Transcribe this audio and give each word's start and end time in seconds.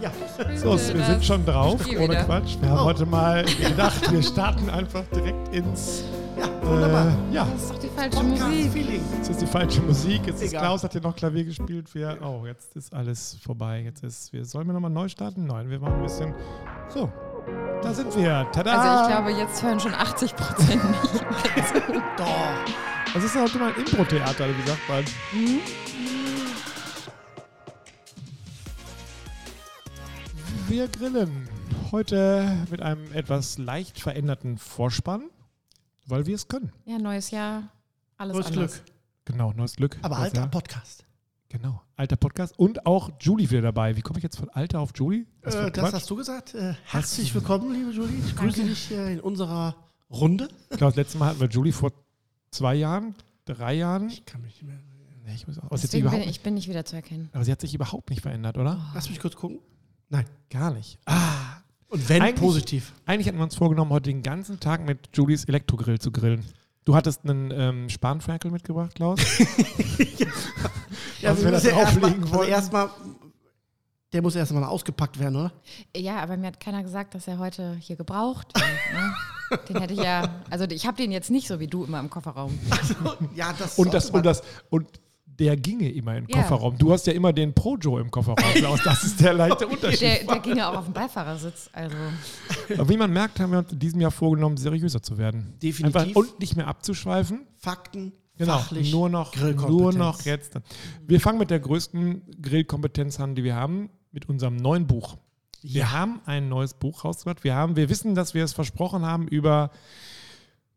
Ja. 0.00 0.10
So, 0.56 0.72
wir 0.72 1.04
sind 1.04 1.24
schon 1.24 1.44
drauf, 1.46 1.80
ohne 1.86 2.00
wieder. 2.00 2.24
Quatsch. 2.24 2.56
Wir 2.60 2.68
haben 2.68 2.78
Oh. 2.80 2.84
heute 2.84 3.06
mal 3.06 3.44
gedacht, 3.44 4.10
wir 4.12 4.22
starten 4.22 4.68
einfach 4.68 5.04
direkt 5.14 5.54
ins. 5.54 6.04
Ja, 6.38 6.46
wunderbar. 6.68 7.06
Äh, 7.30 7.34
ja, 7.34 7.46
Das 7.52 7.62
ist 7.62 7.72
doch 7.72 7.78
die 7.78 7.88
falsche 7.88 8.22
Musik. 8.22 9.00
Jetzt 9.16 9.30
ist 9.30 9.40
die 9.40 9.46
falsche 9.46 9.80
Musik. 9.82 10.26
Jetzt 10.26 10.42
ist 10.42 10.50
Egal. 10.52 10.62
Klaus, 10.64 10.82
hat 10.84 10.92
hier 10.92 11.00
noch 11.00 11.14
Klavier 11.16 11.44
gespielt. 11.44 11.94
Wir, 11.94 12.18
oh, 12.22 12.44
jetzt 12.44 12.74
ist 12.76 12.92
alles 12.92 13.38
vorbei. 13.42 13.82
Jetzt 13.84 14.02
ist, 14.02 14.32
wir, 14.32 14.44
sollen 14.44 14.66
wir 14.66 14.72
nochmal 14.74 14.90
neu 14.90 15.08
starten? 15.08 15.46
Nein, 15.46 15.70
wir 15.70 15.78
machen 15.78 15.94
ein 15.94 16.02
bisschen. 16.02 16.34
So, 16.88 17.10
da 17.82 17.94
sind 17.94 18.14
wir. 18.16 18.46
Tada! 18.52 18.72
Also 18.80 19.08
ich 19.10 19.14
glaube, 19.16 19.30
jetzt 19.38 19.62
hören 19.62 19.80
schon 19.80 19.94
80 19.94 20.34
Prozent 20.36 20.82
nicht. 20.90 21.24
Doch. 22.18 22.26
Das 23.14 23.22
ist 23.24 23.34
ja 23.36 23.42
heute 23.42 23.58
mal 23.58 23.68
ein 23.72 23.76
Impro-Theater, 23.80 24.46
wie 24.48 24.68
sagt 24.68 24.88
man. 24.88 25.04
Wir 30.68 30.88
grillen 30.88 31.48
heute 31.92 32.66
mit 32.70 32.80
einem 32.82 33.12
etwas 33.12 33.58
leicht 33.58 34.00
veränderten 34.00 34.58
Vorspann, 34.58 35.24
weil 36.06 36.26
wir 36.26 36.34
es 36.34 36.48
können. 36.48 36.72
Ja, 36.86 36.98
neues 36.98 37.30
Jahr, 37.30 37.64
alles 38.16 38.34
Neues 38.34 38.46
anders. 38.46 38.72
Glück. 38.74 38.84
Genau, 39.26 39.52
neues 39.52 39.76
Glück. 39.76 39.98
Aber 40.02 40.16
Das 40.16 40.24
alter 40.24 40.40
Jahr. 40.40 40.50
Podcast. 40.50 41.04
Genau, 41.48 41.82
alter 41.96 42.16
Podcast. 42.16 42.58
Und 42.58 42.86
auch 42.86 43.10
Julie 43.20 43.48
wieder 43.50 43.62
dabei. 43.62 43.96
Wie 43.96 44.02
komme 44.02 44.18
ich 44.18 44.22
jetzt 44.24 44.36
von 44.38 44.48
alter 44.50 44.80
auf 44.80 44.90
Julie? 44.94 45.26
Was 45.42 45.54
für 45.54 45.66
Äh, 45.66 45.70
das 45.70 45.92
hast 45.92 46.10
du 46.10 46.16
gesagt. 46.16 46.54
Äh, 46.54 46.74
herzlich 46.84 47.34
willkommen, 47.34 47.72
liebe 47.72 47.90
Julie. 47.90 48.18
Ich 48.26 48.34
grüße 48.34 48.64
dich 48.64 48.90
äh, 48.90 49.12
in 49.14 49.20
unserer 49.20 49.76
Runde. 50.10 50.48
Ich 50.70 50.78
glaube, 50.78 50.92
das 50.92 50.96
letzte 50.96 51.18
Mal 51.18 51.26
hatten 51.30 51.40
wir 51.40 51.48
Julie 51.48 51.72
vor 51.72 51.92
zwei 52.50 52.74
Jahren, 52.74 53.14
drei 53.44 53.74
Jahren. 53.74 54.08
Ich 54.08 54.24
kann 54.24 54.40
mich 54.42 54.54
nicht 54.54 54.64
mehr. 54.64 54.78
Nee, 55.26 55.34
ich 55.36 55.46
muss 55.46 55.58
auch, 55.58 55.68
Deswegen 55.70 56.10
bin 56.10 56.20
ich 56.22 56.42
bin 56.42 56.52
nicht 56.54 56.68
wieder 56.68 56.84
zu 56.84 56.96
erkennen. 56.96 57.30
aber 57.32 57.44
sie 57.44 57.52
hat 57.52 57.60
sich 57.60 57.74
überhaupt 57.74 58.10
nicht 58.10 58.20
verändert, 58.20 58.58
oder? 58.58 58.90
Lass 58.94 59.08
mich 59.08 59.20
kurz 59.20 59.36
gucken. 59.36 59.60
Nein. 60.08 60.24
Gar 60.50 60.72
nicht. 60.72 60.98
Ah, 61.06 61.58
Und 61.88 62.08
wenn, 62.08 62.22
Eigentlich- 62.22 62.40
positiv. 62.40 62.92
Eigentlich 63.06 63.26
hatten 63.28 63.38
wir 63.38 63.44
uns 63.44 63.56
vorgenommen, 63.56 63.90
heute 63.90 64.10
den 64.10 64.22
ganzen 64.22 64.60
Tag 64.60 64.84
mit 64.86 65.08
Julies 65.14 65.44
Elektrogrill 65.44 65.98
zu 65.98 66.10
grillen. 66.12 66.44
Du 66.84 66.94
hattest 66.94 67.24
einen 67.24 67.50
ähm, 67.50 67.88
Spanferkel 67.88 68.50
mitgebracht, 68.50 68.94
Klaus? 68.94 69.20
Ja, 71.20 71.34
wir 71.38 71.44
da 71.44 71.50
müssen 71.52 71.68
erstmal- 71.70 71.84
drauflegen 72.10 72.24
also 72.24 72.42
erstmal, 72.42 72.90
der 74.12 74.22
muss 74.22 74.34
erstmal 74.36 74.64
ausgepackt 74.64 75.18
werden, 75.18 75.36
oder? 75.36 75.52
Ja, 75.96 76.16
aber 76.22 76.36
mir 76.36 76.48
hat 76.48 76.60
keiner 76.60 76.82
gesagt, 76.82 77.14
dass 77.14 77.26
er 77.26 77.38
heute 77.38 77.76
hier 77.80 77.96
gebraucht 77.96 78.48
wird. 78.54 78.66
Ne? 78.92 79.14
Den 79.68 79.80
hätte 79.80 79.94
ich 79.94 80.00
ja, 80.02 80.42
also 80.50 80.64
ich 80.64 80.86
habe 80.86 80.96
den 80.96 81.12
jetzt 81.12 81.30
nicht 81.30 81.46
so 81.48 81.60
wie 81.60 81.66
du 81.66 81.84
immer 81.84 82.00
im 82.00 82.10
Kofferraum. 82.10 82.58
Ja, 83.34 83.52
das 83.58 83.78
Und 83.78 83.94
das, 83.94 84.10
und 84.10 84.24
das, 84.26 84.42
und 84.70 84.88
der 85.38 85.56
ginge 85.56 85.90
immer 85.90 86.14
den 86.14 86.26
Ja. 86.28 86.42
Kofferraum. 86.42 86.78
Du 86.78 86.92
hast 86.92 87.06
ja 87.06 87.12
immer 87.12 87.32
den 87.32 87.52
Projo 87.54 87.98
im 87.98 88.10
Kofferraum, 88.10 88.36
Klaus. 88.54 88.80
Das 88.84 89.02
ist 89.04 89.20
der 89.20 89.34
leichte 89.34 89.66
Unterschied. 89.68 90.00
Der, 90.00 90.24
der 90.24 90.38
ging 90.40 90.56
ja 90.56 90.70
auch 90.72 90.78
auf 90.78 90.84
dem 90.84 90.92
Beifahrersitz. 90.94 91.70
Also 91.72 91.96
Aber 92.76 92.88
wie 92.88 92.96
man 92.96 93.12
merkt, 93.12 93.40
haben 93.40 93.50
wir 93.52 93.58
uns 93.58 93.72
in 93.72 93.78
diesem 93.78 94.00
Jahr 94.00 94.10
vorgenommen, 94.10 94.56
seriöser 94.56 95.02
zu 95.02 95.18
werden. 95.18 95.54
Definitiv. 95.62 95.96
Einfach, 96.00 96.16
und 96.16 96.38
nicht 96.40 96.56
mehr 96.56 96.68
abzuschweifen. 96.68 97.46
Fakten, 97.56 98.12
Genau, 98.36 98.58
fachlich, 98.58 98.90
nur 98.90 99.08
noch, 99.08 99.30
Grillkompetenz. 99.32 99.70
nur 99.80 99.92
noch 99.92 100.20
jetzt. 100.22 100.54
Wir 101.06 101.20
fangen 101.20 101.38
mit 101.38 101.50
der 101.50 101.60
größten 101.60 102.22
Grillkompetenz 102.42 103.20
an, 103.20 103.36
die 103.36 103.44
wir 103.44 103.54
haben, 103.54 103.90
mit 104.10 104.28
unserem 104.28 104.56
neuen 104.56 104.86
Buch. 104.88 105.16
Wir 105.62 105.82
Ja. 105.82 105.92
haben 105.92 106.20
ein 106.26 106.48
neues 106.48 106.74
Buch 106.74 107.04
rausgebracht. 107.04 107.44
Wir, 107.44 107.54
haben, 107.54 107.76
wir 107.76 107.88
wissen, 107.88 108.14
dass 108.16 108.34
wir 108.34 108.42
es 108.44 108.52
versprochen 108.52 109.04
haben 109.06 109.28
über, 109.28 109.70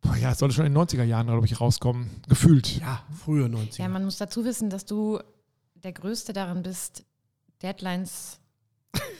boah, 0.01 0.15
ja, 0.15 0.31
es 0.31 0.39
sollte 0.39 0.55
schon 0.55 0.65
in 0.65 0.73
den 0.73 0.81
90er 0.83 1.03
Jahren, 1.03 1.27
glaube 1.27 1.45
ich, 1.45 1.59
rauskommen. 1.59 2.09
Gefühlt. 2.27 2.79
Ja, 2.79 3.03
frühe 3.23 3.45
90er. 3.47 3.79
ja, 3.81 3.89
man 3.89 4.03
muss 4.05 4.17
dazu 4.17 4.45
wissen, 4.45 4.69
dass 4.69 4.85
du 4.85 5.19
der 5.75 5.91
Größte 5.93 6.33
darin 6.33 6.63
bist, 6.63 7.03
Deadlines. 7.61 8.39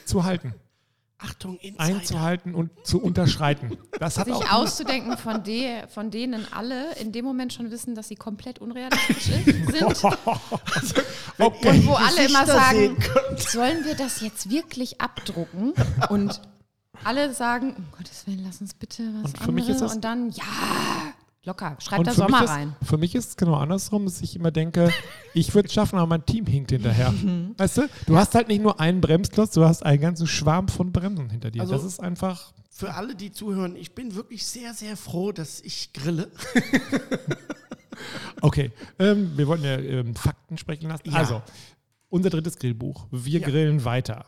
Zu 0.04 0.24
halten, 0.24 0.54
Achtung, 1.18 1.56
Insider. 1.58 1.80
einzuhalten 1.84 2.54
und 2.54 2.70
zu 2.84 3.00
unterschreiten. 3.02 3.76
Das 3.98 4.16
hat 4.18 4.26
Sich 4.26 4.34
auch. 4.34 4.52
auszudenken, 4.52 5.16
von, 5.18 5.42
de, 5.44 5.86
von 5.88 6.10
denen 6.10 6.46
alle 6.52 6.94
in 6.96 7.12
dem 7.12 7.24
Moment 7.24 7.52
schon 7.52 7.70
wissen, 7.70 7.94
dass 7.94 8.08
sie 8.08 8.14
komplett 8.16 8.58
unrealistisch 8.60 9.24
sind. 9.24 10.04
Okay. 11.38 11.68
Und 11.68 11.86
wo 11.86 11.94
alle 11.94 12.26
immer 12.26 12.46
sagen, 12.46 12.96
sollen 13.36 13.84
wir 13.84 13.94
das 13.94 14.20
jetzt 14.20 14.50
wirklich 14.50 15.00
abdrucken? 15.00 15.72
Und 16.08 16.40
alle 17.04 17.32
sagen, 17.34 17.74
um 17.76 17.84
Gottes 17.96 18.26
Willen, 18.26 18.42
lass 18.44 18.60
uns 18.60 18.74
bitte 18.74 19.02
was 19.22 19.32
Und 19.32 19.38
für 19.38 19.52
mich 19.52 19.64
anderes. 19.64 19.76
ist 19.82 19.82
das- 19.88 19.94
Und 19.94 20.04
dann, 20.04 20.30
ja, 20.30 20.44
locker, 21.44 21.76
schreib 21.80 22.00
Und 22.00 22.06
da 22.08 22.12
Sommer 22.12 22.44
ist, 22.44 22.50
rein. 22.50 22.76
für 22.82 22.98
mich 22.98 23.14
ist 23.14 23.28
es 23.30 23.36
genau 23.36 23.54
andersrum, 23.54 24.04
dass 24.04 24.20
ich 24.20 24.36
immer 24.36 24.50
denke, 24.50 24.90
ich 25.34 25.54
würde 25.54 25.68
es 25.68 25.74
schaffen, 25.74 25.96
aber 25.98 26.06
mein 26.06 26.24
Team 26.26 26.46
hinkt 26.46 26.70
hinterher. 26.72 27.12
Weißt 27.56 27.78
du? 27.78 27.88
Du 28.06 28.16
hast 28.16 28.34
halt 28.34 28.48
nicht 28.48 28.62
nur 28.62 28.80
einen 28.80 29.00
Bremsklotz, 29.00 29.52
du 29.52 29.64
hast 29.64 29.84
einen 29.84 30.00
ganzen 30.00 30.26
Schwarm 30.26 30.68
von 30.68 30.92
Bremsen 30.92 31.30
hinter 31.30 31.50
dir. 31.50 31.62
Also- 31.62 31.74
das 31.74 31.84
ist 31.84 32.00
einfach. 32.00 32.52
Für 32.70 32.94
alle, 32.94 33.16
die 33.16 33.32
zuhören, 33.32 33.74
ich 33.74 33.94
bin 33.96 34.14
wirklich 34.14 34.46
sehr, 34.46 34.72
sehr 34.72 34.96
froh, 34.96 35.32
dass 35.32 35.60
ich 35.60 35.92
grille. 35.92 36.30
Okay, 38.40 38.70
ähm, 39.00 39.32
wir 39.36 39.48
wollten 39.48 39.64
ja 39.64 39.76
ähm, 39.78 40.14
Fakten 40.14 40.56
sprechen 40.58 40.88
lassen. 40.88 41.10
Ja. 41.10 41.16
Also, 41.16 41.42
unser 42.08 42.30
drittes 42.30 42.56
Grillbuch. 42.56 43.06
Wir 43.10 43.40
Ja. 43.40 43.48
grillen 43.48 43.84
weiter. 43.84 44.24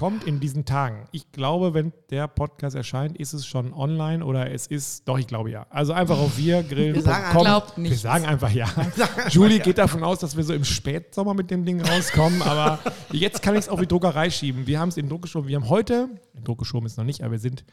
Kommt 0.00 0.24
in 0.24 0.40
diesen 0.40 0.64
Tagen. 0.64 1.04
Ich 1.12 1.30
glaube, 1.30 1.74
wenn 1.74 1.92
der 2.08 2.26
Podcast 2.26 2.74
erscheint, 2.74 3.18
ist 3.18 3.34
es 3.34 3.44
schon 3.46 3.74
online 3.74 4.24
oder 4.24 4.50
es 4.50 4.66
ist, 4.66 5.06
doch, 5.06 5.18
ich 5.18 5.26
glaube 5.26 5.50
ja. 5.50 5.66
Also 5.68 5.92
einfach 5.92 6.18
auf 6.18 6.38
wir 6.38 6.62
grillen. 6.62 6.94
Wir 6.94 7.02
sagen 7.02 7.24
einfach- 7.26 7.40
Glaubt 7.42 7.76
Wir 7.76 7.82
nichts. 7.82 8.00
sagen 8.00 8.24
einfach 8.24 8.50
ja. 8.50 8.66
Julie 9.28 9.60
geht 9.60 9.76
davon 9.76 10.02
aus, 10.02 10.18
dass 10.20 10.34
wir 10.38 10.42
so 10.42 10.54
im 10.54 10.64
Spätsommer 10.64 11.34
mit 11.34 11.50
dem 11.50 11.66
Ding 11.66 11.82
rauskommen, 11.82 12.40
aber 12.40 12.78
jetzt 13.12 13.42
kann 13.42 13.54
ich 13.56 13.60
es 13.60 13.68
auf 13.68 13.78
die 13.78 13.86
Druckerei 13.86 14.30
schieben. 14.30 14.66
Wir 14.66 14.80
haben 14.80 14.88
es 14.88 14.96
in 14.96 15.06
Druck 15.10 15.20
geschoben. 15.22 15.48
Wir 15.48 15.56
haben 15.56 15.68
heute, 15.68 16.08
in 16.32 16.44
Druck 16.44 16.60
geschoben 16.60 16.86
ist 16.86 16.96
noch 16.96 17.04
nicht, 17.04 17.20
aber 17.22 17.32
wir 17.32 17.38
sind, 17.38 17.64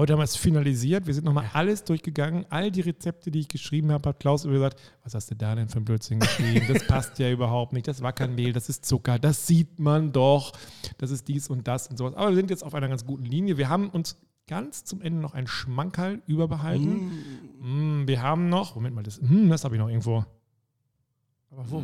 heute 0.00 0.14
haben 0.14 0.20
wir 0.20 0.24
es 0.24 0.36
finalisiert. 0.36 1.06
Wir 1.06 1.12
sind 1.12 1.24
nochmal 1.24 1.50
alles 1.52 1.84
durchgegangen. 1.84 2.46
All 2.48 2.70
die 2.70 2.80
Rezepte, 2.80 3.30
die 3.30 3.40
ich 3.40 3.48
geschrieben 3.48 3.92
habe, 3.92 4.08
hat 4.08 4.18
Klaus 4.18 4.44
immer 4.44 4.54
gesagt, 4.54 4.80
was 5.04 5.14
hast 5.14 5.30
du 5.30 5.36
da 5.36 5.54
denn 5.54 5.68
für 5.68 5.78
ein 5.78 5.84
Blödsinn 5.84 6.20
geschrieben? 6.20 6.66
Das 6.72 6.86
passt 6.86 7.18
ja 7.18 7.30
überhaupt 7.30 7.74
nicht. 7.74 7.86
Das 7.86 8.00
war 8.00 8.14
kein 8.14 8.34
Mehl, 8.34 8.54
das 8.54 8.70
ist 8.70 8.86
Zucker. 8.86 9.18
Das 9.18 9.46
sieht 9.46 9.78
man 9.78 10.10
doch. 10.10 10.52
Das 10.96 11.10
ist 11.10 11.28
dies 11.28 11.48
und 11.48 11.68
das 11.68 11.86
und 11.88 11.98
sowas. 11.98 12.14
Aber 12.14 12.30
wir 12.30 12.36
sind 12.36 12.48
jetzt 12.48 12.64
auf 12.64 12.74
einer 12.74 12.88
ganz 12.88 13.04
guten 13.04 13.26
Linie. 13.26 13.58
Wir 13.58 13.68
haben 13.68 13.90
uns 13.90 14.16
ganz 14.46 14.84
zum 14.84 15.02
Ende 15.02 15.20
noch 15.20 15.34
ein 15.34 15.46
Schmankerl 15.46 16.22
überbehalten. 16.26 17.12
Mm, 17.60 18.08
wir 18.08 18.22
haben 18.22 18.48
noch, 18.48 18.76
Moment 18.76 18.94
mal, 18.94 19.02
das, 19.02 19.20
mm, 19.20 19.50
das 19.50 19.64
habe 19.64 19.76
ich 19.76 19.80
noch 19.80 19.88
irgendwo. 19.88 20.24
Aber 21.50 21.70
wo? 21.70 21.80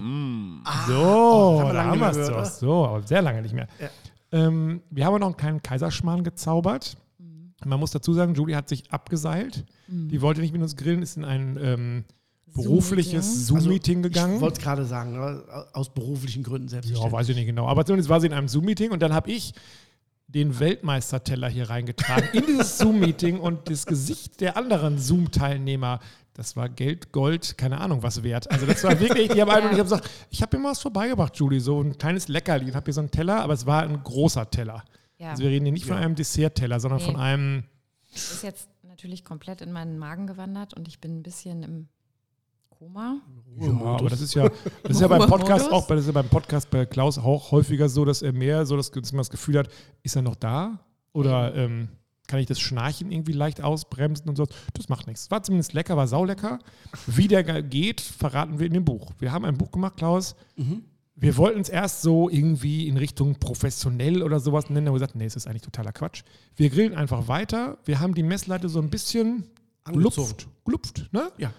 So, 0.87 0.94
oh, 0.94 1.60
haben 1.60 1.69
wir 1.69 1.72
da 1.75 1.84
haben 1.84 2.00
wir 2.00 2.10
es 2.10 2.28
doch. 2.28 2.44
So, 2.47 2.87
aber 2.87 3.03
sehr 3.03 3.21
lange 3.21 3.43
nicht 3.43 3.54
mehr. 3.54 3.69
Ja. 3.78 3.91
Ähm, 4.33 4.83
wir 4.88 5.04
haben 5.04 5.21
noch 5.21 5.27
einen 5.27 5.37
kleinen 5.37 5.62
Kaiserschmarrn 5.62 6.25
gezaubert. 6.25 6.97
Man 7.65 7.81
muss 7.81 7.91
dazu 7.91 8.12
sagen, 8.12 8.34
Julie 8.34 8.55
hat 8.56 8.69
sich 8.69 8.91
abgeseilt. 8.93 9.65
Die 9.89 10.21
wollte 10.21 10.41
nicht 10.41 10.53
mit 10.53 10.62
uns 10.62 10.77
grillen, 10.77 11.03
ist 11.03 11.17
in 11.17 11.25
ein 11.25 11.59
ähm, 11.61 12.05
berufliches 12.55 13.47
Zoom-Meeting 13.47 14.03
gegangen. 14.03 14.37
Ich 14.37 14.41
wollte 14.41 14.59
es 14.59 14.65
gerade 14.65 14.84
sagen, 14.84 15.12
ne? 15.12 15.43
aus 15.72 15.93
beruflichen 15.93 16.43
Gründen 16.43 16.66
ja, 16.66 16.72
selbstverständlich. 16.72 17.12
weiß 17.12 17.28
ich 17.31 17.37
nicht 17.37 17.47
genau. 17.47 17.66
Aber 17.66 17.84
zumindest 17.84 18.09
war 18.09 18.21
sie 18.21 18.27
in 18.27 18.33
einem 18.33 18.49
Zoom-Meeting 18.49 18.91
und 18.91 19.00
dann 19.00 19.15
habe 19.15 19.31
ich 19.31 19.55
den 20.28 20.59
Weltmeisterteller 20.59 21.49
hier 21.49 21.71
reingetragen 21.71 22.28
in 22.33 22.47
dieses 22.47 22.78
Zoom-Meeting 22.78 23.39
und 23.39 23.71
das 23.71 23.87
Gesicht 23.87 24.41
der 24.41 24.56
anderen 24.56 24.99
Zoom-Teilnehmer, 24.99 26.00
das 26.34 26.56
war 26.56 26.69
Geld, 26.69 27.12
Gold, 27.12 27.56
keine 27.56 27.81
Ahnung 27.81 28.03
was 28.03 28.22
wert. 28.22 28.50
Also 28.50 28.66
das 28.66 28.83
war 28.84 28.99
wirklich, 28.99 29.31
die 29.31 29.41
haben 29.41 29.50
einfach, 29.50 29.71
ich 29.71 29.78
habe 29.78 29.84
gesagt, 29.84 30.11
ich 30.31 30.43
habe 30.43 30.56
ihm 30.56 30.65
was 30.65 30.81
vorbeigebracht, 30.81 31.37
Julie, 31.37 31.61
so 31.61 31.81
ein 31.81 31.97
kleines 31.97 32.28
Leckerli. 32.28 32.69
Ich 32.69 32.75
habe 32.75 32.84
hier 32.84 32.95
so 32.95 33.00
einen 33.00 33.11
Teller, 33.11 33.41
aber 33.41 33.55
es 33.55 33.66
war 33.66 33.83
ein 33.83 34.03
großer 34.03 34.50
Teller. 34.50 34.83
Ja, 35.19 35.31
Also 35.31 35.43
wir 35.43 35.50
reden 35.50 35.65
hier 35.65 35.72
nicht 35.72 35.87
von 35.87 35.97
einem 35.97 36.15
Dessert-Teller, 36.15 36.78
sondern 36.81 36.99
Nee. 37.00 37.06
von 37.06 37.16
einem, 37.16 37.65
ist 38.15 38.43
jetzt 38.43 38.69
natürlich 38.82 39.25
komplett 39.25 39.60
in 39.60 39.72
meinen 39.72 39.99
Magen 39.99 40.27
gewandert 40.27 40.75
und 40.75 40.88
ich 40.88 41.00
bin 41.00 41.19
ein 41.19 41.22
bisschen 41.22 41.62
im 41.62 41.88
Koma. 42.71 43.21
ja, 43.59 43.71
aber 43.72 44.10
das 44.10 44.21
ist 44.21 44.34
ja, 44.34 44.50
das 44.82 44.93
ist 44.93 45.00
ja 45.00 45.09
beim? 45.09 45.27
Podcast 45.28 45.72
auch, 45.72 45.87
das 45.87 46.00
ist 46.00 46.06
ja 46.06 46.12
beim 46.12 46.28
Podcast 46.28 46.69
bei 46.71 46.84
Klaus 46.84 47.16
auch 47.19 47.50
häufiger 47.50 47.88
so, 47.88 48.04
dass 48.04 48.21
er 48.21 48.32
mehr 48.32 48.66
so, 48.66 48.77
dass, 48.77 48.91
dass 48.91 49.13
man 49.13 49.18
das 49.21 49.30
Gefühl 49.30 49.59
hat, 49.59 49.68
ist 50.03 50.15
er 50.16 50.22
noch 50.22 50.34
da? 50.36 50.78
Oder 51.15 51.54
ähm, 51.54 51.89
kann 52.27 52.39
ich 52.41 52.47
das 52.47 52.60
Schnarchen 52.60 53.10
irgendwie 53.10 53.33
leicht 53.33 53.62
ausbremsen 53.62 54.28
und 54.28 54.36
so? 54.36 54.45
Das 54.74 54.91
macht 54.91 55.07
nichts. 55.07 55.30
War 55.30 55.42
zumindest 55.42 55.72
lecker, 55.72 55.97
war 55.97 56.07
saulecker. 56.07 56.59
Wie 57.07 57.28
der 57.28 57.42
ge- 57.45 57.62
geht, 57.62 58.03
verraten 58.03 58.59
wir 58.59 58.66
in 58.66 58.74
dem 58.74 58.84
Buch. 58.84 59.12
Wir 59.21 59.33
haben 59.33 59.47
ein 59.47 59.57
Buch 59.57 59.71
gemacht, 59.71 59.97
Klaus. 59.97 60.36
Wir 61.18 61.39
wollten 61.39 61.60
es 61.60 61.71
erst 61.71 62.03
so 62.03 62.28
irgendwie 62.28 62.89
in 62.89 62.98
Richtung 62.98 63.36
professionell 63.36 64.22
oder 64.22 64.39
sowas 64.39 64.68
nennen, 64.68 64.86
aber 64.86 64.97
wir 64.97 65.01
gesagt, 65.01 65.16
nee, 65.16 65.24
es 65.24 65.34
ist 65.34 65.47
eigentlich 65.47 65.63
totaler 65.63 65.92
Quatsch. 65.92 66.22
Wir 66.57 66.68
grillen 66.68 66.95
einfach 66.95 67.27
weiter. 67.27 67.78
Wir 67.86 68.01
haben 68.01 68.15
die 68.15 68.22
Messlatte 68.22 68.68
so 68.68 68.80
ein 68.80 68.91
bisschen 68.91 69.45
glupft, 69.84 70.47
glupft, 70.65 71.09
ne? 71.13 71.33
Ja. 71.39 71.53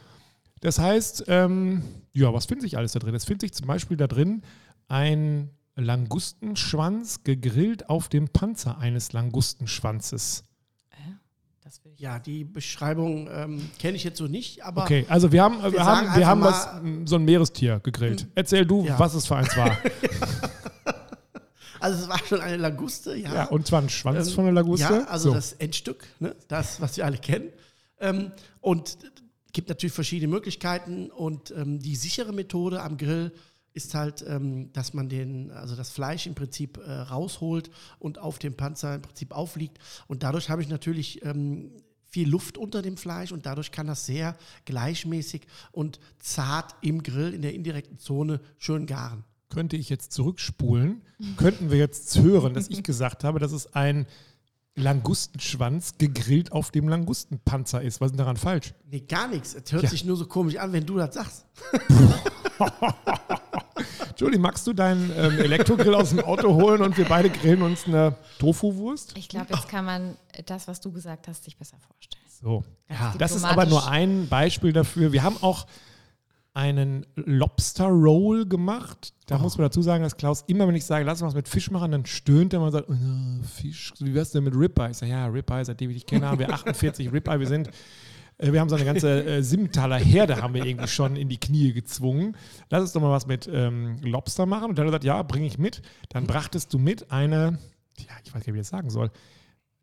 Das 0.61 0.77
heißt, 0.79 1.25
ähm, 1.27 1.81
ja, 2.13 2.33
was 2.33 2.45
findet 2.45 2.63
sich 2.63 2.77
alles 2.77 2.91
da 2.91 2.99
drin? 2.99 3.15
Es 3.15 3.25
findet 3.25 3.41
sich 3.41 3.53
zum 3.53 3.67
Beispiel 3.67 3.97
da 3.97 4.07
drin 4.07 4.43
ein 4.87 5.49
Langustenschwanz 5.75 7.23
gegrillt 7.23 7.89
auf 7.89 8.09
dem 8.09 8.29
Panzer 8.29 8.77
eines 8.77 9.13
Langustenschwanzes. 9.13 10.43
Das 11.67 11.83
will 11.83 11.91
ich. 11.95 11.99
Ja, 11.99 12.17
die 12.17 12.45
Beschreibung 12.45 13.27
ähm, 13.29 13.69
kenne 13.77 13.97
ich 13.97 14.05
jetzt 14.05 14.19
so 14.19 14.27
nicht, 14.27 14.63
aber 14.63 14.83
Okay, 14.83 15.05
also 15.09 15.33
wir 15.33 15.43
haben, 15.43 15.61
wir 15.61 15.73
Wir 15.73 15.83
haben, 15.85 16.15
wir 16.15 16.25
haben 16.25 16.41
was, 16.41 16.69
so 17.03 17.17
ein 17.17 17.25
Meerestier 17.25 17.81
gegrillt. 17.83 18.25
Erzähl 18.35 18.65
du, 18.65 18.85
Ja. 18.85 18.97
was 18.97 19.13
es 19.15 19.27
für 19.27 19.35
eins 19.35 19.55
war. 19.57 19.77
Also 21.79 22.03
es 22.03 22.09
war 22.09 22.17
schon 22.25 22.41
eine 22.41 22.57
Languste, 22.57 23.15
ja. 23.15 23.33
Ja, 23.33 23.43
und 23.49 23.67
zwar 23.67 23.81
ein 23.83 23.89
Schwanz 23.89 24.29
Ähm, 24.29 24.33
von 24.33 24.45
der 24.45 24.53
Laguste. 24.53 24.93
Ja, 24.93 25.03
also 25.03 25.29
So. 25.29 25.35
das 25.35 25.53
Endstück, 25.53 26.05
ne? 26.19 26.35
das, 26.47 26.81
was 26.81 26.97
wir 26.97 27.05
alle 27.05 27.17
kennen. 27.19 27.49
Ähm, 27.99 28.31
und 28.61 28.97
gibt 29.53 29.69
natürlich 29.69 29.93
verschiedene 29.93 30.27
Möglichkeiten. 30.33 31.11
Und 31.11 31.51
ähm, 31.51 31.77
die 31.79 31.95
sichere 31.95 32.33
Methode 32.33 32.81
am 32.81 32.97
Grill 32.97 33.31
ist 33.77 33.93
halt, 33.93 34.25
ähm, 34.27 34.73
dass 34.73 34.93
man 34.93 35.07
den, 35.07 35.51
also 35.51 35.75
das 35.77 35.89
Fleisch 35.89 36.27
im 36.27 36.35
Prinzip 36.35 36.77
äh, 36.77 36.91
rausholt 36.91 37.69
und 37.99 38.19
auf 38.19 38.39
dem 38.39 38.55
Panzer 38.57 38.95
im 38.95 39.01
Prinzip 39.01 39.31
aufliegt. 39.31 39.77
Und 40.07 40.23
dadurch 40.23 40.49
habe 40.49 40.61
ich 40.61 40.67
natürlich 40.67 41.23
ähm, 41.23 41.71
viel 42.09 42.27
Luft 42.29 42.57
unter 42.57 42.81
dem 42.81 42.97
Fleisch 42.97 43.31
und 43.31 43.45
dadurch 43.45 43.71
kann 43.71 43.87
das 43.87 44.05
sehr 44.05 44.35
gleichmäßig 44.65 45.41
und 45.71 45.99
zart 46.19 46.75
im 46.81 47.03
Grill 47.03 47.33
in 47.33 47.41
der 47.41 47.53
indirekten 47.53 47.99
Zone 47.99 48.39
schön 48.57 48.85
garen. 48.85 49.23
könnte 49.49 49.77
ich 49.77 49.89
jetzt 49.89 50.11
zurückspulen, 50.13 51.01
könnten 51.37 51.69
wir 51.71 51.77
jetzt 51.77 52.17
hören, 52.19 52.53
dass 52.53 52.67
ich 52.69 52.83
gesagt 52.83 53.23
habe, 53.23 53.39
dass 53.39 53.51
es 53.53 53.73
ein 53.75 54.05
Langustenschwanz 54.75 55.97
gegrillt 55.97 56.51
auf 56.51 56.69
dem 56.71 56.87
Langustenpanzer 56.87 57.81
ist. 57.81 57.99
Was 57.99 58.11
ist 58.11 58.19
daran 58.19 58.37
falsch? 58.37 58.73
Nee, 58.91 58.99
gar 59.01 59.27
nichts. 59.27 59.55
Es 59.55 59.71
hört 59.71 59.83
Ja. 59.83 59.89
sich 59.89 60.05
nur 60.05 60.15
so 60.17 60.27
komisch 60.27 60.55
an, 60.57 60.71
wenn 60.71 60.85
du 60.85 60.97
das 60.97 61.15
sagst. 61.15 61.45
Julie, 64.17 64.39
magst 64.39 64.65
du 64.65 64.73
deinen 64.73 65.11
ähm, 65.15 65.39
Elektrogrill 65.39 65.93
aus 65.93 66.09
dem 66.09 66.21
Auto 66.21 66.53
holen 66.53 66.81
und 66.81 66.97
wir 66.97 67.05
beide 67.05 67.29
grillen 67.29 67.61
uns 67.61 67.85
eine 67.85 68.15
Tofu-Wurst? 68.39 69.15
Ich 69.15 69.29
glaube, 69.29 69.53
jetzt 69.53 69.69
kann 69.69 69.85
man 69.85 70.17
das, 70.45 70.67
was 70.67 70.81
du 70.81 70.91
gesagt 70.91 71.27
hast, 71.27 71.43
sich 71.43 71.55
besser 71.55 71.77
vorstellen. 71.77 72.23
So. 72.27 72.63
Ja. 72.89 73.13
Das 73.17 73.35
ist 73.35 73.43
aber 73.43 73.65
nur 73.65 73.87
ein 73.89 74.27
Beispiel 74.27 74.73
dafür. 74.73 75.11
Wir 75.11 75.23
haben 75.23 75.37
auch 75.41 75.67
einen 76.57 77.05
Lobster 77.15 77.85
Roll 77.85 78.47
gemacht. 78.47 79.13
Da 79.27 79.37
muss 79.37 79.59
man 79.59 79.67
dazu 79.67 79.83
sagen, 79.83 80.03
dass 80.03 80.17
Klaus 80.17 80.43
immer, 80.47 80.67
wenn 80.67 80.73
ich 80.73 80.85
sage, 80.85 81.05
lass 81.05 81.21
uns 81.21 81.27
was 81.29 81.35
mit 81.35 81.47
Fisch 81.47 81.69
machen, 81.69 81.91
dann 81.91 82.07
stöhnt 82.07 82.51
er 82.53 82.59
mal 82.59 82.67
und 82.67 82.71
sagt, 82.71 82.89
oh, 82.89 83.43
Fisch, 83.43 83.93
wie 83.99 84.15
wär's 84.15 84.31
denn 84.31 84.43
mit 84.43 84.55
Ribeye? 84.55 84.89
Ich 84.89 84.97
sage, 84.97 85.11
ja, 85.11 85.27
Ribeye, 85.27 85.63
seitdem 85.63 85.91
ich 85.91 85.97
dich 85.97 86.05
kenne, 86.07 86.27
haben 86.27 86.39
wir 86.39 86.49
48 86.53 87.13
Ribeye. 87.13 87.39
Wir 87.39 87.47
sind, 87.47 87.69
wir 88.39 88.59
haben 88.59 88.69
so 88.69 88.75
eine 88.75 88.85
ganze 88.85 89.23
äh, 89.25 89.41
Simmentaler 89.41 89.97
Herde 89.97 90.41
haben 90.41 90.53
wir 90.53 90.63
irgendwie 90.65 90.87
schon 90.87 91.15
in 91.15 91.27
die 91.29 91.39
Knie 91.39 91.73
gezwungen. 91.73 92.35
Lass 92.69 92.81
uns 92.81 92.91
doch 92.93 93.01
mal 93.01 93.11
was 93.11 93.25
mit 93.25 93.49
ähm, 93.51 93.97
Lobster 94.01 94.45
machen. 94.45 94.69
Und 94.69 94.77
dann 94.77 94.85
hat 94.85 94.89
er 94.93 94.99
gesagt, 94.99 95.03
ja, 95.05 95.23
bringe 95.23 95.47
ich 95.47 95.57
mit. 95.57 95.81
Dann 96.09 96.27
brachtest 96.27 96.71
du 96.73 96.77
mit 96.77 97.11
eine, 97.11 97.57
ja, 97.97 98.05
ich 98.23 98.33
weiß 98.33 98.33
gar 98.33 98.37
nicht, 98.39 98.47
wie 98.47 98.51
ich 98.51 98.57
das 98.61 98.69
sagen 98.69 98.89
soll. 98.89 99.09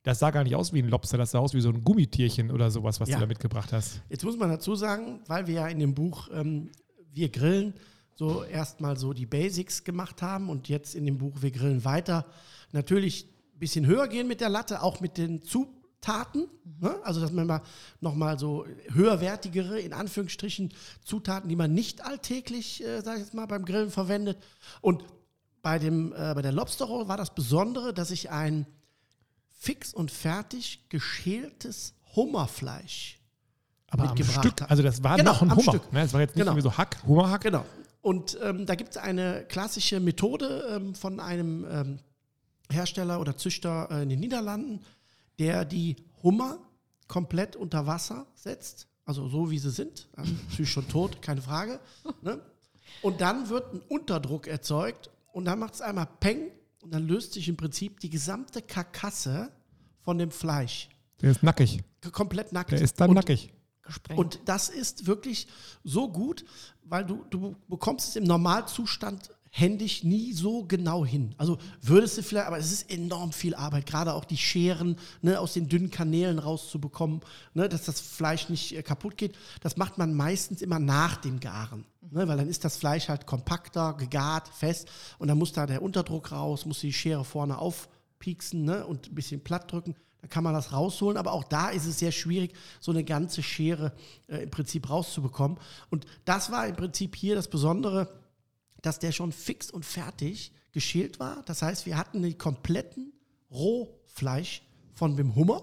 Das 0.05 0.19
sah 0.19 0.31
gar 0.31 0.45
nicht 0.45 0.55
aus 0.55 0.73
wie 0.73 0.81
ein 0.83 0.89
Lobster, 0.89 1.17
das 1.17 1.31
sah 1.31 1.39
aus 1.39 1.55
wie 1.55 1.61
so 1.63 1.71
ein 1.71 1.83
Gummitierchen 1.83 2.51
oder 2.51 2.71
sowas, 2.71 3.01
was 3.01 3.09
Ja. 3.09 3.17
du 3.17 3.23
da 3.23 3.27
mitgebracht 3.27 3.73
hast. 3.73 4.03
Jetzt 4.11 4.23
muss 4.25 4.37
man 4.37 4.51
dazu 4.51 4.75
sagen, 4.77 5.21
weil 5.27 5.47
wir 5.47 5.55
ja 5.55 5.67
in 5.69 5.79
dem 5.79 5.95
Buch 5.95 6.29
ähm, 6.33 6.71
Wir 7.13 7.31
grillen 7.31 7.75
so 8.15 8.45
erstmal 8.45 8.97
so 8.99 9.13
die 9.13 9.27
Basics 9.27 9.83
gemacht 9.83 10.21
haben 10.23 10.49
und 10.51 10.69
jetzt 10.69 10.95
in 10.95 11.07
dem 11.07 11.19
Buch 11.19 11.41
Wir 11.41 11.51
grillen 11.51 11.85
weiter 11.85 12.27
natürlich 12.73 13.25
ein 13.55 13.59
bisschen 13.59 13.87
höher 13.87 14.07
gehen 14.09 14.29
mit 14.29 14.41
der 14.41 14.49
Latte, 14.51 14.83
auch 14.83 15.01
mit 15.01 15.17
den 15.19 15.43
Zutaten. 15.43 15.83
Ne? 16.81 16.95
Also, 17.03 17.21
dass 17.21 17.33
man 17.33 17.47
mal 17.47 17.63
nochmal 18.01 18.39
so 18.39 18.67
höherwertigere, 18.93 19.81
in 19.81 19.93
Anführungsstrichen, 19.93 20.73
Zutaten, 21.05 21.49
die 21.49 21.57
man 21.57 21.73
nicht 21.73 22.05
alltäglich, 22.05 22.83
äh, 22.85 23.01
sag 23.01 23.15
ich 23.17 23.23
jetzt 23.25 23.35
mal, 23.35 23.47
beim 23.47 23.65
Grillen 23.65 23.91
verwendet. 23.91 24.39
Und 24.81 25.05
bei, 25.63 25.79
dem, 25.79 26.13
äh, 26.13 26.35
bei 26.35 26.43
der 26.43 26.53
Lobster 26.53 26.85
Roll 26.85 27.09
war 27.09 27.17
das 27.17 27.35
Besondere, 27.35 27.95
dass 27.95 28.11
ich 28.11 28.31
ein 28.31 28.67
fix 29.53 29.95
und 29.95 30.11
fertig 30.11 30.87
geschältes 30.91 31.95
Hummerfleisch 32.17 33.19
Aber 33.89 34.03
am 34.05 34.09
mitgebracht 34.11 34.45
Stück, 34.45 34.61
hat. 34.61 34.71
also 34.71 34.83
das 34.83 35.03
war 35.03 35.17
Genau, 35.17 35.33
noch 35.33 35.43
ein 35.43 35.51
am 35.51 35.57
Hummer. 35.57 35.73
Stück. 35.73 35.93
Ne? 35.93 36.01
Das 36.03 36.13
war 36.13 36.21
jetzt 36.21 36.37
nicht 36.37 36.47
Genau. 36.47 36.61
so 36.61 36.77
Hack, 36.77 36.99
Hummerhack. 37.07 37.41
Genau. 37.43 37.65
Und 38.03 38.39
ähm, 38.43 38.67
da 38.67 38.75
gibt 38.75 38.91
es 38.91 38.97
eine 38.99 39.45
klassische 39.49 39.99
Methode 40.01 40.69
ähm, 40.77 40.95
von 40.95 41.19
einem 41.19 41.65
ähm, 41.71 41.99
Hersteller 42.71 43.19
oder 43.21 43.37
Züchter 43.37 43.89
äh, 43.91 44.03
in 44.03 44.11
den 44.11 44.21
Niederlanden, 44.21 44.81
der 45.39 45.65
die 45.65 45.97
Hummer 46.23 46.59
komplett 47.09 47.57
unter 47.57 47.87
Wasser 47.87 48.27
setzt. 48.35 48.89
Also 49.05 49.29
so 49.29 49.51
wie 49.51 49.59
sie 49.59 49.71
sind. 49.71 50.09
Natürlich 50.17 50.71
schon 50.71 50.89
tot, 50.89 51.21
keine 51.21 51.43
Frage. 51.43 51.81
Ne? 52.23 52.41
Und 53.03 53.21
dann 53.21 53.49
wird 53.49 53.75
ein 53.75 53.81
Unterdruck 53.89 54.47
erzeugt 54.47 55.11
und 55.33 55.45
dann 55.45 55.59
macht 55.59 55.75
es 55.75 55.81
einmal 55.81 56.09
Peng 56.21 56.51
und 56.81 56.93
dann 56.93 57.07
löst 57.07 57.33
sich 57.35 57.49
im 57.49 57.57
Prinzip 57.57 58.01
die 58.01 58.11
gesamte 58.11 58.63
Karkasse 58.63 59.51
von 60.01 60.19
dem 60.19 60.31
Fleisch. 60.31 60.89
Der 61.21 61.31
ist 61.31 61.43
nackig. 61.43 61.83
Komplett 62.13 62.53
nackt. 62.53 62.73
Der 62.73 62.81
ist 62.81 63.01
dann 63.01 63.11
und 63.11 63.17
nackig. 63.17 63.53
Gesprengt. 63.83 64.19
und 64.19 64.41
das 64.47 64.71
ist 64.71 65.07
wirklich 65.07 65.47
so 65.83 66.11
gut, 66.11 66.47
weil 66.85 67.05
du, 67.05 67.25
du 67.29 67.55
bekommst 67.69 68.09
es 68.09 68.17
im 68.17 68.25
Normalzustand 68.25 69.31
händisch 69.57 70.03
nie 70.03 70.33
so 70.33 70.65
genau 70.65 71.07
hin. 71.07 71.33
Also 71.39 71.59
würdest 71.81 72.19
du 72.19 72.25
vielleicht, 72.25 72.49
aber 72.49 72.59
es 72.59 72.73
ist 72.73 72.91
enorm 72.91 73.33
viel 73.33 73.55
Arbeit, 73.55 73.87
gerade 73.87 74.13
auch 74.13 74.25
die 74.25 74.37
Scheren 74.37 74.97
ne, 75.23 75.39
aus 75.39 75.53
den 75.53 75.69
dünnen 75.69 75.93
Kanälen 75.93 76.41
rauszubekommen, 76.41 77.21
ne, 77.55 77.69
dass 77.69 77.85
das 77.85 78.01
Fleisch 78.01 78.49
nicht 78.49 78.77
äh, 78.77 78.83
kaputt 78.83 79.17
geht. 79.17 79.37
Das 79.61 79.77
macht 79.77 79.97
man 79.97 80.13
meistens 80.13 80.61
immer 80.61 80.81
nach 80.81 81.19
dem 81.19 81.39
Garen, 81.39 81.85
ne, 82.11 82.27
weil 82.27 82.37
dann 82.37 82.49
ist 82.49 82.65
das 82.65 82.77
Fleisch 82.77 83.09
halt 83.09 83.27
kompakter, 83.27 83.95
gegart, 83.95 84.49
fest 84.49 84.91
und 85.21 85.29
dann 85.29 85.39
muss 85.39 85.53
da 85.53 85.67
der 85.67 85.83
Unterdruck 85.83 86.33
raus, 86.33 86.67
muss 86.67 86.81
die 86.81 86.93
Schere 86.93 87.25
vorne 87.25 87.57
aufpieksen 87.57 88.65
ne, 88.65 88.85
und 88.85 89.07
ein 89.07 89.15
bisschen 89.15 89.41
platt 89.41 89.71
drücken. 89.71 89.95
Da 90.21 90.27
kann 90.27 90.43
man 90.43 90.55
das 90.55 90.73
rausholen, 90.73 91.17
aber 91.17 91.31
auch 91.31 91.45
da 91.45 91.69
ist 91.69 91.87
es 91.87 92.01
sehr 92.01 92.11
schwierig, 92.11 92.55
so 92.81 92.91
eine 92.91 93.05
ganze 93.05 93.41
Schere 93.45 93.93
äh, 94.27 94.39
im 94.39 94.51
Prinzip 94.51 94.91
rauszubekommen. 94.91 95.59
Und 95.91 96.07
das 96.25 96.51
war 96.51 96.67
im 96.67 96.75
Prinzip 96.75 97.15
hier 97.15 97.37
das 97.37 97.47
Besondere, 97.47 98.09
dass 98.85 98.99
der 98.99 99.13
schon 99.13 99.33
fix 99.33 99.71
und 99.71 99.85
fertig 99.85 100.53
geschält 100.73 101.21
war. 101.21 101.43
Das 101.47 101.63
heißt, 101.63 101.87
wir 101.87 101.97
hatten 101.97 102.23
den 102.23 102.37
kompletten 102.39 103.13
Rohfleisch 103.51 104.63
von 104.95 105.17
dem 105.17 105.35
Hummer, 105.35 105.63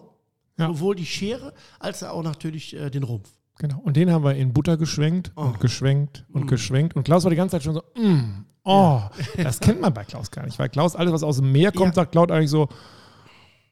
Ja. 0.58 0.68
sowohl 0.68 0.96
die 0.96 1.06
Schere 1.06 1.54
als 1.80 2.04
auch 2.04 2.24
natürlich 2.24 2.76
äh, 2.76 2.90
den 2.90 3.04
Rumpf. 3.04 3.30
Genau. 3.58 3.80
Und 3.80 3.96
den 3.98 4.10
haben 4.12 4.24
wir 4.24 4.34
in 4.36 4.54
Butter 4.54 4.78
geschwenkt 4.78 5.32
Oh. 5.36 5.42
und 5.42 5.60
geschwenkt 5.60 6.26
Mm. 6.30 6.36
und 6.38 6.48
geschwenkt. 6.48 6.96
Und 6.96 7.04
Klaus 7.04 7.24
war 7.24 7.30
die 7.30 7.36
ganze 7.38 7.54
Zeit 7.58 7.64
schon 7.64 7.74
so, 7.76 7.84
mm, 7.96 8.46
oh, 8.64 9.02
das 9.38 9.60
kennt 9.60 9.82
man 9.82 9.94
bei 9.94 10.04
Klaus 10.04 10.32
gar 10.32 10.46
nicht. 10.46 10.58
Weil 10.58 10.70
Klaus, 10.70 10.96
alles, 10.96 11.14
was 11.14 11.22
aus 11.24 11.38
dem 11.38 11.52
Meer 11.52 11.72
kommt, 11.72 11.90
Ja. 11.96 12.02
sagt 12.02 12.12
Klaus 12.14 12.30
eigentlich 12.30 12.50
so, 12.50 12.68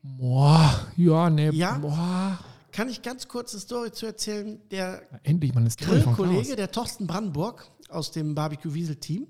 boah, 0.04 0.88
ja, 0.95 1.30
ne, 1.30 1.52
Ja. 1.54 1.78
boah. 1.78 2.40
Kann 2.72 2.88
ich 2.88 3.02
ganz 3.02 3.28
kurz 3.28 3.54
eine 3.54 3.62
Story 3.62 3.92
zu 3.92 4.06
erzählen? 4.06 4.60
Der 4.69 5.02
Endlich 5.24 5.52
Story 5.72 6.02
von 6.02 6.13
Grillkollege, 6.16 6.56
der 6.56 6.72
Thorsten 6.72 7.07
Brandenburg 7.07 7.68
aus 7.89 8.12
dem 8.12 8.36
Barbecue 8.36 8.74
Wiesel 8.74 8.95
Team, 8.95 9.27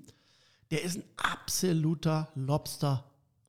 der 0.70 0.82
ist 0.82 0.96
ein 0.96 1.04
absoluter 1.16 2.28
Lobster 2.34 3.04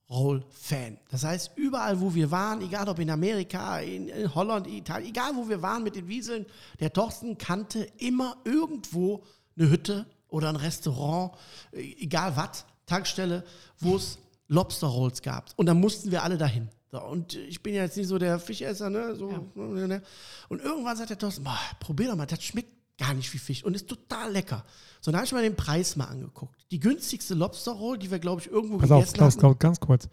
Roll 0.09 0.43
Fan. 0.49 0.97
Das 1.09 1.23
heißt, 1.23 1.51
überall, 1.55 2.01
wo 2.01 2.13
wir 2.13 2.31
waren, 2.31 2.61
egal 2.61 2.89
ob 2.89 2.99
in 2.99 3.09
Amerika, 3.09 3.79
in, 3.79 4.09
in 4.09 4.35
Holland, 4.35 4.67
Italien, 4.67 5.09
egal 5.09 5.35
wo 5.35 5.47
wir 5.47 5.61
waren 5.61 5.83
mit 5.83 5.95
den 5.95 6.07
Wieseln, 6.07 6.45
der 6.79 6.91
Thorsten 6.91 7.37
kannte 7.37 7.87
immer 7.97 8.35
irgendwo 8.43 9.23
eine 9.55 9.69
Hütte 9.69 10.05
oder 10.27 10.49
ein 10.49 10.57
Restaurant, 10.57 11.31
äh, 11.71 11.81
egal 11.99 12.35
was, 12.35 12.65
Tankstelle, 12.85 13.45
wo 13.79 13.95
es 13.95 14.17
Lobster 14.49 14.87
Rolls 14.87 15.21
gab. 15.21 15.51
Und 15.55 15.67
dann 15.67 15.79
mussten 15.79 16.11
wir 16.11 16.23
alle 16.23 16.37
dahin. 16.37 16.67
So, 16.91 17.01
und 17.01 17.35
ich 17.35 17.63
bin 17.63 17.73
ja 17.73 17.83
jetzt 17.83 17.95
nicht 17.95 18.07
so 18.07 18.17
der 18.17 18.37
Fischesser, 18.37 18.89
ne? 18.89 19.15
So, 19.15 19.49
ne? 19.55 20.01
Und 20.49 20.61
irgendwann 20.61 20.97
sagt 20.97 21.09
der 21.09 21.17
Thorsten, 21.17 21.45
boah, 21.45 21.57
probier 21.79 22.09
doch 22.09 22.17
mal, 22.17 22.25
das 22.25 22.43
schmeckt 22.43 22.80
gar 23.01 23.13
nicht 23.15 23.33
wie 23.33 23.39
Fisch 23.39 23.63
und 23.63 23.75
ist 23.75 23.87
total 23.87 24.31
lecker. 24.31 24.63
So, 25.01 25.11
dann 25.11 25.19
habe 25.19 25.25
ich 25.25 25.33
mir 25.33 25.41
den 25.41 25.55
Preis 25.55 25.95
mal 25.95 26.05
angeguckt. 26.05 26.55
Die 26.69 26.79
günstigste 26.79 27.33
Lobster 27.33 27.71
Roll, 27.71 27.97
die 27.97 28.11
wir, 28.11 28.19
glaube 28.19 28.41
ich, 28.41 28.51
irgendwo 28.51 28.77
Pass 28.77 28.91
auf, 28.91 28.99
gegessen 28.99 29.17
Klaus, 29.17 29.33
hatten. 29.33 29.39
Klaus, 29.39 29.59
ganz 29.59 29.79
kurz. 29.79 30.09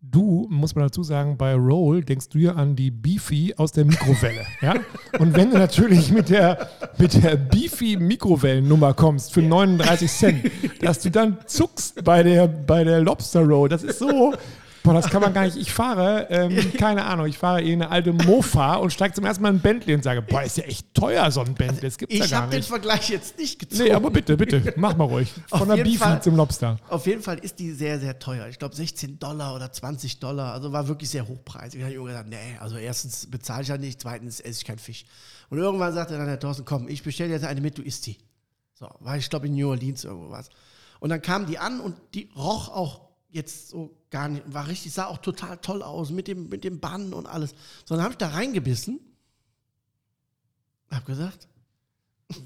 Du, 0.00 0.46
muss 0.50 0.74
man 0.74 0.84
dazu 0.84 1.02
sagen, 1.02 1.36
bei 1.36 1.54
Roll 1.54 2.04
denkst 2.04 2.28
du 2.28 2.38
ja 2.38 2.54
an 2.54 2.76
die 2.76 2.90
Beefy 2.90 3.54
aus 3.56 3.72
der 3.72 3.84
Mikrowelle. 3.84 4.44
ja? 4.60 4.74
Und 5.18 5.34
wenn 5.34 5.50
du 5.50 5.58
natürlich 5.58 6.10
mit 6.10 6.28
der, 6.28 6.68
mit 6.98 7.14
der 7.22 7.36
Beefy 7.36 7.96
Mikrowellennummer 7.96 8.94
kommst 8.94 9.32
für 9.32 9.42
39 9.42 10.10
Cent, 10.10 10.50
dass 10.80 11.00
du 11.00 11.10
dann 11.10 11.38
zuckst 11.46 12.04
bei 12.04 12.22
der, 12.22 12.48
bei 12.48 12.84
der 12.84 13.00
Lobster 13.00 13.44
Roll, 13.44 13.68
das 13.68 13.82
ist 13.84 14.00
so. 14.00 14.34
Boah, 14.86 14.94
das 14.94 15.10
kann 15.10 15.20
man 15.20 15.34
gar 15.34 15.44
nicht. 15.44 15.56
Ich 15.56 15.72
fahre, 15.72 16.28
ähm, 16.30 16.72
keine 16.78 17.04
Ahnung, 17.04 17.26
ich 17.26 17.36
fahre 17.36 17.60
in 17.60 17.82
eine 17.82 17.90
alte 17.90 18.12
Mofa 18.12 18.76
und 18.76 18.92
steige 18.92 19.14
zum 19.14 19.24
ersten 19.24 19.42
Mal 19.42 19.48
in 19.48 19.56
ein 19.56 19.60
Bentley 19.60 19.94
und 19.94 20.04
sage, 20.04 20.22
boah, 20.22 20.44
ist 20.44 20.58
ja 20.58 20.62
echt 20.62 20.94
teuer, 20.94 21.28
so 21.32 21.40
ein 21.40 21.54
Bentley. 21.54 21.80
Das 21.80 21.98
gibt's 21.98 22.16
ja 22.16 22.24
Ich 22.24 22.30
gar 22.30 22.42
habe 22.42 22.52
den. 22.52 22.62
Vergleich 22.62 23.08
jetzt 23.10 23.36
nicht 23.36 23.58
gezogen. 23.58 23.82
Nee, 23.82 23.92
aber 23.92 24.10
bitte, 24.12 24.36
bitte, 24.36 24.74
mach 24.76 24.96
mal 24.96 25.04
ruhig. 25.04 25.32
Von 25.48 25.68
der 25.68 25.82
Beefy 25.82 25.98
Fall. 25.98 26.22
zum 26.22 26.36
Lobster. 26.36 26.78
Auf 26.88 27.04
jeden 27.08 27.20
Fall 27.20 27.38
ist 27.38 27.58
die 27.58 27.72
sehr, 27.72 27.98
sehr 27.98 28.16
teuer. 28.20 28.46
Ich 28.46 28.60
glaube 28.60 28.76
16 28.76 29.18
Dollar 29.18 29.56
oder 29.56 29.72
20 29.72 30.20
Dollar. 30.20 30.52
Also 30.52 30.70
war 30.70 30.86
wirklich 30.86 31.10
sehr 31.10 31.26
hochpreisig. 31.26 31.80
Da 31.80 31.86
habe 31.86 31.96
ich 31.96 32.04
gesagt, 32.04 32.28
nee, 32.28 32.56
also 32.60 32.76
erstens 32.76 33.28
bezahle 33.28 33.62
ich 33.62 33.68
ja 33.68 33.78
nicht, 33.78 34.00
zweitens 34.00 34.38
esse 34.38 34.60
ich 34.60 34.64
keinen 34.64 34.78
Fisch. 34.78 35.04
Und 35.50 35.58
irgendwann 35.58 35.94
sagte 35.94 36.16
dann 36.16 36.26
der 36.26 36.38
Thorsten, 36.38 36.64
komm, 36.64 36.86
ich 36.88 37.02
bestelle 37.02 37.32
jetzt 37.32 37.44
eine 37.44 37.60
mit, 37.60 37.76
du 37.76 37.82
isst 37.82 38.06
die. 38.06 38.18
So, 38.74 38.88
war 39.00 39.16
ich 39.16 39.28
glaube 39.28 39.48
in 39.48 39.54
New 39.56 39.68
Orleans 39.68 40.04
irgendwo 40.04 40.30
was. 40.30 40.48
Und 41.00 41.10
dann 41.10 41.22
kamen 41.22 41.46
die 41.46 41.58
an 41.58 41.80
und 41.80 41.96
die 42.14 42.30
roch 42.36 42.68
auch 42.68 43.05
jetzt 43.28 43.68
so 43.68 43.96
gar 44.10 44.28
nicht, 44.28 44.42
war 44.52 44.68
richtig, 44.68 44.92
sah 44.92 45.06
auch 45.06 45.18
total 45.18 45.58
toll 45.58 45.82
aus 45.82 46.10
mit 46.10 46.28
dem, 46.28 46.48
mit 46.48 46.64
dem 46.64 46.80
Bann 46.80 47.12
und 47.12 47.26
alles. 47.26 47.54
So, 47.84 47.94
dann 47.94 48.02
habe 48.02 48.12
ich 48.12 48.18
da 48.18 48.28
reingebissen, 48.28 49.00
hab 50.90 51.04
gesagt, 51.04 51.48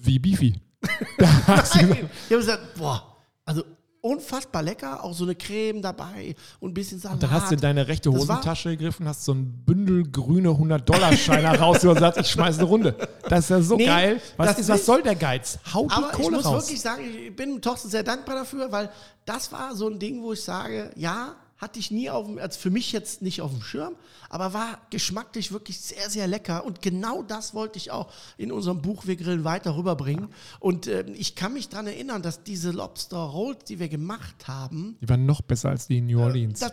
Wie 0.02 0.18
Beefy. 0.18 0.60
Da 1.18 1.46
hast 1.46 1.74
du 1.74 1.86
Nein, 1.86 2.08
ich 2.10 2.32
habe 2.32 2.40
gesagt, 2.40 2.74
boah, 2.76 3.16
also 3.44 3.64
unfassbar 4.02 4.62
lecker, 4.62 5.04
auch 5.04 5.12
so 5.14 5.24
eine 5.24 5.34
Creme 5.34 5.82
dabei 5.82 6.34
und 6.58 6.70
ein 6.70 6.74
bisschen 6.74 6.98
Salat. 6.98 7.14
Und 7.16 7.22
dann 7.24 7.30
hast 7.30 7.50
du 7.50 7.54
in 7.54 7.60
deine 7.60 7.86
rechte 7.88 8.10
Hosentasche 8.10 8.70
gegriffen, 8.70 9.06
hast 9.06 9.24
so 9.24 9.32
ein 9.32 9.62
Bündel 9.64 10.10
grüne 10.10 10.48
100-Dollar-Scheine 10.50 11.58
raus 11.58 11.84
und 11.84 11.98
sagst, 11.98 12.20
ich 12.20 12.28
schmeiß 12.30 12.58
eine 12.58 12.66
Runde. 12.68 12.94
Das 13.28 13.40
ist 13.44 13.50
ja 13.50 13.60
so 13.62 13.76
Nee, 13.76 13.86
geil. 13.86 14.20
Was, 14.36 14.58
ist, 14.58 14.68
was 14.68 14.86
soll 14.86 15.02
der 15.02 15.14
Geiz? 15.14 15.58
Hau 15.72 15.86
die 15.86 15.92
Aber 15.92 16.06
ich 16.12 16.12
Kohle 16.12 16.36
muss 16.36 16.44
raus. 16.46 16.64
wirklich 16.64 16.80
sagen, 16.80 17.02
ich 17.26 17.34
bin 17.36 17.60
Thorsten 17.60 17.88
sehr 17.88 18.02
dankbar 18.02 18.36
dafür, 18.36 18.72
weil 18.72 18.90
das 19.24 19.52
war 19.52 19.74
so 19.74 19.88
ein 19.88 19.98
Ding, 19.98 20.22
wo 20.22 20.32
ich 20.32 20.42
sage, 20.42 20.90
ja, 20.96 21.34
hatte 21.60 21.78
ich 21.78 21.90
nie 21.90 22.08
auf 22.08 22.26
dem, 22.26 22.38
also 22.38 22.58
für 22.58 22.70
mich 22.70 22.90
jetzt 22.92 23.20
nicht 23.20 23.42
auf 23.42 23.50
dem 23.52 23.60
Schirm, 23.60 23.94
aber 24.30 24.54
war 24.54 24.78
geschmacklich 24.88 25.52
wirklich 25.52 25.78
sehr, 25.80 26.08
sehr 26.08 26.26
lecker. 26.26 26.64
Und 26.64 26.80
genau 26.80 27.22
das 27.22 27.52
wollte 27.52 27.76
ich 27.76 27.90
auch 27.90 28.10
in 28.38 28.50
unserem 28.50 28.80
Buch 28.80 29.06
Wir 29.06 29.16
grillen 29.16 29.44
weiter 29.44 29.76
rüberbringen. 29.76 30.28
Und 30.58 30.86
ähm, 30.86 31.14
ich 31.14 31.34
kann 31.34 31.52
mich 31.52 31.68
daran 31.68 31.86
erinnern, 31.86 32.22
dass 32.22 32.42
diese 32.44 32.70
Lobster 32.70 33.18
Rolls, 33.18 33.64
die 33.64 33.78
wir 33.78 33.88
gemacht 33.88 34.48
haben, 34.48 34.96
Die 35.02 35.08
waren 35.08 35.26
noch 35.26 35.42
besser 35.42 35.68
als 35.68 35.86
die 35.86 35.98
in 35.98 36.06
New 36.06 36.20
Orleans. 36.20 36.60
das, 36.60 36.72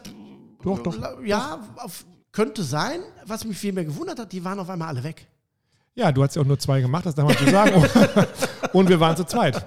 Doch, 0.63 0.79
doch, 0.83 0.95
ja, 1.25 1.59
Auf, 1.77 2.05
könnte 2.31 2.63
sein. 2.63 3.01
Was 3.25 3.43
mich 3.43 3.57
viel 3.57 3.73
mehr 3.73 3.85
gewundert 3.85 4.19
hat, 4.19 4.31
die 4.31 4.43
waren 4.45 4.59
auf 4.59 4.69
einmal 4.69 4.87
alle 4.89 5.03
weg. 5.03 5.27
ja, 5.95 6.11
du 6.13 6.23
hast 6.23 6.35
ja 6.35 6.41
auch 6.41 6.45
nur 6.45 6.59
zwei 6.59 6.79
gemacht, 6.79 7.05
das 7.05 7.15
darf 7.15 7.27
man 7.27 7.35
zu 7.37 7.49
sagen. 7.49 7.83
und 8.71 8.87
wir 8.87 8.99
waren 9.01 9.17
zu 9.17 9.25
zweit. 9.25 9.65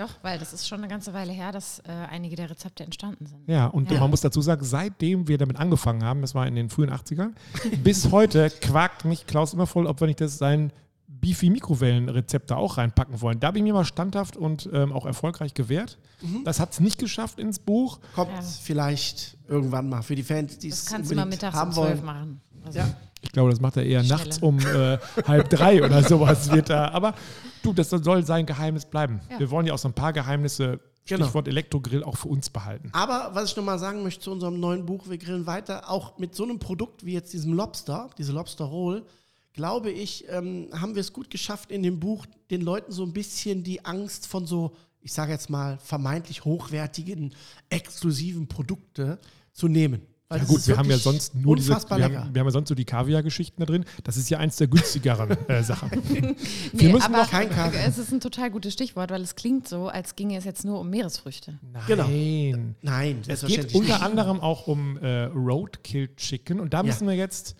Doch, 0.00 0.08
weil 0.22 0.38
das 0.38 0.52
ist 0.54 0.66
schon 0.66 0.78
eine 0.78 0.88
ganze 0.88 1.12
Weile 1.12 1.30
her, 1.32 1.52
dass 1.52 1.80
äh, 1.80 1.90
einige 2.10 2.34
der 2.34 2.48
Rezepte 2.48 2.84
entstanden 2.84 3.26
sind. 3.26 3.46
Ja, 3.46 3.66
und 3.66 3.90
Ja. 3.90 4.00
man 4.00 4.10
muss 4.10 4.22
dazu 4.22 4.40
sagen, 4.40 4.64
seitdem 4.64 5.28
wir 5.28 5.36
damit 5.36 5.56
angefangen 5.58 6.02
haben, 6.04 6.22
das 6.22 6.34
war 6.34 6.46
in 6.46 6.54
den 6.54 6.70
frühen 6.70 6.90
80ern, 6.90 7.32
bis 7.84 8.10
heute 8.10 8.48
quakt 8.48 9.04
mich 9.04 9.26
Klaus 9.26 9.52
immer 9.52 9.66
voll, 9.66 9.86
ob 9.86 10.00
wir 10.00 10.06
nicht 10.06 10.20
das 10.22 10.38
sein 10.38 10.72
Beefy 11.06 11.50
Mikrowellenrezept 11.50 12.50
da 12.50 12.56
auch 12.56 12.78
reinpacken 12.78 13.20
wollen. 13.20 13.40
Da 13.40 13.48
habe 13.48 13.58
ich 13.58 13.64
mir 13.64 13.74
mal 13.74 13.84
standhaft 13.84 14.38
und 14.38 14.70
ähm, 14.72 14.90
auch 14.92 15.04
erfolgreich 15.04 15.52
gewehrt. 15.52 15.98
Mhm. 16.22 16.44
Das 16.44 16.60
hat 16.60 16.72
es 16.72 16.80
nicht 16.80 16.98
geschafft 16.98 17.38
ins 17.38 17.58
Buch. 17.58 18.00
Kommt 18.14 18.30
Ja. 18.32 18.40
vielleicht 18.40 19.36
irgendwann 19.48 19.90
mal 19.90 20.00
für 20.00 20.14
die 20.14 20.22
Fans, 20.22 20.56
die 20.56 20.70
Das 20.70 20.78
es 20.84 20.86
kannst 20.86 21.10
du 21.10 21.14
mal 21.14 21.26
mittags 21.26 21.54
haben 21.54 21.68
um 21.68 21.74
zwölf 21.74 21.88
wollen. 21.96 22.04
machen. 22.06 22.40
Also, 22.64 22.78
Ja. 22.78 22.88
Ich 23.22 23.32
glaube, 23.32 23.50
das 23.50 23.60
macht 23.60 23.76
er 23.76 23.84
eher 23.84 24.02
Schnelle. 24.02 24.20
nachts 24.20 24.38
um 24.38 24.58
äh, 24.58 24.98
halb 25.26 25.50
drei 25.50 25.84
oder 25.84 26.02
sowas 26.08 26.50
wird 26.50 26.70
da. 26.70 26.88
Aber 26.90 27.14
du, 27.62 27.72
das 27.72 27.90
soll 27.90 28.24
sein 28.24 28.46
Geheimnis 28.46 28.86
bleiben. 28.86 29.20
Ja. 29.30 29.40
Wir 29.40 29.50
wollen 29.50 29.66
ja 29.66 29.74
auch 29.74 29.78
so 29.78 29.88
ein 29.88 29.94
paar 29.94 30.12
Geheimnisse, 30.12 30.80
Genau. 31.06 31.24
Stichwort 31.24 31.48
Elektrogrill, 31.48 32.04
auch 32.04 32.16
für 32.16 32.28
uns 32.28 32.50
behalten. 32.50 32.90
Aber 32.92 33.30
was 33.32 33.50
ich 33.50 33.56
nochmal 33.56 33.78
sagen 33.78 34.02
möchte 34.02 34.22
zu 34.22 34.30
unserem 34.30 34.60
neuen 34.60 34.86
Buch, 34.86 35.08
wir 35.08 35.18
grillen 35.18 35.46
weiter, 35.46 35.90
auch 35.90 36.18
mit 36.18 36.34
so 36.34 36.44
einem 36.44 36.58
Produkt 36.60 37.04
wie 37.04 37.14
jetzt 37.14 37.32
diesem 37.32 37.52
Lobster, 37.52 38.10
diese 38.16 38.32
Lobster 38.32 38.66
Roll, 38.66 39.04
glaube 39.52 39.90
ich, 39.90 40.26
ähm, 40.28 40.68
haben 40.72 40.94
wir 40.94 41.00
es 41.00 41.12
gut 41.12 41.30
geschafft, 41.30 41.72
in 41.72 41.82
dem 41.82 41.98
Buch 41.98 42.26
den 42.50 42.60
Leuten 42.60 42.92
so 42.92 43.02
ein 43.02 43.12
bisschen 43.12 43.64
die 43.64 43.84
Angst 43.84 44.26
von 44.26 44.46
so, 44.46 44.76
ich 45.00 45.12
sage 45.12 45.32
jetzt 45.32 45.50
mal, 45.50 45.78
vermeintlich 45.78 46.44
hochwertigen, 46.44 47.34
exklusiven 47.70 48.46
Produkte 48.46 49.18
zu 49.52 49.66
nehmen. 49.66 50.02
Weil 50.30 50.38
Ja 50.38 50.44
gut, 50.44 50.64
wir 50.68 50.76
haben 50.76 50.88
ja 50.88 50.96
sonst 50.96 51.34
nur 51.34 51.56
diese, 51.56 51.70
wir 51.70 52.04
haben, 52.04 52.12
wir 52.32 52.40
haben 52.40 52.46
ja 52.46 52.50
sonst 52.52 52.68
so 52.68 52.76
die 52.76 52.84
Kaviar-Geschichten 52.84 53.60
da 53.60 53.66
drin. 53.66 53.84
Das 54.04 54.16
ist 54.16 54.30
ja 54.30 54.38
eins 54.38 54.54
der 54.56 54.68
günstigeren 54.68 55.30
äh, 55.48 55.64
Sachen. 55.64 55.90
Nee, 56.08 56.36
wir 56.72 56.90
müssen 56.92 57.02
aber 57.12 57.24
noch 57.24 57.30
kein 57.30 57.50
Kaviar. 57.50 57.84
es 57.84 57.98
ist 57.98 58.12
ein 58.12 58.20
total 58.20 58.48
gutes 58.52 58.72
Stichwort, 58.72 59.10
weil 59.10 59.22
es 59.22 59.34
klingt 59.34 59.66
so, 59.66 59.88
als 59.88 60.14
ginge 60.14 60.36
es 60.38 60.44
jetzt 60.44 60.64
nur 60.64 60.78
um 60.78 60.88
Meeresfrüchte. 60.88 61.58
Genau. 61.88 62.04
Nein. 62.06 62.76
Nein, 62.80 63.22
Es 63.26 63.44
geht 63.44 63.74
unter 63.74 63.94
nicht. 63.94 64.02
anderem 64.02 64.38
auch 64.40 64.68
um 64.68 64.98
äh, 64.98 65.24
Roadkill 65.24 66.14
Chicken. 66.14 66.60
Und 66.60 66.72
da 66.74 66.84
müssen 66.84 67.08
wir 67.08 67.14
jetzt, 67.16 67.56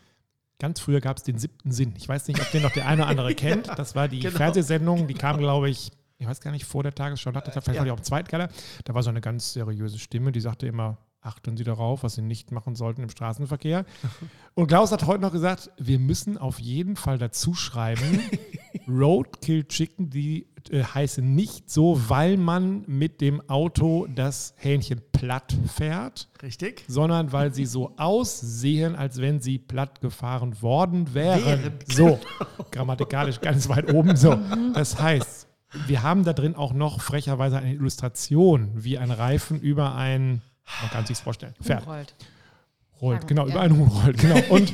ganz 0.61 0.79
früher 0.79 1.01
gab 1.01 1.17
es 1.17 1.25
den 1.25 1.39
siebten 1.39 1.73
Sinn. 1.73 1.95
Ich 1.99 2.09
weiß 2.09 2.29
nicht, 2.29 2.41
ob 2.41 2.53
den 2.53 2.63
noch 2.63 2.71
der 2.73 2.87
eine 2.87 3.03
oder 3.03 3.11
andere 3.11 3.35
kennt. 3.35 3.67
Das 3.67 3.97
war 3.97 4.07
die 4.07 4.21
Genau. 4.21 4.37
Fernsehsendung, 4.37 5.09
die 5.09 5.15
kam, 5.15 5.39
glaube 5.39 5.69
ich, 5.71 5.91
ich 6.19 6.27
weiß 6.29 6.41
gar 6.41 6.53
nicht, 6.53 6.67
vor 6.67 6.85
der 6.85 6.95
Tagesschau, 6.95 7.33
nach 7.33 7.41
der 7.43 7.53
Tagesschau, 7.53 7.63
vielleicht 7.63 7.75
Ja. 7.77 7.81
war 7.81 7.85
die 7.87 7.91
auch 7.91 7.97
im 7.99 8.05
Zweitkeller. 8.05 8.49
Da 8.85 8.95
war 8.95 9.03
so 9.03 9.11
eine 9.11 9.21
ganz 9.21 9.55
seriöse 9.55 9.99
Stimme, 9.99 10.31
die 10.31 10.41
sagte 10.41 10.69
immer, 10.69 10.99
achten 11.21 11.57
Sie 11.57 11.65
darauf, 11.65 12.03
was 12.03 12.15
Sie 12.15 12.23
nicht 12.23 12.51
machen 12.51 12.75
sollten 12.75 13.03
im 13.03 13.11
Straßenverkehr. 13.11 13.85
Und 14.55 14.69
Klaus 14.69 14.91
hat 14.93 15.07
heute 15.07 15.21
noch 15.23 15.33
gesagt, 15.33 15.71
wir 15.79 15.99
müssen 15.99 16.39
auf 16.39 16.59
jeden 16.59 16.97
Fall 16.97 17.19
dazu 17.19 17.55
schreiben, 17.55 18.21
Roadkill 18.89 19.65
Chicken, 19.65 20.11
die 20.11 20.47
äh, 20.71 20.83
heißen 20.83 21.35
nicht 21.35 21.71
so, 21.71 22.01
weil 22.09 22.37
man 22.37 22.85
mit 22.87 23.21
dem 23.21 23.49
Auto 23.49 24.07
das 24.15 24.55
Hähnchen 24.57 25.01
platt 25.13 25.57
fährt, 25.67 26.29
Richtig? 26.43 26.85
sondern 26.89 27.33
weil 27.33 27.53
sie 27.55 27.67
so 27.67 27.93
aussehen, 27.97 28.97
als 28.97 29.21
wenn 29.21 29.41
sie 29.41 29.59
platt 29.59 30.01
gefahren 30.01 30.61
worden 30.63 31.15
wären. 31.15 31.45
Wären. 31.45 31.73
So, 31.87 32.19
grammatikalisch 32.71 33.41
ganz 33.41 33.69
weit 33.69 33.93
oben 33.93 34.17
so. 34.17 34.39
Das 34.75 35.01
heißt, 35.01 35.49
wir 35.87 36.03
haben 36.03 36.25
da 36.25 36.33
drin 36.33 36.57
auch 36.57 36.73
noch 36.73 37.01
frecherweise 37.01 37.59
eine 37.59 37.75
Illustration, 37.75 38.71
wie 38.75 38.99
ein 38.99 39.11
Reifen 39.11 39.61
über 39.61 39.95
ein, 39.95 40.43
man 40.81 40.91
kann 40.91 41.07
sich 41.07 41.19
vorstellen, 41.19 41.55
Pferd 41.63 41.83
Umrollt. 41.83 42.15
rollt. 43.01 43.27
Genau, 43.27 43.47
ja. 43.47 43.53
über 43.53 43.61
einen 43.61 43.79
Huhn 43.79 43.89
rollt. 43.89 44.19
Genau. 44.19 44.41
Und 44.51 44.73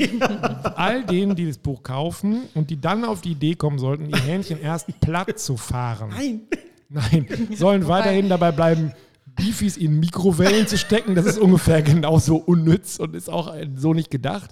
all 0.77 1.05
denen, 1.05 1.37
die 1.37 1.47
das 1.47 1.59
Buch 1.59 1.83
kaufen 1.83 2.43
und 2.55 2.71
die 2.71 2.81
dann 2.81 3.05
auf 3.05 3.21
die 3.21 3.33
Idee 3.33 3.55
kommen 3.55 3.79
sollten, 3.79 4.11
ihr 4.11 4.23
Hähnchen 4.23 4.61
erst 4.61 4.89
platt 5.01 5.39
zu 5.39 5.57
fahren. 5.57 6.11
Nein. 6.11 6.41
Nein, 6.89 7.27
sollen 7.57 7.89
weiterhin 7.89 8.29
dabei 8.29 8.53
bleiben, 8.53 8.93
Beefies 9.27 9.77
in 9.77 9.99
Mikrowellen 9.99 10.67
zu 10.67 10.79
stecken. 10.79 11.15
Das 11.15 11.27
ist 11.27 11.39
ungefähr 11.39 11.83
genauso 11.83 12.37
unnütz 12.37 12.99
und 12.99 13.15
ist 13.15 13.29
auch 13.29 13.55
so 13.75 13.93
nicht 13.93 14.11
gedacht. 14.11 14.51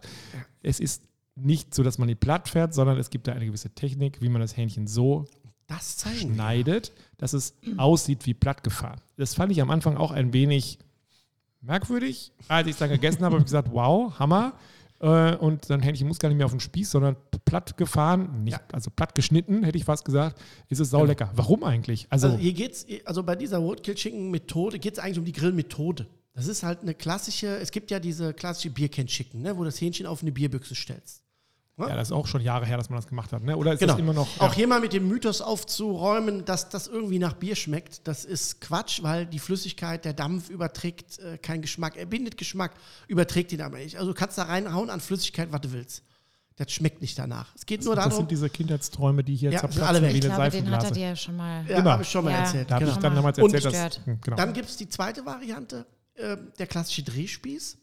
Es 0.62 0.80
ist 0.80 1.04
nicht 1.36 1.74
so, 1.74 1.82
dass 1.82 1.98
man 1.98 2.08
die 2.08 2.14
platt 2.14 2.48
fährt, 2.48 2.74
sondern 2.74 2.98
es 2.98 3.10
gibt 3.10 3.26
da 3.26 3.32
eine 3.32 3.46
gewisse 3.46 3.70
Technik, 3.70 4.20
wie 4.20 4.28
man 4.28 4.40
das 4.40 4.56
Hähnchen 4.56 4.86
so 4.86 5.26
Das 5.66 6.04
schneidet, 6.18 6.92
dass 7.18 7.32
es 7.32 7.54
aussieht 7.76 8.26
wie 8.26 8.34
platt 8.34 8.62
gefahren. 8.62 9.00
Das 9.16 9.34
fand 9.34 9.52
ich 9.52 9.60
am 9.60 9.70
Anfang 9.70 9.96
auch 9.96 10.10
ein 10.10 10.32
wenig 10.32 10.78
merkwürdig. 11.64 12.32
Als 12.48 12.66
ich 12.66 12.72
es 12.74 12.78
dann 12.78 12.90
gegessen 12.90 13.18
habe, 13.24 13.34
habe 13.34 13.38
ich 13.38 13.44
gesagt, 13.44 13.68
wow, 13.72 14.18
Hammer. 14.18 14.54
Äh, 15.00 15.34
Und 15.36 15.68
dann 15.68 15.80
Hähnchen 15.80 16.06
muss 16.06 16.18
gar 16.18 16.28
nicht 16.28 16.36
mehr 16.38 16.46
auf 16.46 16.52
den 16.52 16.60
Spieß, 16.60 16.90
sondern 16.92 17.16
platt 17.44 17.76
gefahren, 17.76 18.44
nicht, 18.44 18.52
Ja. 18.56 18.60
also 18.72 18.90
platt 18.90 19.14
geschnitten, 19.14 19.64
hätte 19.64 19.76
ich 19.76 19.84
fast 19.84 20.04
gesagt, 20.04 20.40
ist 20.68 20.78
es 20.80 20.90
saulecker. 20.90 21.30
Warum 21.34 21.64
eigentlich? 21.64 22.06
Also, 22.10 22.28
Also 22.28 22.38
hier 22.38 22.52
geht's, 22.52 22.86
also 23.04 23.22
bei 23.22 23.34
dieser 23.34 23.58
Roadkill 23.58 23.96
Chicken 23.96 24.30
Methode 24.30 24.78
geht 24.78 24.94
es 24.94 24.98
eigentlich 25.00 25.18
um 25.18 25.24
die 25.24 25.32
Grillmethode. 25.32 26.06
Das 26.32 26.46
ist 26.46 26.62
halt 26.62 26.82
eine 26.82 26.94
klassische, 26.94 27.56
es 27.58 27.70
gibt 27.72 27.90
ja 27.90 27.98
diese 28.00 28.32
klassische 28.34 28.70
Biercan 28.70 29.06
Chicken, 29.06 29.42
ne, 29.42 29.54
wo 29.56 29.60
du 29.60 29.66
das 29.66 29.80
Hähnchen 29.80 30.06
auf 30.06 30.22
eine 30.22 30.32
Bierbüchse 30.32 30.74
stellst. 30.74 31.23
Ja, 31.76 31.96
das 31.96 32.08
ist 32.08 32.12
auch 32.12 32.26
schon 32.26 32.40
Jahre 32.40 32.66
her, 32.66 32.76
dass 32.76 32.88
man 32.90 32.98
das 32.98 33.06
gemacht 33.08 33.32
hat. 33.32 33.42
Ne? 33.42 33.56
Oder 33.56 33.72
ist 33.72 33.80
Genau. 33.80 33.94
das 33.94 34.00
immer 34.00 34.12
noch? 34.12 34.28
Auch 34.40 34.48
ja. 34.50 34.54
hier 34.54 34.68
mal 34.68 34.80
mit 34.80 34.92
dem 34.92 35.08
Mythos 35.08 35.40
aufzuräumen, 35.40 36.44
dass 36.44 36.68
das 36.68 36.86
irgendwie 36.86 37.18
nach 37.18 37.32
Bier 37.34 37.56
schmeckt. 37.56 38.06
Das 38.06 38.24
ist 38.24 38.60
Quatsch, 38.60 39.02
weil 39.02 39.26
die 39.26 39.38
Flüssigkeit, 39.38 40.04
der 40.04 40.12
Dampf 40.12 40.50
überträgt 40.50 41.18
äh, 41.18 41.38
keinen 41.38 41.62
Geschmack. 41.62 41.96
Er 41.96 42.06
bindet 42.06 42.36
Geschmack, 42.38 42.72
überträgt 43.08 43.52
ihn 43.52 43.60
aber 43.60 43.78
nicht. 43.78 43.96
Also 43.98 44.12
du 44.12 44.18
kannst 44.18 44.38
da 44.38 44.44
reinhauen 44.44 44.88
an 44.90 45.00
Flüssigkeit, 45.00 45.50
was 45.52 45.60
du 45.62 45.72
willst. 45.72 46.02
Das 46.56 46.70
schmeckt 46.70 47.00
nicht 47.00 47.18
danach. 47.18 47.52
Es 47.56 47.66
geht 47.66 47.84
nur 47.84 47.96
das 47.96 48.04
darum, 48.04 48.18
sind 48.18 48.30
diese 48.30 48.48
Kindheitsträume, 48.48 49.24
die 49.24 49.34
hier 49.34 49.50
Ja, 49.50 49.60
jetzt 49.60 49.74
sind 49.74 49.82
alle 49.82 50.00
weg. 50.00 50.12
wie 50.14 50.18
Ich 50.18 50.24
eine 50.26 50.34
glaube, 50.36 50.50
den 50.52 50.70
hat 50.70 50.84
er 50.84 50.90
dir 50.92 51.08
ja 51.08 51.16
schon 51.16 51.34
mal. 51.36 51.66
ja, 51.68 51.78
immer. 51.78 51.92
habe 51.94 52.02
ich 52.04 52.08
schon 52.08 52.24
mal 52.24 52.30
Ja. 52.30 52.36
erzählt. 52.44 52.70
Da 52.70 52.76
habe 52.76 52.84
ich 52.84 52.90
genau. 52.90 53.02
dann 53.02 53.14
damals 53.16 53.38
erzählt, 53.38 53.64
dass. 53.64 54.06
Hm, 54.06 54.20
genau. 54.20 54.36
Dann 54.36 54.52
gibt 54.52 54.68
es 54.68 54.76
die 54.76 54.88
zweite 54.88 55.26
Variante, 55.26 55.84
äh, 56.14 56.36
der 56.56 56.68
klassische 56.68 57.02
Drehspieß. 57.02 57.78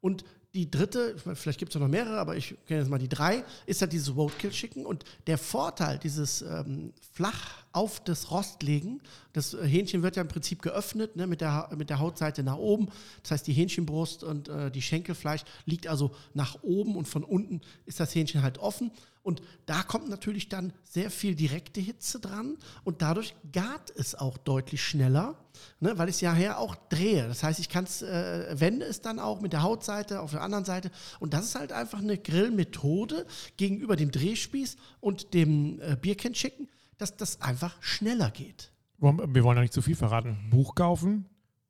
Und 0.00 0.24
die 0.56 0.70
dritte, 0.70 1.16
vielleicht 1.34 1.58
gibt 1.58 1.74
es 1.74 1.78
noch 1.78 1.86
mehrere, 1.86 2.18
aber 2.18 2.34
ich 2.34 2.56
kenne 2.66 2.80
jetzt 2.80 2.88
mal 2.88 2.98
die 2.98 3.10
drei, 3.10 3.44
ist 3.66 3.82
halt 3.82 3.92
dieses 3.92 4.16
Roadkill 4.16 4.50
Chicken. 4.50 4.86
Und 4.86 5.04
der 5.26 5.36
Vorteil 5.36 5.98
dieses 5.98 6.40
ähm, 6.40 6.94
flach 7.12 7.65
auf 7.76 8.00
das 8.00 8.30
Rost 8.30 8.62
legen, 8.62 9.02
das 9.34 9.52
äh, 9.52 9.66
Hähnchen 9.66 10.02
wird 10.02 10.16
ja 10.16 10.22
im 10.22 10.28
Prinzip 10.28 10.62
geöffnet 10.62 11.14
ne, 11.14 11.26
mit, 11.26 11.42
der, 11.42 11.68
mit 11.76 11.90
der 11.90 11.98
Hautseite 11.98 12.42
nach 12.42 12.56
oben. 12.56 12.88
Das 13.22 13.32
heißt, 13.32 13.46
die 13.46 13.52
Hähnchenbrust 13.52 14.24
und 14.24 14.48
äh, 14.48 14.70
die 14.70 14.80
Schenkelfleisch 14.80 15.42
liegt 15.66 15.86
also 15.86 16.10
nach 16.32 16.62
oben 16.62 16.96
und 16.96 17.06
von 17.06 17.22
unten 17.22 17.60
ist 17.84 18.00
das 18.00 18.14
Hähnchen 18.14 18.42
halt 18.42 18.56
offen. 18.58 18.90
Und 19.22 19.42
da 19.66 19.82
kommt 19.82 20.08
natürlich 20.08 20.48
dann 20.48 20.72
sehr 20.84 21.10
viel 21.10 21.34
direkte 21.34 21.80
Hitze 21.80 22.18
dran 22.18 22.56
und 22.84 23.02
dadurch 23.02 23.34
gart 23.52 23.92
es 23.94 24.14
auch 24.14 24.38
deutlich 24.38 24.82
schneller, 24.82 25.34
ne, 25.80 25.98
weil 25.98 26.08
ich 26.08 26.14
es 26.14 26.20
ja 26.22 26.32
her 26.32 26.58
auch 26.58 26.76
drehe. 26.88 27.28
Das 27.28 27.42
heißt, 27.42 27.60
ich 27.60 27.68
kann 27.68 27.84
es, 27.84 28.00
äh, 28.00 28.58
wende 28.58 28.86
es 28.86 29.02
dann 29.02 29.18
auch 29.18 29.42
mit 29.42 29.52
der 29.52 29.62
Hautseite 29.62 30.22
auf 30.22 30.30
der 30.30 30.42
anderen 30.42 30.64
Seite. 30.64 30.90
Und 31.20 31.34
das 31.34 31.44
ist 31.44 31.56
halt 31.56 31.72
einfach 31.72 31.98
eine 31.98 32.16
Grillmethode 32.16 33.26
gegenüber 33.58 33.96
dem 33.96 34.12
Drehspieß 34.12 34.76
und 35.00 35.34
dem 35.34 35.78
äh, 35.80 35.96
Biercan 36.00 36.32
Chicken, 36.32 36.68
dass 36.98 37.16
das 37.16 37.40
einfach 37.42 37.76
schneller 37.80 38.30
geht. 38.30 38.72
Wir 38.98 39.44
wollen 39.44 39.56
ja 39.56 39.62
nicht 39.62 39.72
zu 39.74 39.82
viel 39.82 39.96
verraten. 39.96 40.36
Buch 40.50 40.74
kaufen. 40.74 41.26